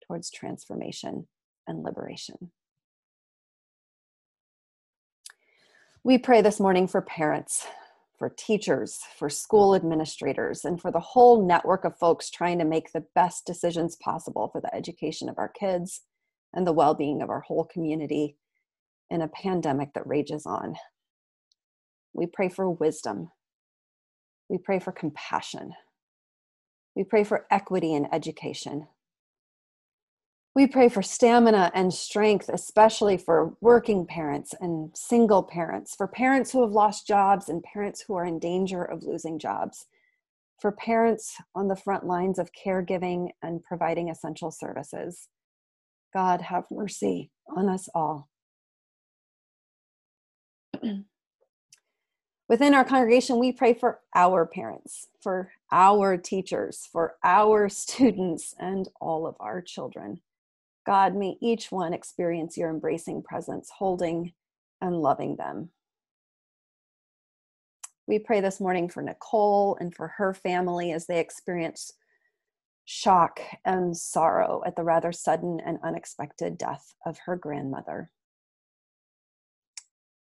towards 0.06 0.30
transformation 0.30 1.26
and 1.66 1.82
liberation. 1.82 2.52
We 6.04 6.18
pray 6.18 6.42
this 6.42 6.60
morning 6.60 6.86
for 6.86 7.00
parents, 7.00 7.66
for 8.18 8.28
teachers, 8.28 9.00
for 9.18 9.30
school 9.30 9.74
administrators, 9.74 10.64
and 10.64 10.80
for 10.80 10.92
the 10.92 11.00
whole 11.00 11.46
network 11.46 11.84
of 11.84 11.98
folks 11.98 12.30
trying 12.30 12.58
to 12.58 12.64
make 12.64 12.92
the 12.92 13.06
best 13.14 13.46
decisions 13.46 13.96
possible 13.96 14.48
for 14.52 14.60
the 14.60 14.72
education 14.74 15.28
of 15.28 15.38
our 15.38 15.48
kids 15.48 16.02
and 16.52 16.66
the 16.66 16.72
well 16.72 16.94
being 16.94 17.22
of 17.22 17.30
our 17.30 17.40
whole 17.40 17.64
community 17.64 18.36
in 19.14 19.22
a 19.22 19.28
pandemic 19.28 19.94
that 19.94 20.06
rages 20.06 20.44
on. 20.44 20.74
We 22.12 22.26
pray 22.26 22.48
for 22.48 22.68
wisdom. 22.68 23.30
We 24.48 24.58
pray 24.58 24.80
for 24.80 24.92
compassion. 24.92 25.72
We 26.94 27.04
pray 27.04 27.24
for 27.24 27.46
equity 27.50 27.94
in 27.94 28.08
education. 28.12 28.88
We 30.54 30.68
pray 30.68 30.88
for 30.88 31.02
stamina 31.02 31.72
and 31.74 31.92
strength, 31.92 32.48
especially 32.48 33.16
for 33.16 33.56
working 33.60 34.06
parents 34.06 34.54
and 34.60 34.90
single 34.96 35.42
parents, 35.42 35.96
for 35.96 36.06
parents 36.06 36.52
who 36.52 36.62
have 36.62 36.70
lost 36.70 37.06
jobs 37.06 37.48
and 37.48 37.62
parents 37.62 38.04
who 38.06 38.14
are 38.14 38.24
in 38.24 38.38
danger 38.38 38.84
of 38.84 39.02
losing 39.02 39.38
jobs, 39.40 39.86
for 40.60 40.70
parents 40.70 41.34
on 41.56 41.66
the 41.66 41.76
front 41.76 42.06
lines 42.06 42.38
of 42.38 42.50
caregiving 42.52 43.30
and 43.42 43.64
providing 43.64 44.08
essential 44.08 44.52
services. 44.52 45.28
God, 46.12 46.42
have 46.42 46.64
mercy 46.70 47.32
on 47.56 47.68
us 47.68 47.88
all. 47.92 48.28
Within 52.48 52.74
our 52.74 52.84
congregation, 52.84 53.38
we 53.38 53.52
pray 53.52 53.72
for 53.74 54.00
our 54.14 54.44
parents, 54.44 55.08
for 55.22 55.50
our 55.72 56.16
teachers, 56.16 56.88
for 56.92 57.14
our 57.24 57.68
students, 57.70 58.54
and 58.58 58.88
all 59.00 59.26
of 59.26 59.34
our 59.40 59.62
children. 59.62 60.20
God, 60.86 61.14
may 61.14 61.38
each 61.40 61.72
one 61.72 61.94
experience 61.94 62.58
your 62.58 62.68
embracing 62.68 63.22
presence, 63.22 63.70
holding 63.78 64.32
and 64.80 65.00
loving 65.00 65.36
them. 65.36 65.70
We 68.06 68.18
pray 68.18 68.42
this 68.42 68.60
morning 68.60 68.90
for 68.90 69.02
Nicole 69.02 69.78
and 69.80 69.94
for 69.94 70.08
her 70.18 70.34
family 70.34 70.92
as 70.92 71.06
they 71.06 71.20
experience 71.20 71.90
shock 72.84 73.40
and 73.64 73.96
sorrow 73.96 74.62
at 74.66 74.76
the 74.76 74.84
rather 74.84 75.10
sudden 75.10 75.58
and 75.64 75.78
unexpected 75.82 76.58
death 76.58 76.92
of 77.06 77.18
her 77.24 77.34
grandmother. 77.34 78.10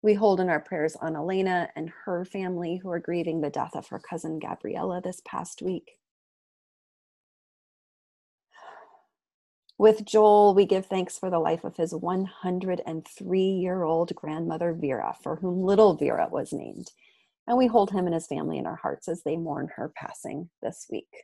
We 0.06 0.14
hold 0.14 0.40
in 0.40 0.50
our 0.50 0.60
prayers 0.60 0.96
on 0.96 1.16
Elena 1.16 1.70
and 1.76 1.92
her 2.06 2.26
family 2.26 2.78
who 2.78 2.92
are 2.92 3.00
grieving 3.00 3.42
the 3.42 3.50
death 3.50 3.76
of 3.76 3.88
her 3.88 3.98
cousin 3.98 4.38
Gabriella 4.38 5.02
this 5.02 5.20
past 5.26 5.64
week. 5.64 5.94
With 9.80 10.06
Joel, 10.06 10.54
we 10.54 10.68
give 10.68 10.86
thanks 10.86 11.18
for 11.18 11.32
the 11.32 11.40
life 11.40 11.64
of 11.64 11.78
his 11.78 11.92
103 11.92 13.42
year 13.42 13.82
old 13.82 14.14
grandmother 14.14 14.74
Vera, 14.74 15.16
for 15.24 15.38
whom 15.38 15.64
little 15.64 15.96
Vera 15.96 16.30
was 16.32 16.54
named. 16.54 16.92
And 17.48 17.58
we 17.58 17.66
hold 17.66 17.90
him 17.90 18.06
and 18.06 18.14
his 18.14 18.28
family 18.28 18.60
in 18.60 18.68
our 18.68 18.76
hearts 18.76 19.08
as 19.08 19.24
they 19.24 19.38
mourn 19.38 19.72
her 19.76 19.92
passing 19.96 20.52
this 20.62 20.86
week. 20.88 21.24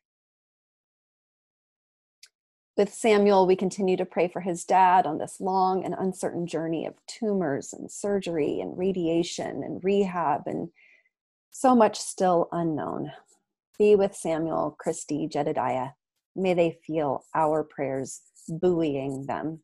With 2.77 2.93
Samuel, 2.93 3.45
we 3.47 3.57
continue 3.57 3.97
to 3.97 4.05
pray 4.05 4.29
for 4.29 4.39
his 4.39 4.63
dad 4.63 5.05
on 5.05 5.17
this 5.17 5.41
long 5.41 5.83
and 5.83 5.93
uncertain 5.97 6.47
journey 6.47 6.85
of 6.85 6.93
tumors 7.05 7.73
and 7.73 7.91
surgery 7.91 8.61
and 8.61 8.77
radiation 8.77 9.61
and 9.61 9.83
rehab 9.83 10.43
and 10.45 10.69
so 11.51 11.75
much 11.75 11.99
still 11.99 12.47
unknown. 12.53 13.11
Be 13.77 13.95
with 13.95 14.15
Samuel, 14.15 14.77
Christy, 14.79 15.27
Jedediah. 15.27 15.89
May 16.33 16.53
they 16.53 16.79
feel 16.85 17.25
our 17.35 17.63
prayers 17.63 18.21
buoying 18.47 19.25
them. 19.25 19.59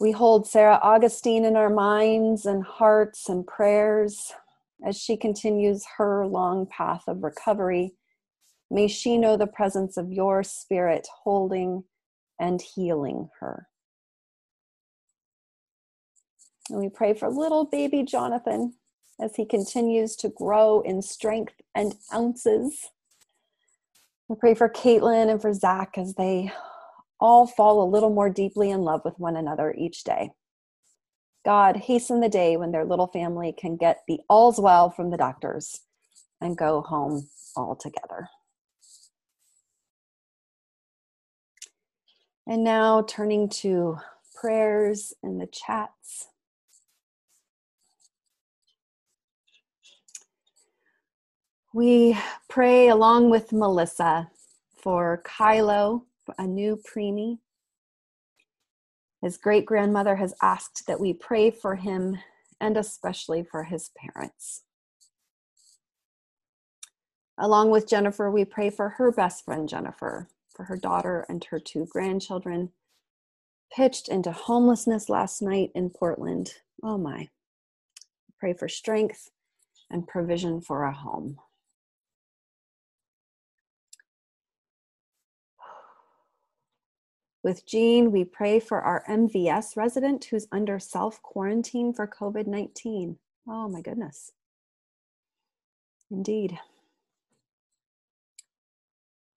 We 0.00 0.10
hold 0.10 0.48
Sarah 0.48 0.80
Augustine 0.82 1.44
in 1.44 1.54
our 1.54 1.70
minds 1.70 2.46
and 2.46 2.64
hearts 2.64 3.28
and 3.28 3.46
prayers 3.46 4.32
as 4.84 4.96
she 4.96 5.16
continues 5.16 5.84
her 5.98 6.26
long 6.26 6.66
path 6.66 7.04
of 7.06 7.22
recovery 7.22 7.94
May 8.72 8.88
she 8.88 9.18
know 9.18 9.36
the 9.36 9.46
presence 9.46 9.98
of 9.98 10.10
your 10.10 10.42
spirit 10.42 11.06
holding 11.24 11.84
and 12.40 12.62
healing 12.62 13.28
her. 13.38 13.68
And 16.70 16.78
we 16.78 16.88
pray 16.88 17.12
for 17.12 17.28
little 17.28 17.66
baby 17.66 18.02
Jonathan 18.02 18.72
as 19.20 19.36
he 19.36 19.44
continues 19.44 20.16
to 20.16 20.30
grow 20.30 20.80
in 20.80 21.02
strength 21.02 21.52
and 21.74 21.96
ounces. 22.14 22.88
We 24.28 24.36
pray 24.36 24.54
for 24.54 24.70
Caitlin 24.70 25.30
and 25.30 25.42
for 25.42 25.52
Zach 25.52 25.98
as 25.98 26.14
they 26.14 26.50
all 27.20 27.46
fall 27.46 27.82
a 27.82 27.92
little 27.92 28.08
more 28.08 28.30
deeply 28.30 28.70
in 28.70 28.80
love 28.80 29.02
with 29.04 29.18
one 29.18 29.36
another 29.36 29.74
each 29.76 30.02
day. 30.02 30.30
God, 31.44 31.76
hasten 31.76 32.20
the 32.20 32.30
day 32.30 32.56
when 32.56 32.72
their 32.72 32.86
little 32.86 33.08
family 33.08 33.52
can 33.52 33.76
get 33.76 34.00
the 34.08 34.20
all's 34.30 34.58
well 34.58 34.88
from 34.88 35.10
the 35.10 35.18
doctors 35.18 35.80
and 36.40 36.56
go 36.56 36.80
home 36.80 37.28
all 37.54 37.76
together. 37.76 38.30
And 42.46 42.64
now 42.64 43.02
turning 43.02 43.48
to 43.48 43.98
prayers 44.34 45.14
in 45.22 45.38
the 45.38 45.46
chats. 45.46 46.28
We 51.72 52.18
pray 52.50 52.88
along 52.88 53.30
with 53.30 53.52
Melissa 53.52 54.30
for 54.76 55.22
Kylo, 55.24 56.02
a 56.38 56.46
new 56.46 56.76
preemie. 56.76 57.38
His 59.22 59.38
great 59.38 59.64
grandmother 59.64 60.16
has 60.16 60.34
asked 60.42 60.86
that 60.86 61.00
we 61.00 61.14
pray 61.14 61.50
for 61.50 61.76
him 61.76 62.18
and 62.60 62.76
especially 62.76 63.42
for 63.42 63.64
his 63.64 63.90
parents. 63.96 64.64
Along 67.38 67.70
with 67.70 67.88
Jennifer, 67.88 68.30
we 68.30 68.44
pray 68.44 68.68
for 68.68 68.90
her 68.90 69.10
best 69.10 69.44
friend, 69.44 69.68
Jennifer, 69.68 70.28
for 70.54 70.64
her 70.64 70.76
daughter 70.76 71.24
and 71.28 71.44
her 71.44 71.58
two 71.58 71.86
grandchildren, 71.86 72.72
pitched 73.74 74.08
into 74.08 74.32
homelessness 74.32 75.08
last 75.08 75.40
night 75.42 75.70
in 75.74 75.90
Portland. 75.90 76.54
Oh 76.82 76.98
my. 76.98 77.28
Pray 78.38 78.52
for 78.52 78.68
strength 78.68 79.30
and 79.90 80.06
provision 80.06 80.60
for 80.60 80.84
a 80.84 80.92
home. 80.92 81.38
With 87.42 87.66
Jean, 87.66 88.12
we 88.12 88.24
pray 88.24 88.60
for 88.60 88.80
our 88.80 89.04
MVS 89.08 89.76
resident 89.76 90.24
who's 90.26 90.46
under 90.52 90.78
self 90.78 91.22
quarantine 91.22 91.92
for 91.94 92.06
COVID 92.06 92.46
19. 92.46 93.18
Oh 93.48 93.68
my 93.68 93.80
goodness. 93.80 94.32
Indeed. 96.10 96.58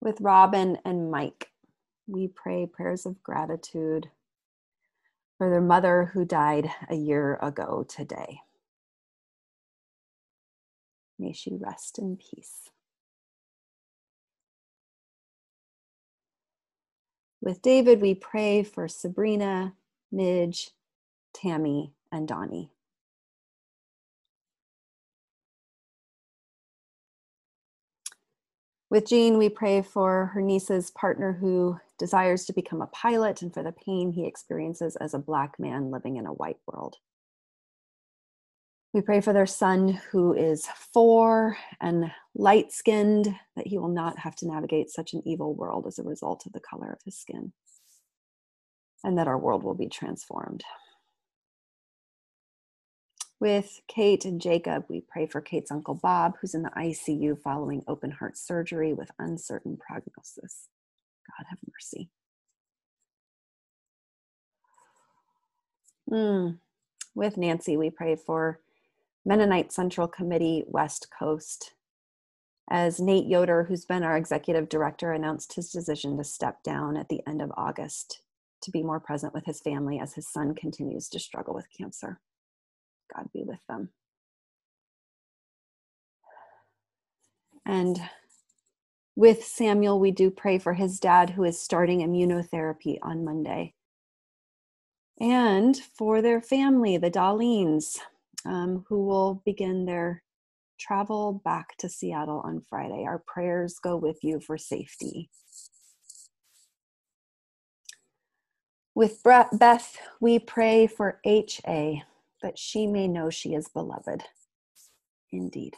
With 0.05 0.21
Robin 0.21 0.77
and 0.85 1.09
Mike, 1.09 1.49
we 2.05 2.27
pray 2.27 2.67
prayers 2.67 3.07
of 3.07 3.23
gratitude 3.23 4.11
for 5.39 5.49
their 5.49 5.61
mother 5.61 6.11
who 6.13 6.25
died 6.25 6.69
a 6.87 6.93
year 6.93 7.39
ago 7.41 7.83
today. 7.89 8.41
May 11.17 11.33
she 11.33 11.55
rest 11.55 11.97
in 11.97 12.17
peace. 12.17 12.69
With 17.41 17.63
David, 17.63 17.99
we 17.99 18.13
pray 18.13 18.61
for 18.61 18.87
Sabrina, 18.87 19.73
Midge, 20.11 20.69
Tammy, 21.33 21.93
and 22.11 22.27
Donnie. 22.27 22.74
With 28.89 29.07
Jean, 29.07 29.37
we 29.37 29.49
pray 29.49 29.81
for 29.81 30.27
her 30.27 30.41
niece's 30.41 30.91
partner 30.91 31.33
who 31.33 31.77
desires 31.97 32.45
to 32.45 32.53
become 32.53 32.81
a 32.81 32.87
pilot 32.87 33.41
and 33.41 33.53
for 33.53 33.63
the 33.63 33.71
pain 33.71 34.11
he 34.11 34.27
experiences 34.27 34.95
as 34.97 35.13
a 35.13 35.19
Black 35.19 35.59
man 35.59 35.89
living 35.89 36.17
in 36.17 36.27
a 36.27 36.33
white 36.33 36.59
world. 36.67 36.97
We 38.93 39.01
pray 39.01 39.21
for 39.21 39.33
their 39.33 39.47
son 39.47 39.99
who 40.11 40.33
is 40.33 40.67
four 40.93 41.57
and 41.81 42.11
light 42.35 42.71
skinned, 42.71 43.35
that 43.55 43.67
he 43.67 43.77
will 43.77 43.89
not 43.89 44.19
have 44.19 44.35
to 44.37 44.47
navigate 44.47 44.89
such 44.89 45.13
an 45.13 45.21
evil 45.25 45.53
world 45.53 45.85
as 45.87 45.99
a 45.99 46.03
result 46.03 46.45
of 46.45 46.53
the 46.53 46.61
color 46.61 46.93
of 46.93 46.99
his 47.03 47.17
skin, 47.17 47.51
and 49.03 49.17
that 49.17 49.27
our 49.27 49.37
world 49.37 49.63
will 49.63 49.73
be 49.73 49.89
transformed. 49.89 50.63
With 53.45 53.81
Kate 53.87 54.25
and 54.25 54.41
Jacob, 54.41 54.85
we 54.89 55.01
pray 55.01 55.27
for 55.27 55.39
Kate's 55.39 55.69
uncle 55.69 55.93
Bob, 55.93 56.33
who's 56.41 56.55
in 56.55 56.63
the 56.63 56.71
ICU 56.71 57.39
following 57.39 57.83
open 57.87 58.09
heart 58.09 58.39
surgery 58.39 58.91
with 58.91 59.11
uncertain 59.19 59.77
prognosis. 59.77 60.69
God 61.27 61.45
have 61.51 61.59
mercy. 61.71 62.09
Mm. 66.09 66.57
With 67.13 67.37
Nancy, 67.37 67.77
we 67.77 67.91
pray 67.91 68.15
for 68.15 68.61
Mennonite 69.23 69.71
Central 69.71 70.07
Committee 70.07 70.63
West 70.65 71.09
Coast. 71.11 71.73
As 72.67 72.99
Nate 72.99 73.27
Yoder, 73.27 73.65
who's 73.65 73.85
been 73.85 74.01
our 74.01 74.17
executive 74.17 74.69
director, 74.69 75.11
announced 75.11 75.53
his 75.53 75.69
decision 75.69 76.17
to 76.17 76.23
step 76.23 76.63
down 76.63 76.97
at 76.97 77.09
the 77.09 77.21
end 77.27 77.43
of 77.43 77.51
August 77.55 78.21
to 78.63 78.71
be 78.71 78.81
more 78.81 78.99
present 78.99 79.35
with 79.35 79.45
his 79.45 79.61
family 79.61 79.99
as 79.99 80.15
his 80.15 80.27
son 80.27 80.55
continues 80.55 81.07
to 81.09 81.19
struggle 81.19 81.53
with 81.53 81.67
cancer. 81.77 82.19
God 83.15 83.29
be 83.33 83.43
with 83.43 83.59
them. 83.67 83.89
And 87.65 87.99
with 89.15 89.43
Samuel, 89.43 89.99
we 89.99 90.11
do 90.11 90.29
pray 90.29 90.59
for 90.59 90.73
his 90.73 90.99
dad 90.99 91.31
who 91.31 91.43
is 91.43 91.59
starting 91.59 91.99
immunotherapy 91.99 92.97
on 93.01 93.23
Monday. 93.23 93.73
And 95.19 95.77
for 95.77 96.21
their 96.21 96.41
family, 96.41 96.97
the 96.97 97.09
Darlenes, 97.09 97.97
um, 98.45 98.85
who 98.89 99.05
will 99.05 99.41
begin 99.45 99.85
their 99.85 100.21
travel 100.79 101.41
back 101.45 101.77
to 101.77 101.89
Seattle 101.89 102.41
on 102.43 102.61
Friday. 102.69 103.05
Our 103.05 103.23
prayers 103.25 103.79
go 103.81 103.95
with 103.95 104.17
you 104.23 104.39
for 104.39 104.57
safety. 104.57 105.29
With 108.93 109.21
Beth, 109.23 109.97
we 110.21 110.39
pray 110.39 110.87
for 110.87 111.19
HA, 111.25 112.03
that 112.45 112.59
she 112.59 112.85
may 112.85 113.07
know 113.07 113.31
she 113.31 113.55
is 113.55 113.67
beloved. 113.67 114.21
Indeed. 115.31 115.73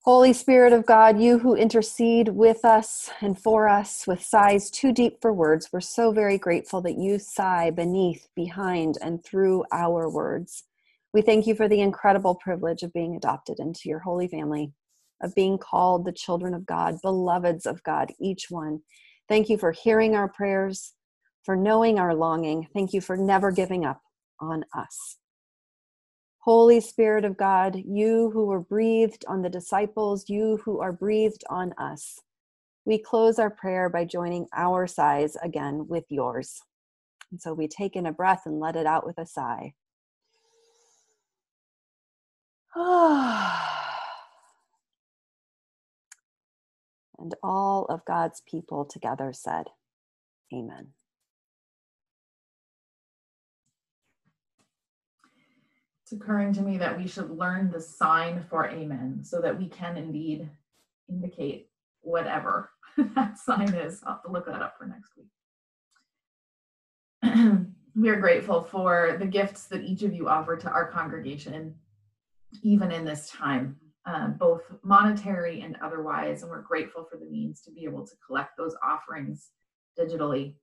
Holy 0.00 0.32
Spirit 0.32 0.72
of 0.72 0.86
God, 0.86 1.20
you 1.20 1.40
who 1.40 1.54
intercede 1.54 2.28
with 2.28 2.64
us 2.64 3.10
and 3.20 3.38
for 3.38 3.68
us 3.68 4.06
with 4.06 4.22
sighs 4.22 4.70
too 4.70 4.92
deep 4.92 5.18
for 5.20 5.30
words, 5.30 5.68
we're 5.70 5.82
so 5.82 6.10
very 6.10 6.38
grateful 6.38 6.80
that 6.80 6.96
you 6.96 7.18
sigh 7.18 7.68
beneath, 7.70 8.26
behind, 8.34 8.96
and 9.02 9.22
through 9.22 9.64
our 9.70 10.08
words. 10.08 10.64
We 11.12 11.20
thank 11.20 11.46
you 11.46 11.54
for 11.54 11.68
the 11.68 11.82
incredible 11.82 12.36
privilege 12.36 12.82
of 12.82 12.94
being 12.94 13.14
adopted 13.14 13.60
into 13.60 13.90
your 13.90 13.98
holy 13.98 14.26
family, 14.26 14.72
of 15.22 15.34
being 15.34 15.58
called 15.58 16.06
the 16.06 16.12
children 16.12 16.54
of 16.54 16.64
God, 16.64 16.96
beloveds 17.02 17.66
of 17.66 17.82
God, 17.82 18.10
each 18.18 18.46
one. 18.48 18.80
Thank 19.28 19.50
you 19.50 19.58
for 19.58 19.72
hearing 19.72 20.16
our 20.16 20.28
prayers, 20.28 20.94
for 21.48 21.56
knowing 21.56 21.98
our 21.98 22.14
longing. 22.14 22.68
Thank 22.74 22.92
you 22.92 23.00
for 23.00 23.16
never 23.16 23.50
giving 23.50 23.86
up 23.86 24.02
on 24.38 24.66
us. 24.76 25.16
Holy 26.40 26.78
Spirit 26.78 27.24
of 27.24 27.38
God, 27.38 27.74
you 27.86 28.28
who 28.34 28.44
were 28.44 28.60
breathed 28.60 29.24
on 29.26 29.40
the 29.40 29.48
disciples, 29.48 30.28
you 30.28 30.60
who 30.66 30.82
are 30.82 30.92
breathed 30.92 31.44
on 31.48 31.72
us, 31.78 32.20
we 32.84 32.98
close 32.98 33.38
our 33.38 33.48
prayer 33.48 33.88
by 33.88 34.04
joining 34.04 34.46
our 34.54 34.86
sighs 34.86 35.38
again 35.42 35.86
with 35.88 36.04
yours. 36.10 36.60
And 37.32 37.40
so 37.40 37.54
we 37.54 37.66
take 37.66 37.96
in 37.96 38.04
a 38.04 38.12
breath 38.12 38.42
and 38.44 38.60
let 38.60 38.76
it 38.76 38.84
out 38.84 39.06
with 39.06 39.16
a 39.16 39.24
sigh. 39.24 39.72
and 47.18 47.34
all 47.42 47.86
of 47.88 48.04
God's 48.04 48.42
people 48.46 48.84
together 48.84 49.32
said, 49.32 49.68
Amen. 50.52 50.88
It's 56.10 56.22
occurring 56.22 56.54
to 56.54 56.62
me 56.62 56.78
that 56.78 56.96
we 56.96 57.06
should 57.06 57.30
learn 57.30 57.70
the 57.70 57.80
sign 57.80 58.42
for 58.48 58.66
amen 58.66 59.20
so 59.22 59.42
that 59.42 59.58
we 59.58 59.68
can 59.68 59.98
indeed 59.98 60.48
indicate 61.06 61.68
whatever 62.00 62.70
that 63.14 63.36
sign 63.36 63.74
is. 63.74 64.02
I'll 64.06 64.14
have 64.14 64.22
to 64.22 64.32
look 64.32 64.46
that 64.46 64.62
up 64.62 64.76
for 64.78 64.86
next 64.86 65.12
week. 65.18 65.26
we 67.94 68.08
are 68.08 68.18
grateful 68.20 68.62
for 68.62 69.18
the 69.20 69.26
gifts 69.26 69.66
that 69.66 69.84
each 69.84 70.02
of 70.02 70.14
you 70.14 70.28
offer 70.28 70.56
to 70.56 70.70
our 70.70 70.90
congregation, 70.90 71.74
even 72.62 72.90
in 72.90 73.04
this 73.04 73.28
time, 73.28 73.76
uh, 74.06 74.28
both 74.28 74.62
monetary 74.82 75.60
and 75.60 75.76
otherwise. 75.82 76.40
And 76.40 76.50
we're 76.50 76.62
grateful 76.62 77.04
for 77.04 77.18
the 77.18 77.26
means 77.26 77.60
to 77.62 77.70
be 77.70 77.84
able 77.84 78.06
to 78.06 78.14
collect 78.26 78.56
those 78.56 78.74
offerings 78.82 79.50
digitally 79.98 80.54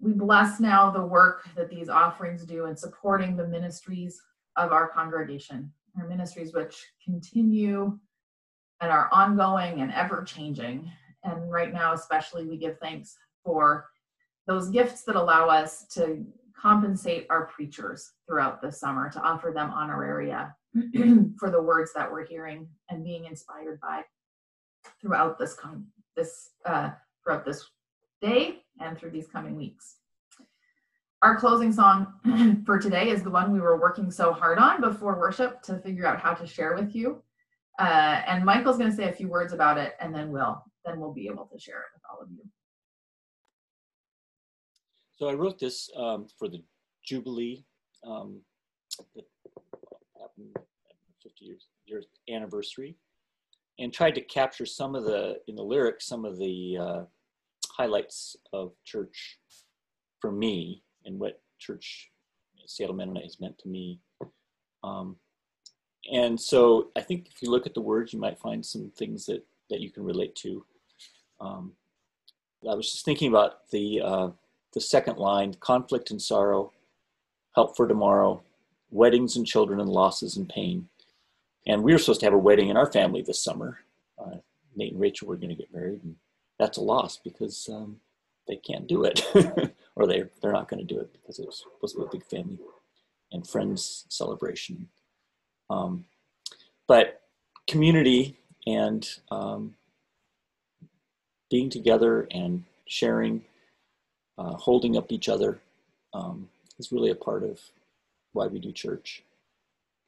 we 0.00 0.12
bless 0.12 0.60
now 0.60 0.90
the 0.90 1.04
work 1.04 1.48
that 1.56 1.68
these 1.68 1.88
offerings 1.88 2.44
do 2.44 2.66
in 2.66 2.76
supporting 2.76 3.36
the 3.36 3.46
ministries 3.46 4.20
of 4.56 4.72
our 4.72 4.88
congregation, 4.88 5.70
our 5.98 6.08
ministries 6.08 6.52
which 6.54 6.92
continue 7.04 7.98
and 8.80 8.90
are 8.90 9.10
ongoing 9.12 9.82
and 9.82 9.92
ever 9.92 10.24
changing. 10.24 10.90
And 11.22 11.50
right 11.50 11.72
now, 11.72 11.92
especially, 11.92 12.46
we 12.46 12.56
give 12.56 12.78
thanks 12.78 13.14
for 13.44 13.90
those 14.46 14.70
gifts 14.70 15.02
that 15.02 15.16
allow 15.16 15.48
us 15.48 15.86
to 15.94 16.24
compensate 16.58 17.26
our 17.28 17.46
preachers 17.46 18.12
throughout 18.26 18.62
the 18.62 18.72
summer, 18.72 19.10
to 19.10 19.20
offer 19.20 19.52
them 19.54 19.70
honoraria 19.70 20.54
for 21.38 21.50
the 21.50 21.62
words 21.62 21.92
that 21.94 22.10
we're 22.10 22.26
hearing 22.26 22.68
and 22.88 23.04
being 23.04 23.26
inspired 23.26 23.78
by 23.80 24.02
throughout 25.00 25.38
this 25.38 25.54
con- 25.54 25.86
this 26.16 26.50
uh, 26.64 26.90
throughout 27.22 27.44
this 27.44 27.66
day 28.20 28.59
and 28.80 28.98
through 28.98 29.10
these 29.10 29.28
coming 29.28 29.56
weeks. 29.56 29.96
our 31.22 31.36
closing 31.36 31.72
song 31.72 32.62
for 32.66 32.78
today 32.78 33.10
is 33.10 33.22
the 33.22 33.30
one 33.30 33.52
we 33.52 33.60
were 33.60 33.78
working 33.78 34.10
so 34.10 34.32
hard 34.32 34.58
on 34.58 34.80
before 34.80 35.18
worship 35.18 35.62
to 35.62 35.78
figure 35.78 36.06
out 36.06 36.18
how 36.18 36.32
to 36.32 36.46
share 36.46 36.74
with 36.74 36.94
you. 36.94 37.22
Uh, 37.78 38.22
and 38.26 38.44
Michael's 38.44 38.78
going 38.78 38.90
to 38.90 38.96
say 38.96 39.08
a 39.08 39.12
few 39.12 39.28
words 39.28 39.52
about 39.52 39.78
it, 39.78 39.94
and 40.00 40.14
then 40.14 40.30
we'll 40.30 40.62
then 40.84 40.98
we'll 40.98 41.12
be 41.12 41.28
able 41.28 41.46
to 41.46 41.58
share 41.58 41.78
it 41.78 41.86
with 41.94 42.02
all 42.10 42.22
of 42.22 42.30
you. 42.30 42.42
So 45.12 45.28
I 45.28 45.34
wrote 45.34 45.58
this 45.58 45.90
um, 45.96 46.26
for 46.38 46.48
the 46.48 46.62
Jubilee 47.04 47.64
um, 48.06 48.40
that 49.14 49.24
happened 50.18 50.56
50 51.22 51.44
years, 51.44 51.66
year 51.84 52.02
anniversary, 52.30 52.96
and 53.78 53.92
tried 53.92 54.14
to 54.14 54.22
capture 54.22 54.66
some 54.66 54.94
of 54.94 55.04
the 55.04 55.38
in 55.48 55.54
the 55.54 55.62
lyrics 55.62 56.06
some 56.06 56.24
of 56.24 56.38
the 56.38 56.78
uh, 56.80 57.02
highlights 57.80 58.36
of 58.52 58.72
church 58.84 59.38
for 60.20 60.30
me 60.30 60.82
and 61.06 61.18
what 61.18 61.40
church 61.58 62.10
Seattle 62.66 62.94
Mennonite 62.94 63.24
has 63.24 63.40
meant 63.40 63.58
to 63.60 63.68
me. 63.68 64.00
Um, 64.84 65.16
and 66.12 66.38
so 66.38 66.90
I 66.94 67.00
think 67.00 67.28
if 67.28 67.40
you 67.40 67.50
look 67.50 67.66
at 67.66 67.72
the 67.72 67.80
words, 67.80 68.12
you 68.12 68.20
might 68.20 68.38
find 68.38 68.64
some 68.64 68.92
things 68.96 69.24
that, 69.26 69.42
that 69.70 69.80
you 69.80 69.90
can 69.90 70.04
relate 70.04 70.34
to. 70.36 70.64
Um, 71.40 71.72
I 72.70 72.74
was 72.74 72.92
just 72.92 73.06
thinking 73.06 73.28
about 73.28 73.70
the, 73.70 74.02
uh, 74.02 74.28
the 74.74 74.80
second 74.80 75.16
line 75.16 75.54
conflict 75.54 76.10
and 76.10 76.20
sorrow, 76.20 76.72
help 77.54 77.76
for 77.76 77.88
tomorrow, 77.88 78.42
weddings 78.90 79.36
and 79.36 79.46
children 79.46 79.80
and 79.80 79.88
losses 79.88 80.36
and 80.36 80.48
pain. 80.48 80.88
And 81.66 81.82
we 81.82 81.92
were 81.92 81.98
supposed 81.98 82.20
to 82.20 82.26
have 82.26 82.34
a 82.34 82.38
wedding 82.38 82.68
in 82.68 82.76
our 82.76 82.92
family 82.92 83.22
this 83.22 83.42
summer. 83.42 83.78
Uh, 84.18 84.36
Nate 84.76 84.92
and 84.92 85.00
Rachel 85.00 85.28
were 85.28 85.36
going 85.36 85.48
to 85.48 85.54
get 85.62 85.72
married, 85.72 86.00
and 86.04 86.16
that's 86.60 86.76
a 86.76 86.82
loss 86.82 87.16
because 87.16 87.68
um, 87.72 87.96
they 88.46 88.56
can't 88.56 88.86
do 88.86 89.04
it, 89.04 89.26
or 89.96 90.06
they 90.06 90.24
they're 90.40 90.52
not 90.52 90.68
going 90.68 90.86
to 90.86 90.94
do 90.94 91.00
it 91.00 91.10
because 91.12 91.38
it 91.38 91.46
was 91.46 91.64
supposed 91.74 91.94
to 91.94 92.02
be 92.02 92.06
a 92.06 92.20
big 92.20 92.24
family 92.24 92.58
and 93.32 93.48
friends 93.48 94.04
celebration. 94.08 94.88
Um, 95.70 96.04
but 96.86 97.22
community 97.66 98.36
and 98.66 99.08
um, 99.30 99.74
being 101.50 101.70
together 101.70 102.26
and 102.30 102.64
sharing, 102.86 103.42
uh, 104.36 104.54
holding 104.54 104.96
up 104.96 105.12
each 105.12 105.28
other 105.28 105.60
um, 106.12 106.48
is 106.78 106.92
really 106.92 107.10
a 107.10 107.14
part 107.14 107.42
of 107.42 107.60
why 108.32 108.48
we 108.48 108.58
do 108.58 108.72
church. 108.72 109.22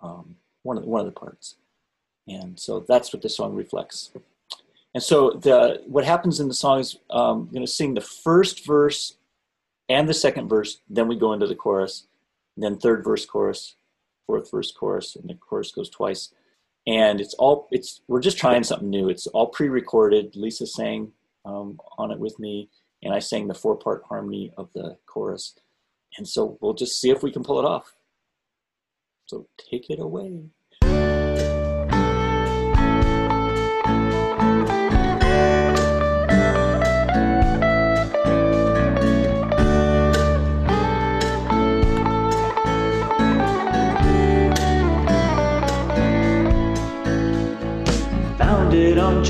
Um, 0.02 0.36
one 0.64 0.76
of 0.76 0.82
the, 0.82 0.88
one 0.88 1.00
of 1.00 1.06
the 1.06 1.18
parts, 1.18 1.54
and 2.28 2.58
so 2.58 2.84
that's 2.86 3.12
what 3.12 3.22
this 3.22 3.36
song 3.36 3.54
reflects. 3.54 4.10
And 4.94 5.02
so 5.02 5.30
the 5.30 5.82
what 5.86 6.04
happens 6.04 6.38
in 6.40 6.48
the 6.48 6.54
song 6.54 6.80
is 6.80 6.98
um, 7.10 7.42
I'm 7.42 7.54
going 7.54 7.66
to 7.66 7.72
sing 7.72 7.94
the 7.94 8.00
first 8.00 8.66
verse 8.66 9.16
and 9.88 10.08
the 10.08 10.14
second 10.14 10.48
verse, 10.48 10.80
then 10.88 11.08
we 11.08 11.16
go 11.16 11.32
into 11.32 11.46
the 11.46 11.54
chorus, 11.54 12.06
then 12.56 12.78
third 12.78 13.04
verse, 13.04 13.26
chorus, 13.26 13.76
fourth 14.26 14.50
verse, 14.50 14.72
chorus, 14.72 15.16
and 15.16 15.28
the 15.28 15.34
chorus 15.34 15.72
goes 15.72 15.90
twice. 15.90 16.32
And 16.86 17.20
it's 17.20 17.34
all 17.34 17.68
it's 17.70 18.00
we're 18.08 18.20
just 18.20 18.38
trying 18.38 18.64
something 18.64 18.90
new. 18.90 19.08
It's 19.08 19.26
all 19.28 19.48
pre-recorded. 19.48 20.34
Lisa 20.34 20.66
sang 20.66 21.12
um, 21.44 21.78
on 21.98 22.10
it 22.10 22.18
with 22.18 22.38
me, 22.38 22.70
and 23.02 23.14
I 23.14 23.18
sang 23.18 23.48
the 23.48 23.54
four-part 23.54 24.04
harmony 24.08 24.52
of 24.56 24.72
the 24.72 24.96
chorus. 25.06 25.54
And 26.16 26.26
so 26.26 26.58
we'll 26.60 26.74
just 26.74 27.00
see 27.00 27.10
if 27.10 27.22
we 27.22 27.30
can 27.30 27.44
pull 27.44 27.58
it 27.58 27.64
off. 27.64 27.94
So 29.26 29.46
take 29.70 29.90
it 29.90 30.00
away. 30.00 30.44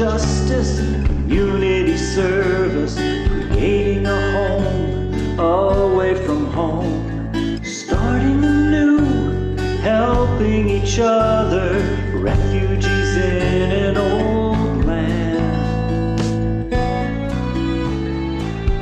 Justice, 0.02 0.80
community 1.06 1.96
service, 1.96 2.96
creating 2.96 4.04
a 4.04 4.20
home 4.32 5.38
away 5.38 6.12
from 6.26 6.46
home, 6.46 7.62
starting 7.62 8.42
anew, 8.42 9.56
helping 9.80 10.68
each 10.70 10.98
other, 10.98 11.68
refugees 12.14 13.16
in 13.16 13.70
an 13.70 13.96
old 13.96 14.84
land. 14.84 16.72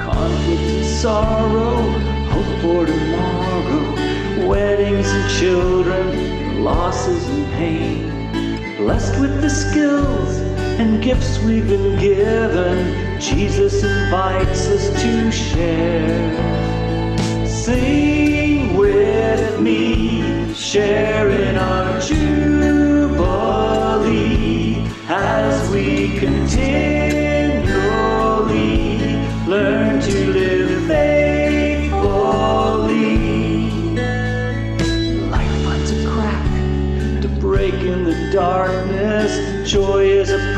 Conflict 0.01 0.63
and 0.63 0.87
sorrow, 0.87 1.83
hope 2.33 2.63
for 2.63 2.87
tomorrow, 2.87 4.49
weddings 4.49 5.07
and 5.07 5.31
children, 5.39 6.65
losses 6.65 7.29
and 7.29 7.47
pain. 7.53 8.77
Blessed 8.79 9.21
with 9.21 9.43
the 9.43 9.51
skills 9.51 10.40
and 10.81 11.03
gifts 11.03 11.39
we've 11.41 11.69
been 11.69 11.99
given, 11.99 13.21
Jesus 13.21 13.85
invites 13.85 14.67
us 14.67 14.89
to 15.03 15.31
share. 15.31 16.37
Sing 17.47 18.75
with 18.79 19.61
me, 19.61 20.55
share 20.55 21.29
in 21.29 21.59
our 21.59 22.01
jubilee 22.01 23.23
as 25.09 25.71
we 25.71 26.19
continually 26.19 27.00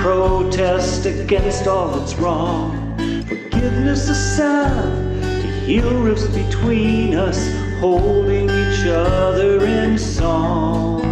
protest 0.02 1.06
against 1.06 1.68
all 1.68 1.88
that's 1.96 2.16
wrong. 2.16 2.96
Forgiveness 3.28 4.08
a 4.08 4.14
salve 4.16 5.22
to 5.22 5.48
heal 5.64 5.94
rifts 6.02 6.26
between 6.26 7.14
us, 7.14 7.38
holding 7.78 8.50
each 8.50 8.84
other 8.84 9.64
in 9.64 9.96
song. 9.96 11.02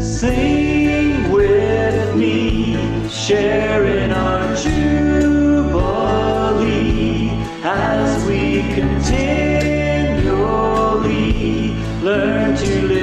Sing 0.00 1.30
with 1.30 2.16
me, 2.16 2.78
share 3.10 3.84
in 3.84 4.10
our 4.10 4.56
jubilee 4.56 5.92
as 7.62 8.24
we 8.26 8.62
continually 8.72 10.14
learn 12.00 12.56
to 12.56 12.82
live 12.86 13.01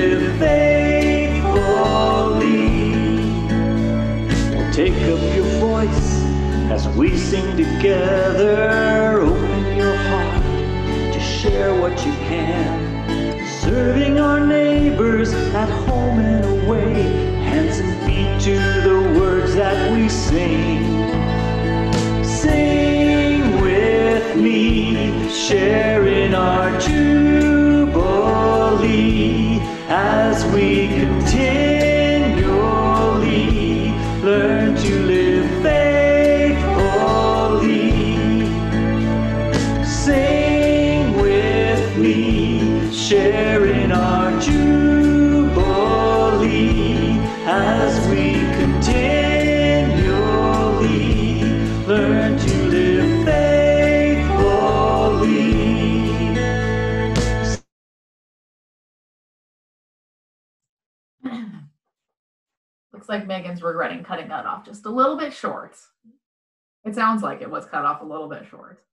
together. 7.80 9.22
Open 9.22 9.78
your 9.78 9.96
heart 9.96 10.44
to 11.14 11.20
share 11.20 11.74
what 11.80 11.94
you 12.06 12.12
can. 12.28 13.48
Serving 13.62 14.20
our 14.20 14.46
neighbors 14.46 15.34
at 15.34 15.70
home 15.88 16.20
and 16.20 16.44
away. 16.44 17.04
Hands 17.48 17.80
and 17.80 17.94
feet 18.04 18.42
to 18.44 18.82
the 18.82 19.20
words 19.20 19.56
that 19.56 19.94
we 19.94 20.10
sing. 20.10 20.84
Sing 22.22 23.62
with 23.62 24.36
me, 24.36 25.30
share 25.30 25.79
a 64.90 64.96
little 64.96 65.16
bit 65.18 65.32
short. 65.34 65.76
It 66.84 66.96
sounds 66.96 67.22
like 67.22 67.42
it 67.42 67.50
was 67.52 67.66
cut 67.68 67.86
off 67.86 68.02
a 68.02 68.06
little 68.06 68.28
bit 68.28 68.46
short. 68.50 68.84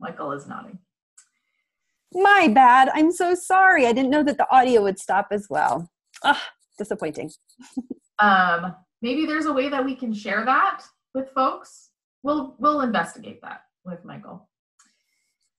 Michael 0.00 0.32
is 0.32 0.46
nodding. 0.46 0.78
My 2.14 2.48
bad. 2.52 2.88
I'm 2.94 3.12
so 3.12 3.34
sorry. 3.34 3.86
I 3.86 3.92
didn't 3.92 4.10
know 4.10 4.22
that 4.22 4.38
the 4.38 4.50
audio 4.50 4.82
would 4.82 4.98
stop 4.98 5.28
as 5.30 5.46
well. 5.50 5.90
Ah, 6.24 6.42
disappointing. 6.78 7.30
Um, 8.20 8.74
maybe 9.00 9.26
there's 9.26 9.46
a 9.46 9.52
way 9.52 9.68
that 9.68 9.84
we 9.84 9.94
can 9.94 10.12
share 10.12 10.44
that 10.44 10.82
with 11.14 11.30
folks. 11.30 11.90
We'll 12.24 12.56
we'll 12.58 12.80
investigate 12.80 13.40
that 13.42 13.60
with 13.84 14.04
Michael. 14.04 14.48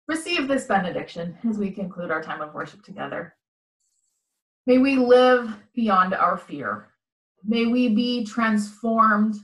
receive 0.10 0.50
this 0.50 0.66
benediction 0.66 1.38
as 1.50 1.58
we 1.58 1.72
conclude 1.72 2.12
our 2.12 2.22
time 2.22 2.42
of 2.42 2.54
worship 2.54 2.84
together. 2.84 3.34
May 4.68 4.78
we 4.78 4.98
live 4.98 5.56
beyond 5.74 6.14
our 6.14 6.38
fear. 6.38 6.89
May 7.44 7.66
we 7.66 7.90
be 7.90 8.26
transformed. 8.26 9.36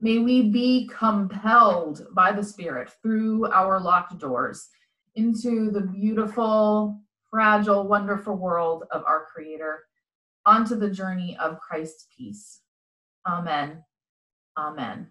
May 0.00 0.18
we 0.18 0.42
be 0.42 0.90
compelled 0.92 2.06
by 2.12 2.32
the 2.32 2.42
Spirit 2.42 2.90
through 3.02 3.46
our 3.50 3.80
locked 3.80 4.18
doors 4.18 4.68
into 5.14 5.70
the 5.70 5.80
beautiful, 5.80 7.00
fragile, 7.30 7.88
wonderful 7.88 8.36
world 8.36 8.84
of 8.90 9.02
our 9.06 9.26
Creator, 9.32 9.84
onto 10.44 10.76
the 10.76 10.90
journey 10.90 11.36
of 11.40 11.58
Christ's 11.60 12.06
peace. 12.16 12.60
Amen. 13.26 13.82
Amen. 14.56 15.08